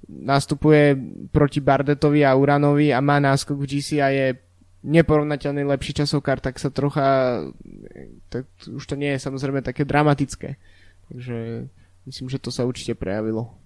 nastupuje 0.08 0.95
proti 1.36 1.60
Bardetovi 1.60 2.24
a 2.24 2.36
Uranovi 2.36 2.95
a 2.95 3.04
má 3.04 3.20
náskok 3.20 3.60
v 3.60 3.68
GC 3.68 3.89
a 3.99 4.08
je 4.08 4.28
neporovnateľný 4.82 5.62
lepší 5.62 6.02
časovkár, 6.02 6.41
tak 6.41 6.58
sa 6.58 6.74
trocha 6.74 7.39
tak 8.34 8.49
už 8.66 8.82
to 8.82 8.95
nie 8.97 9.14
je 9.14 9.20
samozrejme 9.22 9.62
také 9.62 9.86
dramatické. 9.86 10.58
Takže 11.12 11.70
myslím, 12.10 12.28
že 12.32 12.41
to 12.41 12.49
sa 12.49 12.66
určite 12.66 12.97
prejavilo. 12.97 13.61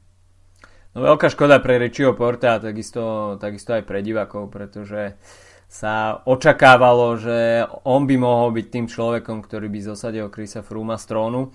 No 0.96 1.04
veľká 1.04 1.28
škoda 1.28 1.60
pre 1.60 1.76
Rečio 1.76 2.16
Porta 2.16 2.56
a 2.56 2.64
takisto, 2.64 3.36
takisto 3.36 3.76
aj 3.76 3.84
pre 3.84 4.00
divákov, 4.00 4.48
pretože 4.48 5.20
sa 5.68 6.24
očakávalo, 6.24 7.20
že 7.20 7.68
on 7.84 8.08
by 8.08 8.16
mohol 8.16 8.56
byť 8.56 8.68
tým 8.72 8.88
človekom, 8.88 9.44
ktorý 9.44 9.68
by 9.68 9.92
zosadil 9.92 10.32
Krisa 10.32 10.64
Fruma 10.64 10.96
z 10.96 11.12
trónu. 11.12 11.52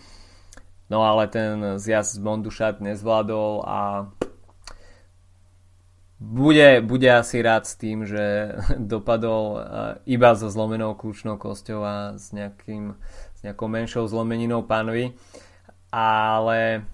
No 0.92 0.98
ale 1.08 1.24
ten 1.32 1.80
zjazd 1.80 2.18
z 2.18 2.20
Mondušat 2.20 2.84
nezvládol 2.84 3.64
a 3.64 4.12
bude, 6.20 6.84
bude 6.84 7.08
asi 7.08 7.40
rád 7.40 7.64
s 7.64 7.80
tým, 7.80 8.04
že 8.04 8.52
dopadol 8.92 9.44
eh, 9.56 9.62
iba 10.04 10.36
so 10.36 10.52
zlomenou 10.52 10.92
kľúčnou 10.92 11.40
kosťou 11.40 11.80
a 11.80 11.94
s, 12.20 12.36
nejakým, 12.36 12.92
s 13.32 13.40
nejakou 13.40 13.72
menšou 13.72 14.04
zlomeninou 14.04 14.68
pánovi. 14.68 15.16
Ale 15.88 16.84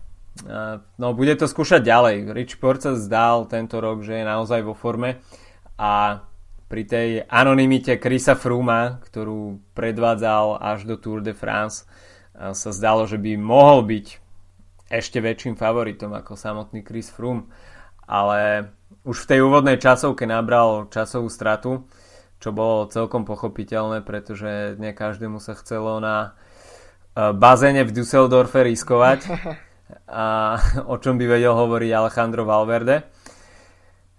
no, 1.00 1.08
bude 1.16 1.32
to 1.38 1.48
skúšať 1.48 1.80
ďalej. 1.80 2.16
Rich 2.36 2.60
Port 2.60 2.84
sa 2.84 2.92
zdal 2.92 3.48
tento 3.48 3.80
rok, 3.80 4.04
že 4.04 4.20
je 4.20 4.24
naozaj 4.26 4.60
vo 4.66 4.76
forme 4.76 5.24
a 5.80 6.24
pri 6.66 6.82
tej 6.82 7.08
anonimite 7.30 7.94
Chrisa 8.02 8.34
Fruma, 8.34 8.98
ktorú 9.06 9.62
predvádzal 9.78 10.58
až 10.58 10.82
do 10.82 10.98
Tour 10.98 11.22
de 11.22 11.30
France, 11.30 11.86
eh, 11.86 12.52
sa 12.52 12.70
zdalo, 12.74 13.06
že 13.06 13.16
by 13.16 13.38
mohol 13.38 13.86
byť 13.86 14.06
ešte 14.86 15.18
väčším 15.18 15.58
favoritom 15.58 16.14
ako 16.14 16.38
samotný 16.38 16.82
Chris 16.86 17.10
Froome. 17.10 17.50
Ale 18.06 18.70
už 19.02 19.26
v 19.26 19.28
tej 19.34 19.40
úvodnej 19.42 19.82
časovke 19.82 20.30
nabral 20.30 20.86
časovú 20.94 21.26
stratu, 21.26 21.90
čo 22.38 22.54
bolo 22.54 22.86
celkom 22.86 23.26
pochopiteľné, 23.26 24.06
pretože 24.06 24.78
nie 24.78 24.94
každému 24.94 25.42
sa 25.42 25.58
chcelo 25.58 25.98
na 25.98 26.38
e, 27.18 27.34
bazéne 27.34 27.82
v 27.82 27.90
Düsseldorfe 27.90 28.62
riskovať 28.62 29.26
a 30.06 30.56
o 30.92 30.96
čom 30.98 31.18
by 31.18 31.26
vedel 31.26 31.54
hovoriť 31.54 31.90
Alejandro 31.92 32.42
Valverde. 32.46 33.06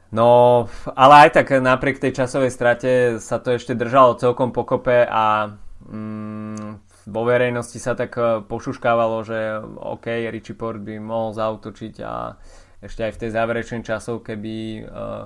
No, 0.07 0.63
ale 0.95 1.27
aj 1.27 1.29
tak 1.35 1.51
napriek 1.59 1.99
tej 1.99 2.15
časovej 2.23 2.51
strate 2.51 2.91
sa 3.19 3.43
to 3.43 3.51
ešte 3.51 3.75
držalo 3.75 4.15
celkom 4.15 4.55
pokope 4.55 5.03
a 5.03 5.51
mm, 5.83 6.87
vo 7.11 7.21
verejnosti 7.27 7.75
sa 7.75 7.91
tak 7.91 8.15
e, 8.15 8.39
pošuškávalo, 8.47 9.17
že 9.27 9.59
OK, 9.83 10.07
Richie 10.31 10.55
Port 10.55 10.79
by 10.79 10.95
mohol 11.03 11.35
zautočiť 11.35 11.95
a 12.07 12.39
ešte 12.79 13.03
aj 13.03 13.11
v 13.15 13.21
tej 13.25 13.29
záverečnej 13.33 13.81
časovke 13.81 14.37
by 14.37 14.57
uh, 14.85 15.25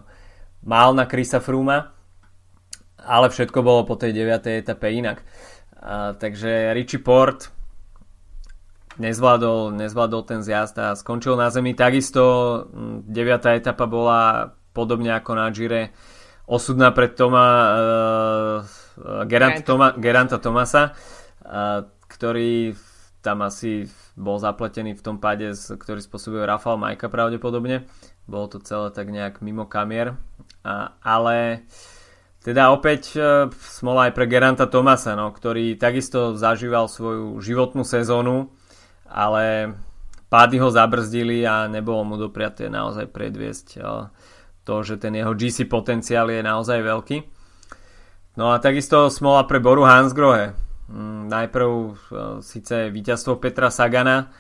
mal 0.64 0.96
na 0.96 1.04
Krisa 1.04 1.44
Fruma, 1.44 1.92
ale 2.96 3.28
všetko 3.28 3.60
bolo 3.60 3.84
po 3.84 4.00
tej 4.00 4.16
9. 4.16 4.64
etape 4.64 4.88
inak. 4.88 5.20
Uh, 5.76 6.16
takže 6.16 6.72
Richie 6.72 7.04
Port 7.04 7.52
nezvládol, 9.00 9.78
nezvládol 9.78 10.22
ten 10.28 10.42
zjazd 10.44 10.76
a 10.82 10.88
skončil 10.98 11.39
na 11.39 11.54
zemi. 11.54 11.72
Takisto 11.78 12.24
9. 12.72 13.08
Hm, 13.08 13.60
etapa 13.62 13.86
bola 13.88 14.52
podobne 14.76 15.16
ako 15.16 15.32
na 15.38 15.48
Gire 15.52 15.96
osudná 16.52 16.92
pred 16.92 17.16
Toma, 17.16 17.48
uh, 17.48 19.24
Gerant 19.30 19.64
Toma, 19.64 19.96
Geranta 19.96 20.36
Tomasa, 20.42 20.92
uh, 20.92 21.88
ktorý 22.12 22.76
tam 23.22 23.46
asi 23.46 23.88
bol 24.18 24.42
zapletený 24.42 24.98
v 24.98 25.06
tom 25.06 25.18
pade, 25.22 25.54
ktorý 25.54 26.02
spôsobil 26.02 26.42
Rafal 26.42 26.76
Majka 26.82 27.08
pravdepodobne. 27.08 27.86
Bolo 28.26 28.50
to 28.50 28.58
celé 28.66 28.89
tak 28.92 29.14
nejak 29.14 29.39
mimo 29.46 29.70
kamier. 29.70 30.18
A, 30.66 30.98
ale 31.02 31.66
teda 32.42 32.74
opäť 32.74 33.14
e, 33.14 33.50
smola 33.54 34.10
aj 34.10 34.14
pre 34.18 34.26
Geranta 34.26 34.66
Tomasa, 34.66 35.14
no, 35.14 35.30
ktorý 35.30 35.78
takisto 35.78 36.34
zažíval 36.34 36.89
svoju 36.89 37.38
životnú 37.38 37.86
sezónu, 37.86 38.50
ale 39.12 39.76
pády 40.32 40.64
ho 40.64 40.72
zabrzdili 40.72 41.43
a 41.43 41.68
nebolo 41.68 42.07
mu 42.07 42.16
dopriaté 42.16 42.72
naozaj 42.72 43.12
predviesť 43.12 43.68
e, 43.76 43.80
to, 44.64 44.76
že 44.88 44.95
ten 45.03 45.12
jeho 45.12 45.36
GC 45.36 45.68
potenciál 45.68 46.32
je 46.32 46.39
naozaj 46.39 46.80
veľký. 46.80 47.18
No 48.39 48.55
a 48.55 48.64
takisto 48.64 49.12
smola 49.12 49.43
pre 49.43 49.59
Boru 49.59 49.84
Hansgrohe. 49.84 50.55
Mm, 50.91 51.32
najprv 51.32 51.68
uh, 51.72 51.95
síce 52.43 52.91
víťazstvo 52.91 53.39
Petra 53.39 53.72
Sagana, 53.72 54.32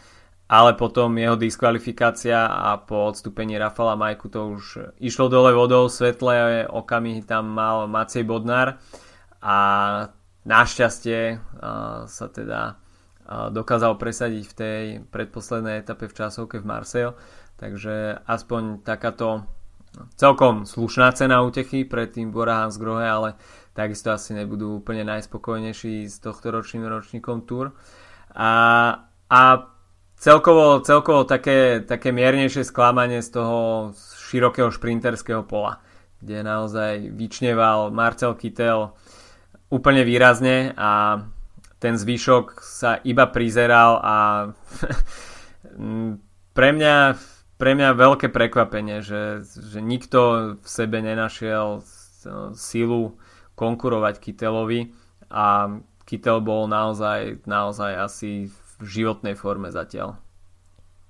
ale 0.51 0.75
potom 0.75 1.15
jeho 1.15 1.39
diskvalifikácia 1.39 2.43
a 2.43 2.75
po 2.75 3.07
odstúpení 3.07 3.55
Rafala 3.55 3.95
Majku 3.95 4.27
to 4.27 4.59
už 4.59 4.95
išlo 4.99 5.31
dole 5.31 5.55
vodou, 5.55 5.87
svetlé 5.87 6.67
okamihy 6.67 7.23
tam 7.23 7.55
mal 7.55 7.87
Macej 7.87 8.27
Bodnár 8.27 8.79
a 9.39 9.57
našťastie 10.43 11.39
uh, 11.39 12.03
sa 12.03 12.27
teda 12.27 12.80
dokázal 13.51 13.95
presadiť 13.95 14.43
v 14.47 14.57
tej 14.57 14.83
predposlednej 15.07 15.79
etape 15.79 16.11
v 16.11 16.17
časovke 16.17 16.59
v 16.59 16.67
Marseille, 16.67 17.15
takže 17.55 18.19
aspoň 18.27 18.83
takáto 18.83 19.47
celkom 20.15 20.63
slušná 20.63 21.11
cena 21.11 21.43
útechy 21.43 21.83
pre 21.83 22.07
tým 22.07 22.31
Bora 22.31 22.63
Hansgrohe, 22.63 23.03
ale 23.03 23.29
takisto 23.75 24.11
asi 24.11 24.35
nebudú 24.35 24.79
úplne 24.79 25.03
najspokojnejší 25.07 26.07
s 26.07 26.19
tohto 26.19 26.51
ročným 26.51 26.87
ročníkom 26.87 27.43
Tour. 27.43 27.75
A, 28.35 28.51
a 29.27 29.41
celkovo, 30.15 30.79
celkovo 30.79 31.27
také, 31.27 31.83
také 31.83 32.15
miernejšie 32.15 32.63
sklamanie 32.63 33.19
z 33.19 33.29
toho 33.35 33.91
širokého 34.31 34.71
šprinterského 34.71 35.43
pola, 35.43 35.83
kde 36.23 36.43
naozaj 36.43 37.11
vyčneval 37.11 37.91
Marcel 37.91 38.35
Kittel 38.39 38.95
úplne 39.71 40.03
výrazne 40.03 40.75
a 40.75 41.19
ten 41.81 41.97
zvyšok 41.97 42.61
sa 42.61 43.01
iba 43.01 43.25
prizeral 43.33 43.97
a 44.05 44.15
pre 46.57 46.69
mňa 46.77 47.17
pre 47.61 47.77
mňa 47.77 47.93
veľké 47.93 48.33
prekvapenie, 48.33 49.05
že, 49.05 49.45
že 49.45 49.85
nikto 49.85 50.19
v 50.57 50.65
sebe 50.65 50.97
nenašiel 50.97 51.85
silu 52.57 53.21
konkurovať 53.53 54.17
Kitelovi 54.17 54.89
a 55.29 55.77
Kitel 56.09 56.41
bol 56.41 56.65
naozaj, 56.65 57.45
naozaj 57.45 58.01
asi 58.01 58.49
v 58.49 58.81
životnej 58.81 59.37
forme 59.37 59.69
zatiaľ. 59.69 60.17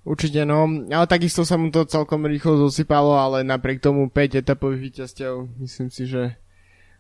Určite 0.03 0.43
no, 0.43 0.67
ale 0.91 1.05
takisto 1.07 1.47
sa 1.47 1.55
mu 1.55 1.72
to 1.72 1.88
celkom 1.88 2.28
rýchlo 2.28 2.67
zosypalo, 2.67 3.15
ale 3.15 3.47
napriek 3.47 3.80
tomu 3.80 4.11
5 4.11 4.43
etapových 4.43 4.91
víťazstiev 4.91 5.47
myslím 5.63 5.88
si, 5.88 6.03
že 6.03 6.36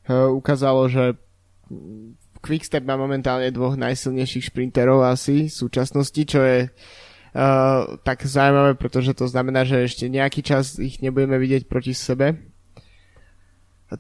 uh, 0.07 0.31
ukázalo, 0.31 0.87
že 0.87 1.19
Quickstep 2.41 2.83
má 2.83 2.97
momentálne 2.97 3.53
dvoch 3.53 3.77
najsilnejších 3.77 4.49
šprinterov 4.49 5.05
asi 5.05 5.47
v 5.47 5.53
súčasnosti, 5.53 6.21
čo 6.25 6.41
je 6.41 6.59
Uh, 7.31 7.95
tak 8.03 8.27
zaujímavé, 8.27 8.75
pretože 8.75 9.15
to 9.15 9.23
znamená, 9.23 9.63
že 9.63 9.87
ešte 9.87 10.11
nejaký 10.11 10.43
čas 10.43 10.75
ich 10.75 10.99
nebudeme 10.99 11.39
vidieť 11.39 11.63
proti 11.63 11.95
sebe. 11.95 12.35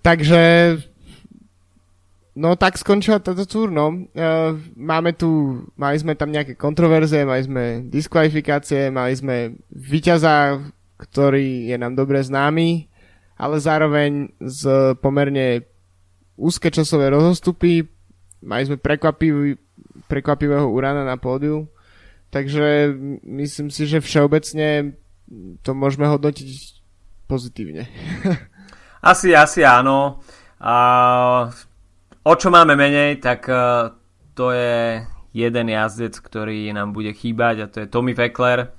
Takže 0.03 0.75
no 2.35 2.59
tak 2.59 2.75
skončila 2.75 3.23
táto 3.23 3.47
túr, 3.47 3.71
no. 3.71 4.11
Uh, 4.11 4.59
máme 4.75 5.15
tu, 5.15 5.63
mali 5.79 5.95
sme 5.95 6.19
tam 6.19 6.27
nejaké 6.27 6.59
kontroverzie, 6.59 7.23
mali 7.23 7.47
sme 7.47 7.87
diskvalifikácie, 7.87 8.91
mali 8.91 9.15
sme 9.15 9.55
víťaza, 9.71 10.59
ktorý 10.99 11.71
je 11.71 11.79
nám 11.79 11.95
dobre 11.95 12.19
známy, 12.19 12.91
ale 13.39 13.63
zároveň 13.63 14.27
z 14.43 14.91
pomerne 14.99 15.63
úzke 16.35 16.67
časové 16.67 17.07
rozostupy, 17.15 17.87
mali 18.41 18.65
sme 18.65 18.77
prekvapivý, 18.77 19.57
prekvapivého 20.09 20.67
Urana 20.69 21.05
na 21.05 21.17
pódiu, 21.17 21.69
Takže 22.31 22.95
myslím 23.27 23.67
si, 23.67 23.83
že 23.83 23.99
všeobecne 23.99 24.95
to 25.67 25.71
môžeme 25.75 26.07
hodnotiť 26.07 26.47
pozitívne. 27.27 27.91
asi, 29.11 29.35
asi 29.35 29.67
áno. 29.67 30.23
A 30.63 30.75
o 32.23 32.33
čo 32.39 32.47
máme 32.47 32.79
menej, 32.79 33.19
tak 33.19 33.51
e, 33.51 33.55
to 34.31 34.55
je 34.55 35.03
jeden 35.35 35.67
jazdec, 35.67 36.15
ktorý 36.15 36.71
nám 36.71 36.95
bude 36.95 37.11
chýbať 37.11 37.55
a 37.59 37.67
to 37.67 37.83
je 37.83 37.91
Tommy 37.91 38.15
Feckler, 38.15 38.71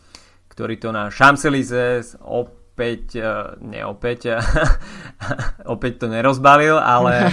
ktorý 0.48 0.80
to 0.80 0.88
na 0.88 1.12
Champs-Élysées 1.12 2.16
opäť, 2.24 3.20
e, 3.20 3.28
ne 3.68 3.84
opäť, 3.84 4.40
opäť 5.76 5.92
to 6.00 6.06
nerozbalil, 6.08 6.80
ale, 6.80 7.28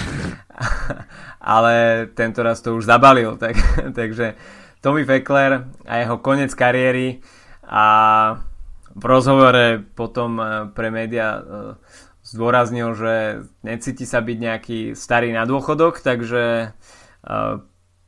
ale 1.40 2.06
tento 2.14 2.44
raz 2.44 2.60
to 2.60 2.76
už 2.76 2.86
zabalil, 2.86 3.40
tak, 3.40 3.56
takže 4.00 4.36
Tommy 4.84 5.04
Feckler 5.04 5.68
a 5.88 5.94
jeho 6.04 6.20
koniec 6.20 6.52
kariéry 6.56 7.20
a 7.68 7.86
v 8.96 9.04
rozhovore 9.06 9.84
potom 9.96 10.40
e, 10.40 10.44
pre 10.74 10.90
média 10.90 11.40
e, 11.40 11.42
zdôraznil, 12.24 12.96
že 12.96 13.14
necíti 13.64 14.04
sa 14.04 14.20
byť 14.20 14.38
nejaký 14.40 14.80
starý 14.96 15.32
na 15.32 15.46
dôchodok, 15.46 16.02
takže 16.04 16.44
e, 16.44 16.68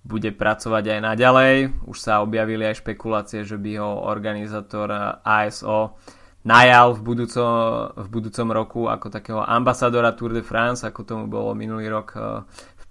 bude 0.01 0.29
pracovať 0.33 0.97
aj 0.97 0.99
naďalej. 1.13 1.53
Už 1.85 1.97
sa 2.01 2.25
objavili 2.25 2.65
aj 2.65 2.81
špekulácie, 2.81 3.45
že 3.45 3.61
by 3.61 3.71
ho 3.77 4.09
organizátor 4.09 5.21
ASO 5.21 5.93
najal 6.41 6.97
v, 6.97 7.01
budúco, 7.05 7.45
v 7.93 8.07
budúcom 8.09 8.47
roku 8.49 8.81
ako 8.89 9.13
takého 9.13 9.45
ambasadora 9.45 10.17
Tour 10.17 10.33
de 10.33 10.41
France, 10.41 10.81
ako 10.81 11.05
tomu 11.05 11.25
bolo 11.29 11.53
minulý 11.53 11.85
rok 11.93 12.17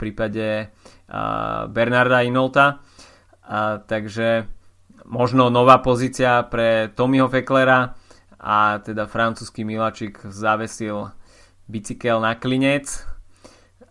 prípade 0.00 0.72
Bernarda 1.68 2.24
Inolta. 2.24 2.80
A, 3.44 3.82
takže 3.84 4.48
možno 5.04 5.52
nová 5.52 5.82
pozícia 5.84 6.40
pre 6.48 6.88
Tommyho 6.96 7.28
Fecklera 7.28 7.92
a 8.40 8.80
teda 8.80 9.04
francúzsky 9.04 9.66
milačik 9.66 10.22
zavesil 10.24 11.12
bicykel 11.68 12.22
na 12.22 12.38
klinec 12.38 13.04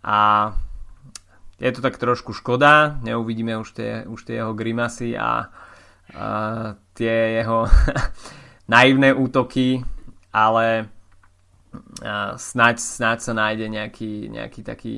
a 0.02 0.52
je 1.60 1.72
to 1.76 1.84
tak 1.84 2.00
trošku 2.00 2.32
škoda, 2.32 3.04
neuvidíme 3.04 3.60
už 3.60 3.76
tie, 3.76 3.92
už 4.08 4.24
tie 4.24 4.40
jeho 4.40 4.56
grimasy 4.56 5.12
a, 5.20 5.22
a 5.22 5.32
tie 6.96 7.44
jeho 7.44 7.68
naivné 8.74 9.12
útoky, 9.12 9.84
ale 10.32 10.88
snáď, 12.40 12.80
snáď 12.80 13.18
sa 13.20 13.34
nájde 13.36 13.68
nejaký, 13.70 14.32
nejaký 14.32 14.62
taký 14.64 14.96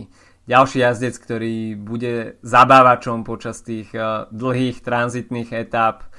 ďalší 0.52 0.84
jazdec, 0.84 1.16
ktorý 1.16 1.80
bude 1.80 2.36
zabávačom 2.44 3.24
počas 3.24 3.64
tých 3.64 3.88
uh, 3.96 4.28
dlhých 4.36 4.84
tranzitných 4.84 5.56
etáp 5.56 6.12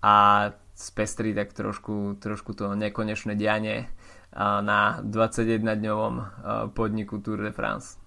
a 0.00 0.48
spestrí 0.72 1.36
tak 1.36 1.52
trošku, 1.52 2.16
trošku 2.16 2.56
to 2.56 2.72
nekonečné 2.72 3.36
dianie 3.36 3.84
uh, 3.84 4.64
na 4.64 5.04
21-dňovom 5.04 6.14
uh, 6.16 6.26
podniku 6.72 7.20
Tour 7.20 7.44
de 7.44 7.52
France. 7.52 8.00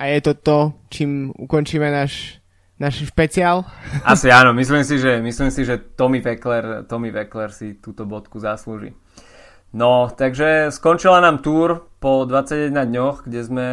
A 0.00 0.08
je 0.16 0.20
to 0.24 0.32
to, 0.32 0.58
čím 0.88 1.28
ukončíme 1.36 1.84
náš, 1.92 2.40
náš 2.80 3.04
špeciál? 3.04 3.68
Asi 4.00 4.32
áno, 4.32 4.56
myslím 4.56 4.80
si, 4.80 4.96
že, 4.96 5.20
myslím 5.20 5.52
si, 5.52 5.68
že 5.68 5.76
Tommy 5.76 6.24
Veckler, 6.24 6.88
Tommy 6.88 7.12
Veckler 7.12 7.52
si 7.52 7.76
túto 7.76 8.08
bodku 8.08 8.40
zaslúži. 8.40 8.96
No, 9.70 10.10
takže 10.10 10.74
skončila 10.74 11.22
nám 11.22 11.46
túr 11.46 11.86
po 12.02 12.26
21 12.26 12.74
dňoch, 12.74 13.16
kde 13.22 13.40
sme 13.46 13.66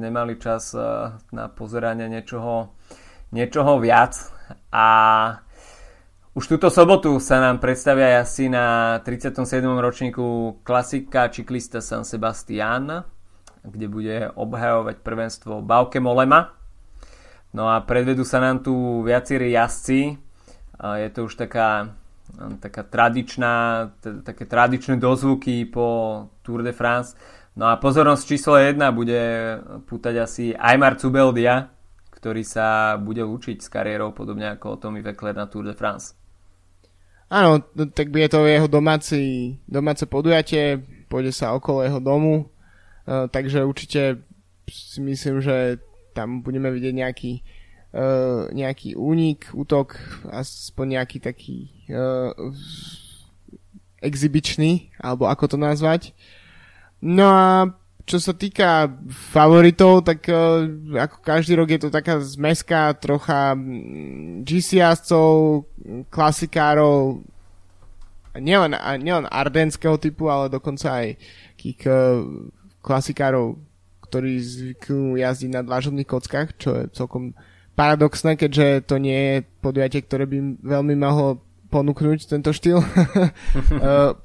nemali 0.00 0.40
čas 0.40 0.72
eh, 0.72 1.12
na 1.28 1.52
pozeranie 1.52 2.08
niečoho, 2.08 2.72
niečoho 3.36 3.76
viac 3.76 4.16
a 4.72 4.86
už 6.32 6.56
túto 6.56 6.72
sobotu 6.72 7.20
sa 7.20 7.44
nám 7.44 7.60
predstavia 7.60 8.24
asi 8.24 8.48
na 8.48 8.96
37. 9.04 9.44
ročníku 9.60 10.56
klasika 10.64 11.28
cyklista 11.28 11.84
San 11.84 12.08
Sebastian, 12.08 13.04
kde 13.60 13.86
bude 13.92 14.32
obhajovať 14.32 15.04
prvenstvo 15.04 15.60
Bauke 15.60 16.00
Molema. 16.00 16.56
No 17.52 17.68
a 17.68 17.84
predvedú 17.84 18.24
sa 18.24 18.40
nám 18.40 18.64
tu 18.64 19.04
viacerí 19.04 19.52
jazdci. 19.52 20.16
Je 20.80 21.08
to 21.12 21.28
už 21.28 21.36
taká 21.36 22.00
taká 22.60 22.82
tradičná, 22.82 23.54
také 24.24 24.48
tradičné 24.48 24.96
dozvuky 24.96 25.68
po 25.68 25.86
Tour 26.42 26.62
de 26.62 26.72
France. 26.72 27.14
No 27.52 27.68
a 27.68 27.76
pozornosť 27.76 28.22
číslo 28.24 28.56
1 28.56 28.80
bude 28.96 29.20
pútať 29.84 30.14
asi 30.16 30.44
Aymar 30.56 30.96
Cubeldia, 30.96 31.68
ktorý 32.10 32.42
sa 32.46 32.96
bude 32.96 33.20
učiť 33.20 33.60
s 33.60 33.68
kariérou 33.68 34.16
podobne 34.16 34.56
ako 34.56 34.80
Tommy 34.80 35.04
Veckler 35.04 35.36
na 35.36 35.50
Tour 35.50 35.68
de 35.68 35.76
France. 35.76 36.16
Áno, 37.32 37.64
tak 37.96 38.12
bude 38.12 38.28
to 38.28 38.44
jeho 38.44 38.68
domáci, 38.68 39.56
domáce 39.64 40.04
podujatie, 40.04 40.84
pôjde 41.08 41.32
sa 41.32 41.56
okolo 41.56 41.80
jeho 41.80 42.00
domu, 42.00 42.44
uh, 42.44 43.24
takže 43.28 43.64
určite 43.64 44.20
si 44.68 45.00
myslím, 45.00 45.40
že 45.40 45.80
tam 46.12 46.44
budeme 46.44 46.68
vidieť 46.68 46.92
nejaký 46.92 47.32
uh, 47.92 48.48
nejaký 48.50 48.96
únik, 48.96 49.52
útok, 49.52 49.96
aspoň 50.28 51.00
nejaký 51.00 51.18
taký 51.20 51.56
uh, 51.92 52.32
exibičný, 54.02 54.90
alebo 54.98 55.28
ako 55.28 55.54
to 55.54 55.58
nazvať. 55.60 56.16
No 57.02 57.28
a 57.28 57.46
čo 58.02 58.18
sa 58.18 58.34
týka 58.34 58.90
favoritov, 59.30 60.02
tak 60.02 60.26
uh, 60.26 60.66
ako 60.98 61.16
každý 61.22 61.54
rok 61.54 61.70
je 61.70 61.80
to 61.86 61.90
taká 61.92 62.18
zmeska 62.18 62.98
trocha 62.98 63.54
GC 64.42 64.82
jazdcov, 64.82 65.66
klasikárov, 66.10 67.22
nielen, 68.38 68.74
nielen 68.98 69.28
ardenského 69.30 70.00
typu, 70.00 70.32
ale 70.32 70.50
dokonca 70.50 71.04
aj 71.04 71.20
takých 71.54 71.80
uh, 71.86 72.26
klasikárov, 72.82 73.60
ktorí 74.10 74.32
zvyknú 74.42 75.14
jazdiť 75.16 75.50
na 75.54 75.62
dlažobných 75.62 76.08
kockách, 76.08 76.48
čo 76.58 76.70
je 76.74 76.82
celkom 76.90 77.32
paradoxné, 77.72 78.36
keďže 78.36 78.84
to 78.84 78.96
nie 79.00 79.16
je 79.16 79.36
podujatie, 79.64 80.04
ktoré 80.04 80.28
by 80.28 80.60
veľmi 80.60 80.94
mohlo 80.96 81.40
ponúknuť 81.72 82.28
tento 82.28 82.52
štýl 82.52 82.78
uh, 82.78 82.86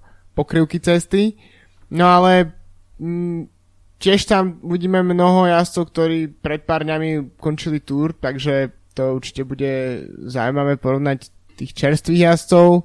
pokrývky 0.37 0.83
cesty. 0.83 1.39
No 1.87 2.11
ale 2.11 2.51
mm, 2.99 3.47
tiež 4.03 4.27
tam 4.27 4.59
uvidíme 4.59 4.99
mnoho 5.01 5.47
jazdcov, 5.47 5.83
ktorí 5.95 6.17
pred 6.27 6.67
pár 6.67 6.83
dňami 6.83 7.39
končili 7.39 7.79
túr, 7.79 8.11
takže 8.11 8.75
to 8.91 9.15
určite 9.15 9.47
bude 9.47 10.03
zaujímavé 10.27 10.75
porovnať 10.75 11.31
tých 11.55 11.71
čerstvých 11.73 12.27
jazdcov 12.27 12.83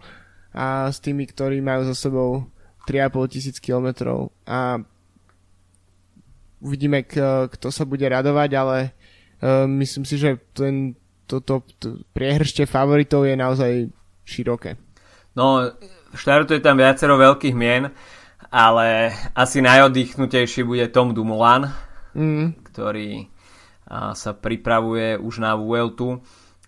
a 0.52 0.92
s 0.92 1.00
tými, 1.00 1.26
ktorí 1.26 1.60
majú 1.64 1.88
za 1.88 1.96
sebou 1.96 2.46
3,5 2.84 3.32
tisíc 3.32 3.56
kilometrov 3.58 4.30
a 4.44 4.80
uvidíme, 6.62 7.02
k, 7.02 7.18
kto 7.50 7.68
sa 7.74 7.82
bude 7.82 8.06
radovať, 8.06 8.50
ale 8.54 8.76
uh, 9.42 9.66
myslím 9.66 10.06
si, 10.06 10.16
že 10.16 10.38
ten, 10.54 10.94
toto 11.26 11.66
to, 11.82 12.00
priehršte 12.14 12.64
favoritov 12.64 13.26
je 13.26 13.34
naozaj 13.34 13.72
široké. 14.22 14.78
No, 15.34 15.66
štartuje 16.14 16.62
tam 16.62 16.78
viacero 16.78 17.18
veľkých 17.18 17.56
mien 17.58 17.90
ale 18.52 19.16
asi 19.32 19.64
najoddychnutejší 19.64 20.60
bude 20.68 20.92
Tom 20.92 21.16
Dumoulin, 21.16 21.72
mm. 22.12 22.68
ktorý 22.68 23.24
a, 23.88 24.12
sa 24.12 24.36
pripravuje 24.36 25.16
už 25.16 25.40
na 25.40 25.56
Vueltu. 25.56 26.20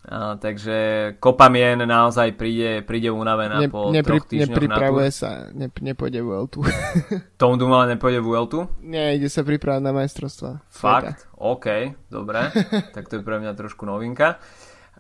A, 0.04 0.36
takže 0.36 0.76
kopa 1.16 1.48
mien 1.48 1.80
naozaj 1.80 2.36
príde, 2.36 2.84
príde 2.84 3.08
unavená 3.08 3.56
ne, 3.56 3.72
po 3.72 3.88
nepri, 3.88 4.20
troch 4.20 4.28
týždňoch 4.28 4.52
Nepripravuje 4.52 5.08
sa, 5.08 5.48
ne, 5.56 5.72
nepôjde 5.72 6.20
Vueltu. 6.20 6.60
Tom 7.40 7.56
Dumoulin 7.56 7.96
nepôjde 7.96 8.20
Vueltu? 8.20 8.68
Nie, 8.84 9.16
ide 9.16 9.32
sa 9.32 9.40
pripravať 9.40 9.80
na 9.80 9.96
majstrovstva. 9.96 10.60
Fakt? 10.68 11.24
Sveta. 11.24 11.40
OK, 11.40 11.66
dobre. 12.12 12.52
tak 12.94 13.08
to 13.08 13.16
je 13.16 13.22
pre 13.24 13.40
mňa 13.40 13.56
trošku 13.56 13.88
novinka. 13.88 14.36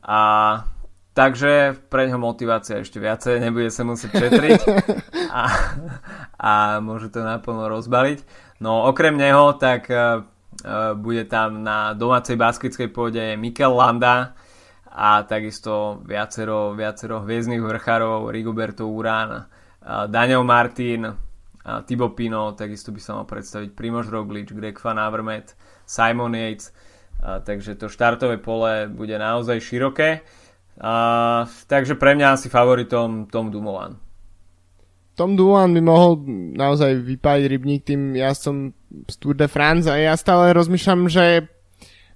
A 0.00 0.20
Takže 1.14 1.78
pre 1.86 2.10
ňo 2.10 2.18
motivácia 2.18 2.82
ešte 2.82 2.98
viacej, 2.98 3.38
nebude 3.38 3.70
sa 3.70 3.86
musieť 3.86 4.18
četriť 4.18 4.60
a, 5.30 5.44
a 6.34 6.52
môže 6.82 7.06
to 7.14 7.22
naplno 7.22 7.70
rozbaliť. 7.70 8.26
No 8.58 8.90
okrem 8.90 9.14
neho, 9.14 9.54
tak 9.54 9.86
uh, 9.94 10.26
bude 10.98 11.30
tam 11.30 11.62
na 11.62 11.94
domácej 11.94 12.34
baskickej 12.34 12.90
pôde 12.90 13.22
Mikel 13.38 13.78
Landa 13.78 14.34
a 14.94 15.26
takisto 15.26 15.98
viacero, 16.06 16.70
viacero 16.78 17.18
hviezdnych 17.26 17.58
vrchárov, 17.58 18.30
Rigoberto 18.30 18.86
Urán, 18.86 19.50
Daniel 20.06 20.46
Martin, 20.46 21.10
Thibaut 21.84 22.14
Pino, 22.14 22.54
takisto 22.54 22.94
by 22.94 23.00
sa 23.02 23.18
mal 23.18 23.26
predstaviť 23.26 23.74
Primož 23.74 24.06
Roglič, 24.06 24.54
Greg 24.54 24.78
Van 24.78 25.02
Avermaet, 25.02 25.58
Simon 25.82 26.38
Yates, 26.38 26.70
takže 27.18 27.74
to 27.74 27.90
štartové 27.90 28.38
pole 28.38 28.86
bude 28.86 29.18
naozaj 29.18 29.58
široké. 29.58 30.22
Takže 31.66 31.94
pre 31.98 32.14
mňa 32.14 32.38
asi 32.38 32.46
favoritom 32.46 33.26
Tom 33.26 33.50
Dumoulin. 33.50 33.98
Tom 35.14 35.38
Dumoulin 35.38 35.74
by 35.74 35.82
mohol 35.82 36.22
naozaj 36.54 37.02
vypáliť 37.02 37.44
rybník 37.46 37.82
tým 37.86 38.14
som 38.34 38.74
z 39.10 39.14
Tour 39.22 39.38
de 39.38 39.46
France 39.46 39.86
a 39.86 39.94
ja 39.94 40.14
stále 40.18 40.50
rozmýšľam, 40.54 41.06
že 41.06 41.46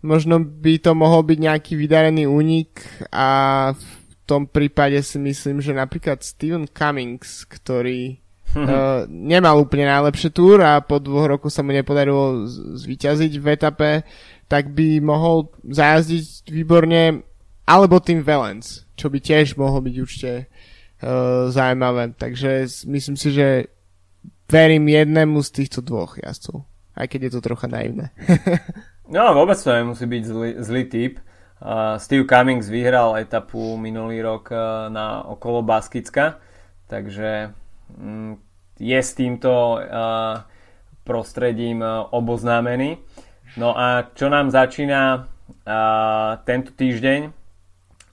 možno 0.03 0.39
by 0.43 0.79
to 0.79 0.95
mohol 0.95 1.27
byť 1.27 1.39
nejaký 1.39 1.73
vydarený 1.75 2.31
únik 2.31 2.83
a 3.11 3.29
v 3.75 3.93
tom 4.29 4.47
prípade 4.47 5.01
si 5.03 5.19
myslím, 5.19 5.59
že 5.65 5.75
napríklad 5.75 6.21
Steven 6.23 6.69
Cummings, 6.69 7.49
ktorý 7.49 8.21
uh, 8.55 9.09
nemal 9.09 9.65
úplne 9.65 9.89
najlepšie 9.89 10.31
túr 10.31 10.61
a 10.63 10.79
po 10.85 11.01
dvoch 11.03 11.27
rokoch 11.27 11.53
sa 11.53 11.65
mu 11.65 11.73
nepodarilo 11.73 12.47
zvíťaziť 12.77 13.33
v 13.41 13.47
etape, 13.49 13.91
tak 14.47 14.71
by 14.73 15.01
mohol 15.01 15.53
zajazdiť 15.65 16.49
výborne 16.53 17.25
alebo 17.69 18.01
tým 18.01 18.25
Valence, 18.25 18.89
čo 18.97 19.13
by 19.13 19.19
tiež 19.21 19.61
mohlo 19.61 19.85
byť 19.85 19.95
určite 20.01 20.33
uh, 20.49 21.53
zaujímavé. 21.53 22.17
Takže 22.17 22.65
myslím 22.89 23.17
si, 23.17 23.29
že 23.33 23.69
verím 24.49 24.89
jednému 24.89 25.45
z 25.45 25.51
týchto 25.53 25.85
dvoch 25.85 26.17
jazdcov. 26.17 26.65
Aj 26.99 27.07
keď 27.07 27.29
je 27.29 27.33
to 27.39 27.41
trocha 27.45 27.69
naivné. 27.69 28.11
no 29.09 29.35
vôbec 29.35 29.57
to 29.57 29.73
nemusí 29.73 30.05
byť 30.05 30.23
zlý, 30.25 30.51
zlý 30.61 30.85
typ. 30.85 31.15
Uh, 31.59 31.99
Steve 31.99 32.23
Cummings 32.23 32.71
vyhral 32.71 33.19
etapu 33.19 33.75
minulý 33.75 34.23
rok 34.23 34.55
uh, 34.55 34.87
na 34.93 35.27
okolo 35.27 35.67
Baskicka, 35.67 36.39
takže 36.87 37.51
um, 37.99 38.39
je 38.79 38.95
s 38.95 39.11
týmto 39.19 39.83
uh, 39.83 40.47
prostredím 41.03 41.83
uh, 41.83 42.07
oboznámený. 42.15 43.03
No 43.59 43.75
a 43.75 44.07
čo 44.15 44.31
nám 44.31 44.55
začína 44.55 45.27
uh, 45.27 46.39
tento 46.47 46.71
týždeň, 46.79 47.35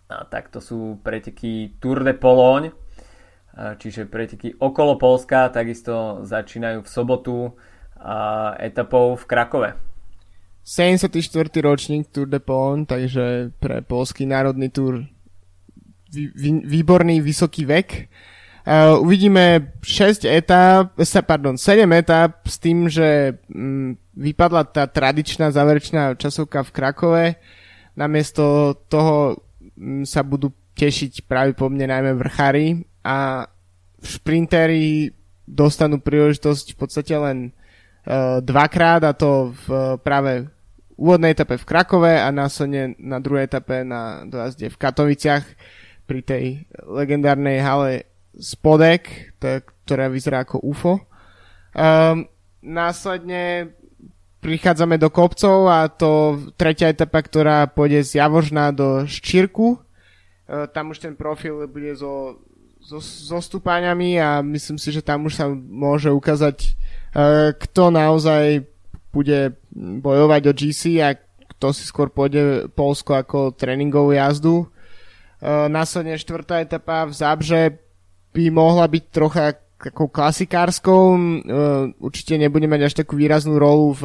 a 0.10 0.26
tak 0.26 0.50
to 0.50 0.58
sú 0.58 0.98
preteky 1.06 1.78
Tour 1.78 2.02
de 2.02 2.14
Pologne, 2.18 2.74
čiže 3.56 4.06
preteky 4.06 4.54
okolo 4.60 5.02
Polska, 5.02 5.50
takisto 5.50 6.22
začínajú 6.22 6.86
v 6.86 6.92
sobotu 6.92 7.36
etapou 8.62 9.18
v 9.18 9.24
Krakove. 9.26 9.85
74. 10.66 11.62
ročník 11.62 12.10
Tour 12.10 12.26
de 12.26 12.42
Pologne, 12.42 12.90
takže 12.90 13.54
pre 13.62 13.86
polský 13.86 14.26
národný 14.26 14.74
túr 14.74 15.06
výborný 16.66 17.22
vysoký 17.22 17.70
vek. 17.70 18.10
Uh, 18.66 18.98
uvidíme 18.98 19.78
6 19.86 20.26
etap, 20.26 20.98
pardon, 21.30 21.54
7 21.54 21.86
etap 21.94 22.42
s 22.50 22.58
tým, 22.58 22.90
že 22.90 23.38
um, 23.54 23.94
vypadla 24.18 24.66
tá 24.66 24.90
tradičná 24.90 25.54
záverečná 25.54 26.18
časovka 26.18 26.66
v 26.66 26.74
Krakove. 26.74 27.26
Namiesto 27.94 28.74
toho 28.90 29.38
sa 30.02 30.26
budú 30.26 30.50
tešiť 30.74 31.30
práve 31.30 31.54
po 31.54 31.70
mne 31.70 31.94
najmä 31.94 32.18
vrchári 32.18 32.90
a 33.06 33.46
šprintery 34.02 35.14
dostanú 35.46 36.02
príležitosť 36.02 36.74
v 36.74 36.78
podstate 36.82 37.14
len 37.14 37.54
uh, 37.54 38.42
dvakrát 38.42 39.06
a 39.06 39.14
to 39.14 39.54
v 39.54 40.02
práve 40.02 40.55
úvodnej 40.96 41.36
etape 41.36 41.60
v 41.60 41.68
Krakove 41.68 42.14
a 42.16 42.32
následne 42.32 42.96
na 43.00 43.20
druhej 43.20 43.48
etape 43.48 43.84
na 43.84 44.24
dojazde 44.24 44.72
v 44.72 44.80
Katoviciach 44.80 45.46
pri 46.08 46.20
tej 46.24 46.44
legendárnej 46.88 47.60
hale 47.60 47.92
Spodek, 48.36 49.36
ktorá 49.88 50.12
vyzerá 50.12 50.44
ako 50.44 50.60
UFO. 50.64 51.00
Um, 51.76 52.28
následne 52.64 53.76
prichádzame 54.46 55.02
do 55.02 55.10
kopcov 55.10 55.66
a 55.66 55.90
to 55.90 56.38
tretia 56.54 56.94
etapa, 56.94 57.18
ktorá 57.26 57.66
pôjde 57.66 58.06
z 58.06 58.22
Javožna 58.22 58.70
do 58.70 59.10
Ščírku. 59.10 59.82
E, 60.46 60.70
tam 60.70 60.94
už 60.94 61.02
ten 61.02 61.18
profil 61.18 61.66
bude 61.66 61.98
so, 61.98 62.46
so, 62.78 63.02
so 63.02 63.42
stúpaniami 63.42 64.22
a 64.22 64.46
myslím 64.46 64.78
si, 64.78 64.94
že 64.94 65.02
tam 65.02 65.26
už 65.26 65.34
sa 65.34 65.50
môže 65.50 66.14
ukázať, 66.14 66.58
e, 66.62 66.70
kto 67.58 67.90
naozaj 67.90 68.70
bude 69.16 69.56
bojovať 70.04 70.42
o 70.52 70.54
GC 70.54 71.00
a 71.00 71.16
kto 71.56 71.72
si 71.72 71.88
skôr 71.88 72.12
pôjde 72.12 72.68
Polsko 72.76 73.16
ako 73.16 73.56
tréningovú 73.56 74.12
jazdu. 74.12 74.56
E, 74.60 74.68
následne 75.72 76.20
štvrtá 76.20 76.60
etapa 76.60 77.08
v 77.08 77.16
Zábře 77.16 77.62
by 78.36 78.52
mohla 78.52 78.84
byť 78.92 79.04
trocha 79.16 79.56
takou 79.80 80.08
klasikárskou, 80.08 81.14
určite 82.00 82.40
nebude 82.40 82.66
mať 82.66 82.82
až 82.90 82.94
takú 83.06 83.20
výraznú 83.20 83.60
rolu 83.60 83.94
v 83.94 84.04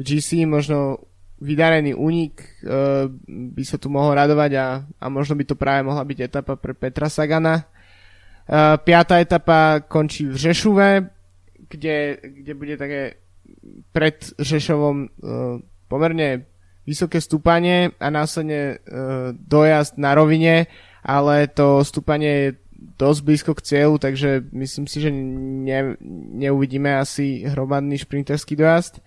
GC, 0.00 0.48
možno 0.48 1.02
vydarený 1.44 1.92
únik 1.94 2.40
uh, 2.64 3.10
by 3.28 3.62
sa 3.66 3.76
tu 3.76 3.90
mohol 3.90 4.14
radovať 4.14 4.50
a, 4.56 4.66
a 4.86 5.06
možno 5.10 5.34
by 5.34 5.44
to 5.44 5.58
práve 5.58 5.82
mohla 5.82 6.06
byť 6.06 6.18
etapa 6.24 6.54
pre 6.56 6.72
Petra 6.72 7.10
Sagana. 7.10 7.68
Uh, 8.44 8.80
piatá 8.80 9.18
etapa 9.18 9.84
končí 9.84 10.24
v 10.24 10.36
Žešuve, 10.36 10.88
kde, 11.68 11.96
kde 12.22 12.52
bude 12.54 12.74
také 12.80 13.23
pred 13.92 14.16
Žešovom 14.38 14.96
uh, 15.04 15.08
pomerne 15.88 16.46
vysoké 16.84 17.20
stúpanie 17.20 17.96
a 17.96 18.12
následne 18.12 18.76
uh, 18.76 19.32
dojazd 19.32 19.96
na 19.96 20.12
rovine, 20.12 20.68
ale 21.00 21.48
to 21.48 21.80
stúpanie 21.80 22.32
je 22.32 22.48
dosť 23.00 23.20
blízko 23.24 23.52
k 23.56 23.64
cieľu, 23.64 23.96
takže 23.96 24.44
myslím 24.52 24.84
si, 24.84 25.00
že 25.00 25.10
ne, 25.10 25.96
neuvidíme 26.36 26.92
asi 27.00 27.48
hromadný 27.48 27.96
šprinterský 27.96 28.56
dojazd. 28.60 29.00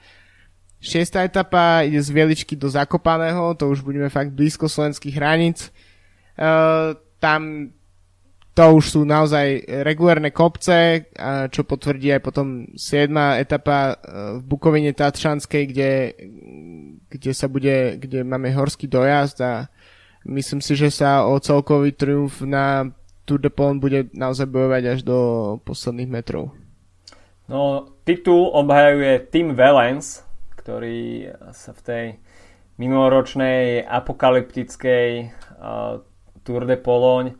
Šiestá 0.77 1.25
etapa 1.25 1.85
ide 1.85 2.01
z 2.01 2.09
Vieličky 2.13 2.53
do 2.57 2.69
Zakopaného, 2.69 3.53
to 3.57 3.69
už 3.69 3.81
budeme 3.81 4.09
fakt 4.09 4.33
blízko 4.33 4.69
slovenských 4.69 5.15
hraníc. 5.17 5.69
Uh, 6.37 6.93
tam 7.17 7.73
to 8.57 8.73
už 8.73 8.85
sú 8.89 9.01
naozaj 9.05 9.69
regulárne 9.85 10.33
kopce, 10.33 11.13
čo 11.53 11.61
potvrdí 11.61 12.09
aj 12.17 12.21
potom 12.25 12.65
7. 12.73 13.05
etapa 13.37 13.93
uh, 13.93 14.41
v 14.41 14.49
Bukovine 14.49 14.97
Tatšanskej, 14.97 15.63
kde, 15.69 15.91
kde 17.05 17.31
sa 17.37 17.45
bude, 17.45 18.01
kde 18.01 18.25
máme 18.25 18.49
horský 18.57 18.89
dojazd 18.89 19.37
a 19.45 19.69
myslím 20.25 20.65
si, 20.65 20.73
že 20.73 20.89
sa 20.89 21.29
o 21.29 21.37
celkový 21.37 21.93
triumf 21.93 22.41
na 22.41 22.89
Tour 23.29 23.37
de 23.37 23.53
Pont 23.53 23.77
bude 23.77 24.09
naozaj 24.17 24.49
bojovať 24.49 24.83
až 24.89 24.99
do 25.05 25.17
posledných 25.61 26.09
metrov. 26.09 26.49
No, 27.45 27.93
titul 28.09 28.49
obhajuje 28.57 29.29
Tim 29.29 29.53
Valens, 29.53 30.25
ktorý 30.57 31.29
sa 31.53 31.77
v 31.77 31.81
tej 31.85 32.05
minuloročnej 32.81 33.85
apokalyptickej 33.85 35.29
uh, 35.61 36.01
Tour 36.41 36.65
de 36.65 36.77
Pologne 36.81 37.37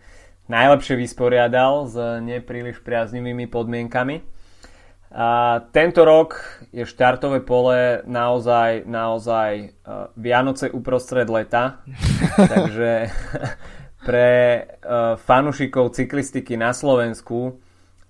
najlepšie 0.48 0.96
vysporiadal 0.96 1.88
s 1.88 1.96
nepríliš 2.24 2.84
priaznivými 2.84 3.48
podmienkami. 3.48 4.24
A 5.08 5.60
tento 5.72 6.04
rok 6.04 6.36
je 6.76 6.84
štartové 6.84 7.40
pole 7.40 8.04
naozaj, 8.04 8.84
naozaj 8.84 9.52
uh, 9.64 10.12
Vianoce 10.20 10.68
uprostred 10.68 11.32
leta, 11.32 11.80
takže 12.54 13.08
pre 14.08 14.32
uh, 14.60 15.16
fanušikov 15.16 15.96
cyklistiky 15.96 16.60
na 16.60 16.76
Slovensku 16.76 17.56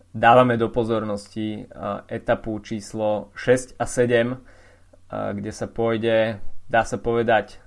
dávame 0.09 0.57
do 0.57 0.73
pozornosti 0.73 1.69
uh, 1.69 2.01
etapu 2.09 2.57
číslo 2.65 3.29
6 3.37 3.77
a 3.77 3.85
7 3.85 4.57
kde 5.07 5.51
sa 5.55 5.67
pôjde, 5.71 6.39
dá 6.67 6.83
sa 6.83 6.99
povedať, 6.99 7.59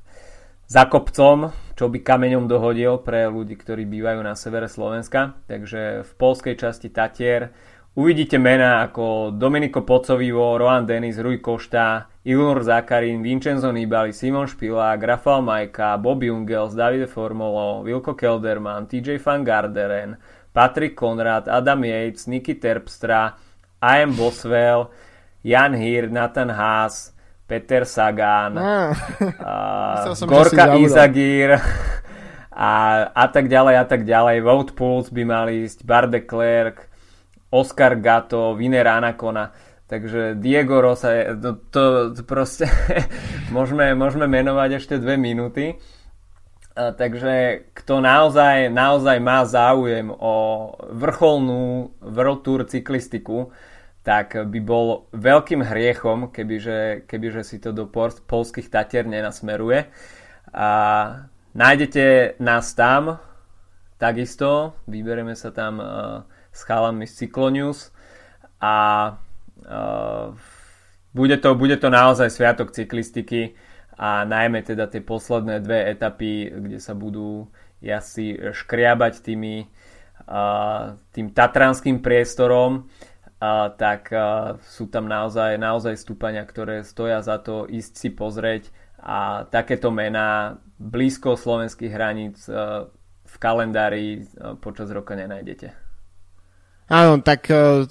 za 0.71 0.87
kopcom, 0.87 1.51
čo 1.81 1.89
by 1.89 2.05
kameňom 2.05 2.45
dohodil 2.45 3.01
pre 3.01 3.25
ľudí, 3.25 3.57
ktorí 3.57 3.89
bývajú 3.89 4.21
na 4.21 4.37
severe 4.37 4.69
Slovenska. 4.69 5.41
Takže 5.49 6.05
v 6.05 6.13
polskej 6.21 6.61
časti 6.61 6.93
Tatier 6.93 7.57
uvidíte 7.97 8.37
mená 8.37 8.85
ako 8.85 9.33
Domenico 9.33 9.81
Pocovivo, 9.81 10.61
Rohan 10.61 10.85
Denis, 10.85 11.17
Rui 11.17 11.41
Košta, 11.41 12.05
Ilnur 12.29 12.61
Zakarin, 12.61 13.25
Vincenzo 13.25 13.73
Nibali, 13.73 14.13
Simon 14.13 14.45
Špilák, 14.45 15.01
Rafael 15.01 15.41
Majka, 15.41 15.97
Bob 15.97 16.21
Jungels, 16.21 16.77
Davide 16.77 17.09
Formolo, 17.09 17.81
Vilko 17.81 18.13
Kelderman, 18.13 18.85
TJ 18.85 19.17
Van 19.17 19.41
Garderen, 19.41 20.21
Patrick 20.53 20.93
Konrad, 20.93 21.49
Adam 21.49 21.81
Yates, 21.81 22.29
Niky 22.29 22.61
Terpstra, 22.61 23.41
AM 23.81 24.13
Boswell, 24.13 24.93
Jan 25.41 25.73
Hir, 25.81 26.13
Nathan 26.13 26.53
Haas, 26.53 27.17
Peter 27.51 27.83
Sagan, 27.83 28.55
ah. 28.55 28.95
a, 30.07 30.15
som, 30.15 30.31
Gorka 30.31 30.79
Izagir 30.79 31.59
a, 32.55 32.73
a 33.11 33.25
tak 33.27 33.51
ďalej 33.51 33.75
a 33.75 33.85
tak 33.91 34.07
ďalej. 34.07 34.47
Vote 34.47 34.73
Pulse 34.79 35.11
by 35.11 35.23
mali 35.27 35.67
ísť, 35.67 35.83
Bar 35.83 36.07
de 36.07 36.23
Klerk, 36.23 36.87
Oscar 37.51 37.99
Gato, 37.99 38.55
Viner 38.55 38.87
Anacona. 38.87 39.51
Takže 39.91 40.39
Diego 40.39 40.79
Rosa, 40.79 41.11
je, 41.11 41.23
to, 41.35 41.51
to, 41.75 41.83
to 42.15 42.23
proste 42.23 42.71
môžeme, 43.57 43.91
môžeme 43.99 44.31
menovať 44.31 44.79
ešte 44.79 44.95
dve 45.03 45.19
minúty. 45.19 45.75
A, 46.79 46.95
takže 46.95 47.67
kto 47.75 47.99
naozaj, 47.99 48.71
naozaj 48.71 49.19
má 49.19 49.43
záujem 49.43 50.15
o 50.15 50.35
vrcholnú 50.95 51.99
World 51.99 52.47
Tour 52.47 52.63
cyklistiku, 52.71 53.51
tak 54.01 54.33
by 54.33 54.61
bol 54.65 55.13
veľkým 55.13 55.61
hriechom, 55.61 56.33
kebyže, 56.33 57.05
kebyže 57.05 57.43
si 57.45 57.61
to 57.61 57.77
do 57.77 57.85
polských 58.25 58.73
Tatier 58.73 59.05
nenasmeruje. 59.05 59.93
A 60.57 60.69
nájdete 61.53 62.37
nás 62.41 62.73
tam, 62.73 63.21
takisto, 64.01 64.73
vyberieme 64.89 65.37
sa 65.37 65.53
tam 65.53 65.75
uh, 65.79 65.87
s 66.49 66.65
chalami 66.65 67.05
z 67.05 67.13
Cyclonews 67.13 67.93
a 68.57 68.75
uh, 69.69 70.33
bude, 71.13 71.37
to, 71.37 71.53
bude 71.53 71.77
to 71.77 71.93
naozaj 71.93 72.33
sviatok 72.33 72.73
cyklistiky 72.73 73.53
a 74.01 74.25
najmä 74.25 74.65
teda 74.65 74.89
tie 74.89 75.05
posledné 75.05 75.61
dve 75.61 75.93
etapy, 75.93 76.49
kde 76.49 76.81
sa 76.81 76.97
budú 76.97 77.53
jazdci 77.85 78.57
škriabať 78.57 79.21
tými, 79.21 79.69
uh, 80.25 80.97
tým 81.13 81.37
tatranským 81.37 82.01
priestorom 82.01 82.89
a, 83.41 83.73
tak 83.73 84.13
a, 84.13 84.55
sú 84.61 84.93
tam 84.93 85.09
naozaj, 85.09 85.57
naozaj 85.57 85.97
stúpania, 85.97 86.45
ktoré 86.45 86.85
stoja 86.85 87.25
za 87.25 87.41
to 87.41 87.65
ísť 87.65 87.93
si 87.97 88.09
pozrieť 88.13 88.69
a 89.01 89.49
takéto 89.49 89.89
mená 89.89 90.61
blízko 90.77 91.41
slovenských 91.41 91.93
hraníc 91.93 92.45
a, 92.53 92.85
v 93.25 93.37
kalendári 93.41 94.29
a, 94.37 94.55
počas 94.61 94.93
roka 94.93 95.17
nenájdete. 95.17 95.73
Áno, 96.93 97.25
tak 97.25 97.49
a, 97.49 97.89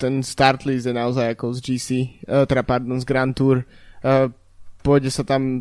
ten 0.00 0.24
start 0.24 0.64
list 0.64 0.88
je 0.88 0.96
naozaj 0.96 1.36
ako 1.36 1.52
z 1.52 1.58
GC, 1.60 1.88
a, 2.24 2.48
teda 2.48 2.64
pardon, 2.64 2.96
z 2.96 3.04
Grand 3.04 3.36
Tour. 3.36 3.68
A, 4.00 4.32
pôjde 4.80 5.12
sa 5.12 5.28
tam 5.28 5.60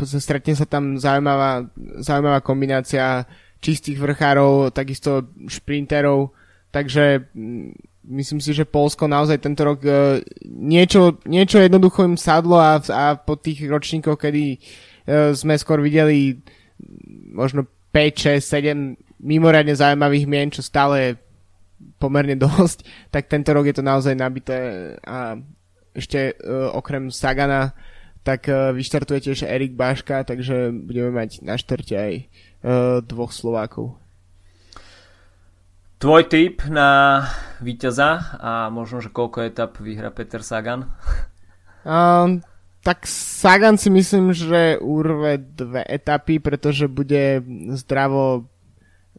stretne 0.00 0.56
sa 0.56 0.64
tam 0.64 0.96
zaujímavá, 0.96 1.68
zaujímavá 2.00 2.40
kombinácia 2.40 3.28
čistých 3.60 4.00
vrchárov, 4.00 4.72
takisto 4.72 5.28
šprinterov, 5.44 6.32
Takže 6.70 7.26
mm, 7.34 7.74
myslím 8.14 8.40
si, 8.40 8.54
že 8.54 8.64
Polsko 8.64 9.10
naozaj 9.10 9.42
tento 9.42 9.66
rok 9.66 9.82
uh, 9.82 10.22
niečo, 10.46 11.18
niečo 11.26 11.58
jednoducho 11.58 12.06
im 12.06 12.16
sadlo 12.16 12.56
a, 12.58 12.78
a 12.78 13.18
po 13.18 13.34
tých 13.34 13.66
ročníkoch, 13.66 14.16
kedy 14.16 14.56
uh, 14.56 15.34
sme 15.34 15.58
skôr 15.58 15.82
videli 15.82 16.38
mm, 16.38 17.34
možno 17.34 17.66
5, 17.90 18.38
6, 18.38 18.96
7 19.18 19.20
mimoriadne 19.20 19.74
zaujímavých 19.74 20.26
mien, 20.30 20.48
čo 20.48 20.62
stále 20.62 20.94
je 21.02 21.10
pomerne 21.98 22.38
dosť, 22.46 22.86
tak 23.10 23.26
tento 23.26 23.50
rok 23.50 23.66
je 23.66 23.76
to 23.76 23.84
naozaj 23.84 24.14
nabité 24.14 24.94
a 25.02 25.34
ešte 25.90 26.38
uh, 26.38 26.70
okrem 26.70 27.10
Sagana 27.10 27.74
tak 28.22 28.46
uh, 28.46 28.70
vyštartuje 28.70 29.26
tiež 29.26 29.42
Erik 29.42 29.74
Baška, 29.74 30.22
takže 30.22 30.70
budeme 30.70 31.10
mať 31.10 31.42
na 31.42 31.58
štarte 31.58 31.96
aj 31.98 32.14
dvoch 33.08 33.32
Slovákov. 33.32 33.99
Tvoj 36.00 36.32
tip 36.32 36.64
na 36.64 37.20
víťaza 37.60 38.40
a 38.40 38.72
možno, 38.72 39.04
že 39.04 39.12
koľko 39.12 39.44
etap 39.44 39.76
vyhra 39.84 40.08
Peter 40.08 40.40
Sagan? 40.40 40.88
Um, 41.84 42.40
tak 42.80 43.04
Sagan 43.04 43.76
si 43.76 43.92
myslím, 43.92 44.32
že 44.32 44.80
urve 44.80 45.36
dve 45.36 45.84
etapy, 45.84 46.40
pretože 46.40 46.88
bude 46.88 47.44
zdravo 47.76 48.48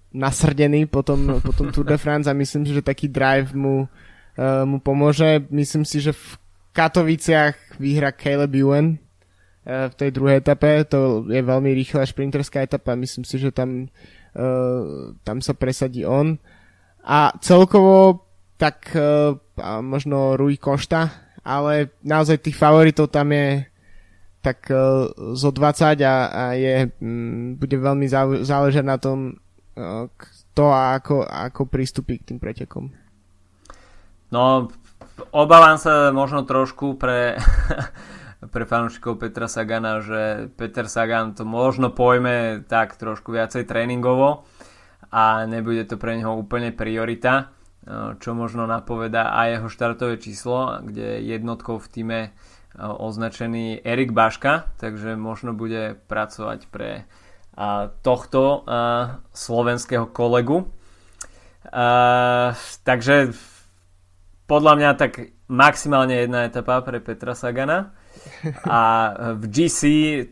nasrdený 0.10 0.90
potom, 0.90 1.38
potom 1.46 1.70
Tour 1.70 1.86
de 1.86 2.02
France 2.02 2.26
a 2.26 2.34
myslím 2.34 2.66
si, 2.66 2.74
že 2.74 2.82
taký 2.82 3.06
drive 3.14 3.54
mu, 3.54 3.86
uh, 3.86 4.66
mu 4.66 4.82
pomôže. 4.82 5.38
Myslím 5.54 5.86
si, 5.86 6.02
že 6.02 6.18
v 6.18 6.42
Katoviciach 6.74 7.78
vyhra 7.78 8.10
Caleb 8.10 8.58
Ewan 8.58 8.98
uh, 8.98 9.86
v 9.86 9.94
tej 10.02 10.10
druhej 10.18 10.42
etape. 10.42 10.82
To 10.90 11.30
je 11.30 11.46
veľmi 11.46 11.78
rýchla 11.78 12.10
šprinterská 12.10 12.66
etapa. 12.66 12.98
Myslím 12.98 13.22
si, 13.22 13.38
že 13.38 13.54
tam, 13.54 13.86
uh, 14.34 15.14
tam 15.22 15.46
sa 15.46 15.54
presadí 15.54 16.10
on. 16.10 16.42
A 17.06 17.34
celkovo 17.42 18.28
tak 18.62 18.94
uh, 18.94 19.34
možno 19.82 20.38
Rui 20.38 20.62
Košta, 20.62 21.10
ale 21.42 21.98
naozaj 22.06 22.46
tých 22.46 22.58
favoritov 22.58 23.10
tam 23.10 23.34
je 23.34 23.66
tak 24.42 24.70
uh, 24.70 25.10
zo 25.34 25.50
20 25.50 25.98
a, 26.06 26.16
a 26.30 26.44
je, 26.54 26.90
um, 27.02 27.58
bude 27.58 27.78
veľmi 27.78 28.06
záležať 28.46 28.86
na 28.86 28.98
tom, 29.02 29.38
uh, 29.78 30.06
kto 30.14 30.64
a 30.70 30.98
ako, 30.98 31.26
ako 31.26 31.62
prístupí 31.66 32.22
k 32.22 32.34
tým 32.34 32.38
pretekom. 32.38 32.94
No, 34.30 34.70
obávam 35.34 35.82
sa 35.82 36.14
možno 36.14 36.46
trošku 36.46 37.02
pre, 37.02 37.38
pre 38.54 38.64
fanúšikov 38.70 39.18
Petra 39.18 39.50
Sagana, 39.50 40.02
že 40.06 40.54
Peter 40.54 40.86
Sagan 40.86 41.34
to 41.34 41.46
možno 41.46 41.94
pojme 41.94 42.66
tak 42.66 42.98
trošku 42.98 43.34
viacej 43.34 43.66
tréningovo 43.66 44.46
a 45.12 45.44
nebude 45.44 45.84
to 45.84 46.00
pre 46.00 46.16
neho 46.16 46.32
úplne 46.40 46.72
priorita, 46.72 47.34
e, 47.44 47.46
čo 48.24 48.32
možno 48.32 48.64
napoveda 48.64 49.36
aj 49.36 49.48
jeho 49.60 49.68
štartové 49.68 50.16
číslo, 50.16 50.80
kde 50.80 51.20
je 51.20 51.36
jednotkou 51.36 51.84
v 51.84 51.88
týme 51.92 52.20
e, 52.24 52.30
označený 52.80 53.84
Erik 53.84 54.16
Baška, 54.16 54.72
takže 54.80 55.20
možno 55.20 55.52
bude 55.52 56.00
pracovať 56.08 56.72
pre 56.72 56.90
e, 56.96 57.04
tohto 58.02 58.64
slovenského 59.36 60.08
kolegu. 60.08 60.72
Takže 62.82 63.16
podľa 64.50 64.74
mňa 64.76 64.90
tak 64.98 65.38
maximálne 65.46 66.26
jedna 66.26 66.50
etapa 66.50 66.82
pre 66.82 66.98
Petra 66.98 67.38
Sagana 67.38 67.94
a 68.66 68.82
v 69.38 69.44
GC 69.46 69.82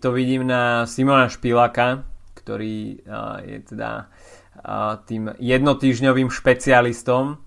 to 0.01 0.09
vidím 0.09 0.49
na 0.49 0.89
Simona 0.89 1.29
Špilaka, 1.29 2.01
ktorý 2.33 3.05
je 3.45 3.57
teda 3.61 4.09
tým 5.07 5.31
jednotýžňovým 5.39 6.27
špecialistom 6.27 7.39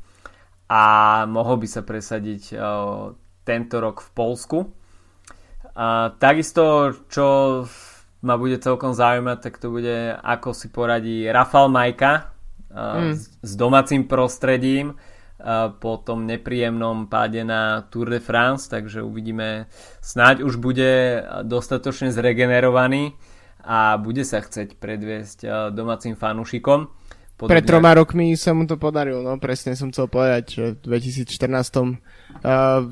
a 0.69 0.83
mohol 1.29 1.61
by 1.61 1.69
sa 1.69 1.85
presadiť 1.85 2.57
tento 3.45 3.77
rok 3.77 4.01
v 4.01 4.11
Polsku. 4.17 4.59
A 5.73 6.13
takisto, 6.17 6.97
čo 7.09 7.27
ma 8.25 8.35
bude 8.37 8.61
celkom 8.61 8.93
zaujímať, 8.97 9.39
tak 9.41 9.61
to 9.61 9.73
bude, 9.73 10.17
ako 10.21 10.53
si 10.53 10.69
poradí 10.69 11.29
Rafal 11.29 11.69
Majka 11.69 12.33
mm. 12.73 13.13
s, 13.17 13.23
s 13.41 13.53
domácim 13.57 14.05
prostredím 14.09 14.97
po 15.83 15.99
tom 15.99 16.23
nepríjemnom 16.23 17.11
páde 17.11 17.43
na 17.43 17.83
Tour 17.91 18.15
de 18.15 18.23
France, 18.23 18.71
takže 18.71 19.03
uvidíme, 19.03 19.67
snáď 19.99 20.47
už 20.47 20.55
bude 20.63 21.19
dostatočne 21.43 22.15
zregenerovaný 22.15 23.19
a 23.59 23.99
bude 23.99 24.23
sa 24.23 24.39
chceť 24.39 24.79
predviesť 24.79 25.71
domácim 25.75 26.15
fanúšikom. 26.15 26.87
Podobne... 27.43 27.59
Pred 27.59 27.65
troma 27.67 27.91
rokmi 27.99 28.39
sa 28.39 28.55
mu 28.55 28.63
to 28.71 28.79
podarilo, 28.79 29.19
no 29.19 29.35
presne 29.43 29.75
som 29.75 29.91
chcel 29.91 30.07
povedať, 30.07 30.45
že 30.55 30.65
v 30.79 30.95
2014 30.95 31.27
uh, 31.27 31.91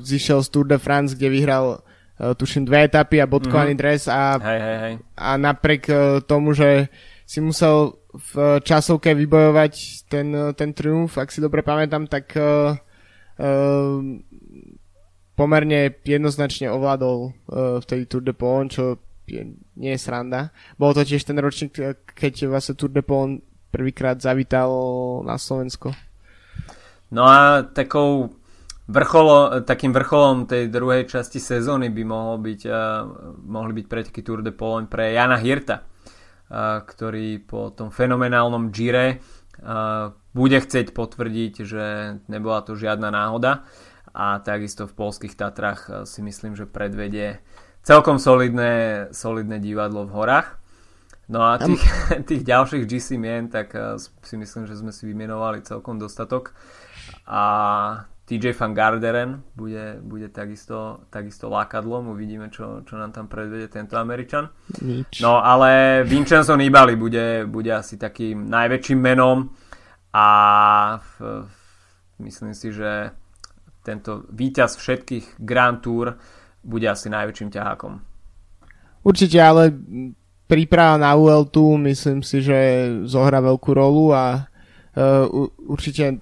zišiel 0.03 0.43
z 0.43 0.47
Tour 0.51 0.67
de 0.67 0.75
France, 0.75 1.15
kde 1.15 1.31
vyhral 1.31 1.79
uh, 1.79 2.35
tuším 2.35 2.67
dve 2.67 2.83
etapy 2.83 3.23
a 3.23 3.31
bodkovaný 3.31 3.79
mm-hmm. 3.79 3.87
dres 3.87 4.11
a, 4.11 4.35
hej, 4.43 4.59
hej, 4.59 4.77
hej. 4.83 4.93
a 5.15 5.29
napriek 5.39 5.83
uh, 5.87 6.19
tomu, 6.19 6.51
že 6.51 6.91
si 7.23 7.39
musel 7.39 7.95
v 8.11 8.59
časovke 8.59 9.15
vybojovať 9.15 10.03
ten, 10.11 10.35
ten 10.59 10.75
triumf, 10.75 11.15
ak 11.15 11.31
si 11.31 11.39
dobre 11.39 11.63
pamätám, 11.63 12.11
tak 12.11 12.35
uh, 12.35 12.75
uh, 13.39 14.03
pomerne 15.39 15.95
jednoznačne 16.03 16.67
ovládol 16.67 17.31
uh, 17.31 17.79
vtedy 17.79 18.03
Tour 18.03 18.19
de 18.19 18.35
Pont, 18.35 18.67
čo 18.67 18.99
je, 19.31 19.47
nie 19.79 19.95
je 19.95 20.03
sranda. 20.03 20.51
Bol 20.75 20.91
to 20.91 21.07
tiež 21.07 21.23
ten 21.23 21.39
ročník, 21.39 21.71
keď 22.03 22.51
vlastne 22.51 22.75
Tour 22.75 22.91
de 22.91 22.99
Pont 22.99 23.39
prvýkrát 23.71 24.19
zavítal 24.19 24.69
na 25.23 25.39
Slovensko. 25.39 25.95
No 27.11 27.23
a 27.25 27.63
takou 27.63 28.35
vrcholo, 28.91 29.63
takým 29.63 29.95
vrcholom 29.95 30.45
tej 30.45 30.67
druhej 30.67 31.07
časti 31.07 31.39
sezóny 31.39 31.87
by 31.89 32.03
mohol 32.03 32.35
byť, 32.43 32.61
uh, 32.67 32.75
mohli 33.47 33.71
byť 33.79 33.85
preteky 33.87 34.19
Tour 34.21 34.43
de 34.43 34.51
Pologne 34.51 34.91
pre 34.91 35.15
Jana 35.15 35.39
Hirta 35.39 35.91
ktorý 36.85 37.39
po 37.47 37.71
tom 37.71 37.89
fenomenálnom 37.89 38.75
Gire 38.75 39.23
bude 40.31 40.57
chcieť 40.59 40.91
potvrdiť, 40.91 41.53
že 41.63 41.85
nebola 42.27 42.63
to 42.63 42.75
žiadna 42.75 43.11
náhoda 43.11 43.63
a 44.11 44.43
takisto 44.43 44.87
v 44.87 44.95
polských 44.95 45.37
Tatrách 45.39 46.03
si 46.03 46.19
myslím, 46.19 46.59
že 46.59 46.67
predvedie 46.67 47.39
celkom 47.87 48.19
solidné, 48.19 49.07
solidné 49.15 49.63
divadlo 49.63 50.03
v 50.07 50.15
horách. 50.15 50.59
No 51.31 51.47
a 51.47 51.55
tých, 51.55 51.79
tých 52.29 52.43
ďalších 52.43 52.83
GC 52.83 53.15
mien, 53.15 53.47
tak 53.47 53.71
si 53.97 54.35
myslím, 54.35 54.67
že 54.67 54.75
sme 54.75 54.91
si 54.91 55.07
vymenovali 55.07 55.63
celkom 55.63 55.95
dostatok. 55.95 56.51
A 57.25 57.43
TJ 58.27 58.55
Van 58.55 58.73
Garderen 58.75 59.43
bude, 59.55 59.99
bude 60.03 60.29
takisto, 60.29 61.07
takisto 61.09 61.51
lákadlom, 61.51 62.15
uvidíme, 62.15 62.47
čo, 62.47 62.79
čo 62.87 62.95
nám 62.95 63.11
tam 63.11 63.27
predvede 63.27 63.67
tento 63.67 63.99
Američan. 63.99 64.47
Nič. 64.83 65.19
No 65.19 65.43
ale 65.43 66.03
Vincenzo 66.07 66.55
Nibali 66.55 66.95
bude, 66.95 67.43
bude 67.47 67.71
asi 67.75 67.99
takým 67.99 68.47
najväčším 68.47 68.99
menom 68.99 69.51
a 70.15 70.27
v, 70.99 71.43
myslím 72.23 72.55
si, 72.55 72.71
že 72.71 73.11
tento 73.83 74.23
víťaz 74.31 74.79
všetkých 74.79 75.41
Grand 75.43 75.83
Tour 75.83 76.15
bude 76.63 76.87
asi 76.87 77.11
najväčším 77.11 77.49
ťahákom. 77.51 77.99
Určite, 79.01 79.41
ale 79.41 79.75
príprava 80.51 80.99
na 80.99 81.15
UL2 81.15 81.79
myslím 81.87 82.19
si, 82.19 82.43
že 82.43 82.91
zohrá 83.07 83.39
veľkú 83.39 83.71
rolu 83.71 84.11
a 84.11 84.43
uh, 84.43 85.47
určite 85.63 86.19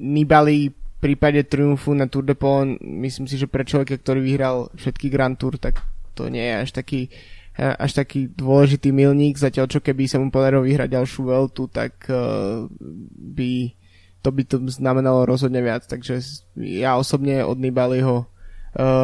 Nibali 0.00 0.72
prípade 1.00 1.44
triumfu 1.48 1.96
na 1.96 2.08
Tour 2.08 2.24
de 2.28 2.36
Pont, 2.36 2.76
myslím 2.80 3.24
si, 3.24 3.40
že 3.40 3.48
pre 3.48 3.64
človeka, 3.64 3.96
ktorý 3.96 4.20
vyhral 4.20 4.68
všetky 4.76 5.08
Grand 5.08 5.32
Tour, 5.32 5.56
tak 5.56 5.80
to 6.12 6.28
nie 6.28 6.44
je 6.44 6.54
až 6.60 6.70
taký, 6.76 7.08
až 7.56 7.96
taký 7.96 8.28
dôležitý 8.28 8.92
milník, 8.92 9.40
zatiaľ 9.40 9.72
čo 9.72 9.80
keby 9.80 10.04
sa 10.04 10.20
mu 10.20 10.28
podarilo 10.28 10.60
vyhrať 10.60 10.92
ďalšiu 10.92 11.24
Veltu, 11.24 11.72
tak 11.72 12.04
uh, 12.12 12.68
by 13.16 13.72
to 14.20 14.28
by 14.28 14.44
to 14.44 14.60
znamenalo 14.68 15.24
rozhodne 15.24 15.64
viac, 15.64 15.88
takže 15.88 16.20
ja 16.60 17.00
osobne 17.00 17.40
od 17.40 17.56
Nibaliho 17.56 18.28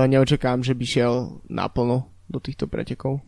neočakám, 0.07 0.61
že 0.61 0.77
by 0.77 0.85
šiel 0.85 1.15
naplno 1.49 2.13
do 2.29 2.39
týchto 2.39 2.69
pretekov. 2.69 3.25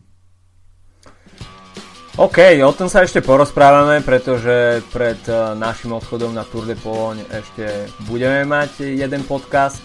OK, 2.19 2.59
o 2.67 2.75
tom 2.75 2.91
sa 2.91 3.07
ešte 3.07 3.23
porozprávame, 3.23 4.03
pretože 4.03 4.83
pred 4.91 5.23
uh, 5.31 5.55
našim 5.55 5.95
odchodom 5.95 6.35
na 6.35 6.43
Tour 6.43 6.67
de 6.67 6.75
Pologne 6.75 7.23
ešte 7.31 7.87
budeme 8.11 8.43
mať 8.43 8.91
jeden 8.91 9.23
podcast, 9.23 9.79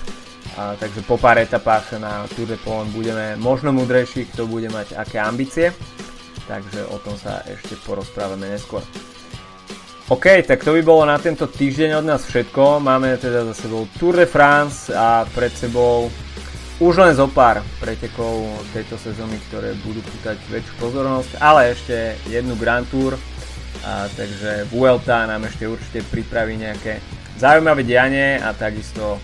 a, 0.59 0.75
takže 0.75 1.07
po 1.07 1.15
pár 1.15 1.39
etapách 1.39 1.95
na 2.03 2.27
Tour 2.35 2.51
de 2.51 2.59
Pologne 2.59 2.91
budeme 2.91 3.39
možno 3.39 3.71
mudrejší, 3.71 4.35
kto 4.35 4.51
bude 4.51 4.67
mať 4.67 4.99
aké 4.99 5.23
ambície, 5.23 5.71
takže 6.51 6.83
o 6.91 6.99
tom 6.99 7.15
sa 7.15 7.47
ešte 7.47 7.79
porozprávame 7.87 8.51
neskôr. 8.51 8.83
OK, 10.11 10.43
tak 10.43 10.67
to 10.67 10.75
by 10.75 10.83
bolo 10.83 11.07
na 11.07 11.23
tento 11.23 11.47
týždeň 11.47 12.03
od 12.03 12.05
nás 12.05 12.27
všetko. 12.27 12.83
Máme 12.83 13.15
teda 13.15 13.47
za 13.47 13.55
sebou 13.55 13.87
Tour 13.95 14.19
de 14.19 14.27
France 14.27 14.91
a 14.91 15.23
pred 15.31 15.55
sebou 15.55 16.11
už 16.83 16.95
len 16.99 17.15
zo 17.15 17.31
pár 17.31 17.63
pretekov 17.79 18.47
tejto 18.75 18.99
sezóny, 18.99 19.39
ktoré 19.47 19.79
budú 19.87 20.03
pýtať 20.03 20.39
väčšiu 20.51 20.75
pozornosť, 20.83 21.31
ale 21.39 21.71
ešte 21.71 22.19
jednu 22.27 22.59
Grand 22.59 22.87
Tour, 22.91 23.15
a, 23.85 24.11
takže 24.11 24.67
Vuelta 24.75 25.29
nám 25.29 25.47
ešte 25.47 25.71
určite 25.71 26.03
pripraví 26.11 26.59
nejaké 26.59 26.99
zaujímavé 27.39 27.87
dianie 27.87 28.43
a 28.43 28.51
takisto 28.55 29.23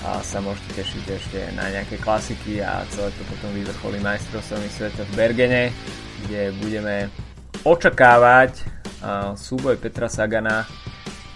a 0.00 0.24
sa 0.24 0.40
môžete 0.40 0.80
tešiť 0.80 1.04
ešte 1.12 1.38
na 1.52 1.68
nejaké 1.68 2.00
klasiky 2.00 2.64
a 2.64 2.88
celé 2.88 3.12
to 3.12 3.22
potom 3.28 3.52
vyvrcholí 3.52 4.00
majstrovstvami 4.00 4.68
sveta 4.72 5.04
v 5.04 5.12
Bergene, 5.12 5.64
kde 6.24 6.56
budeme 6.56 7.12
očakávať 7.68 8.64
súboj 9.36 9.76
Petra 9.76 10.08
Sagana 10.08 10.64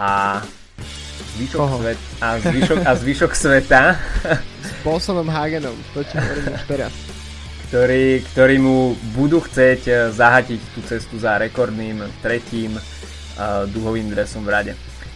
a 0.01 0.41
zvyšok, 1.35 1.61
svet, 1.81 2.01
a 2.21 2.29
zvyšok, 2.39 2.79
a 2.87 2.93
zvyšok 2.95 3.33
sveta 3.35 3.83
Bolsonom 4.85 5.29
Hagenom, 5.29 5.75
to 5.97 6.05
ti 6.05 6.15
hovorím 6.21 6.55
už 6.55 6.65
teraz. 6.69 6.93
Ktorý, 7.73 8.21
ktorý 8.21 8.57
mu 8.61 8.77
budú 9.17 9.41
chcieť 9.41 9.83
eh, 9.89 9.97
zahatiť 10.13 10.61
tú 10.77 10.81
cestu 10.85 11.17
za 11.19 11.41
rekordným 11.41 12.05
tretím 12.23 12.77
uh, 12.77 13.67
duhovým 13.67 14.13
dresom 14.13 14.47
v 14.47 14.53
rade. 14.53 14.73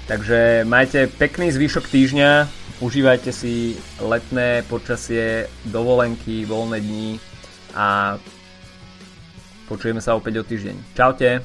Takže 0.09 0.65
majte 0.65 1.05
pekný 1.07 1.53
zvyšok 1.53 1.85
týždňa, 1.85 2.31
užívajte 2.81 3.29
si 3.29 3.77
letné 4.01 4.65
počasie, 4.65 5.53
dovolenky, 5.69 6.49
voľné 6.49 6.81
dní 6.81 7.21
a 7.77 8.17
počujeme 9.69 10.01
sa 10.01 10.17
opäť 10.17 10.41
o 10.41 10.45
týždeň. 10.49 10.97
Čaute. 10.97 11.45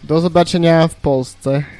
Do 0.00 0.16
zobačenia 0.16 0.88
v 0.88 0.96
Polsce. 1.04 1.79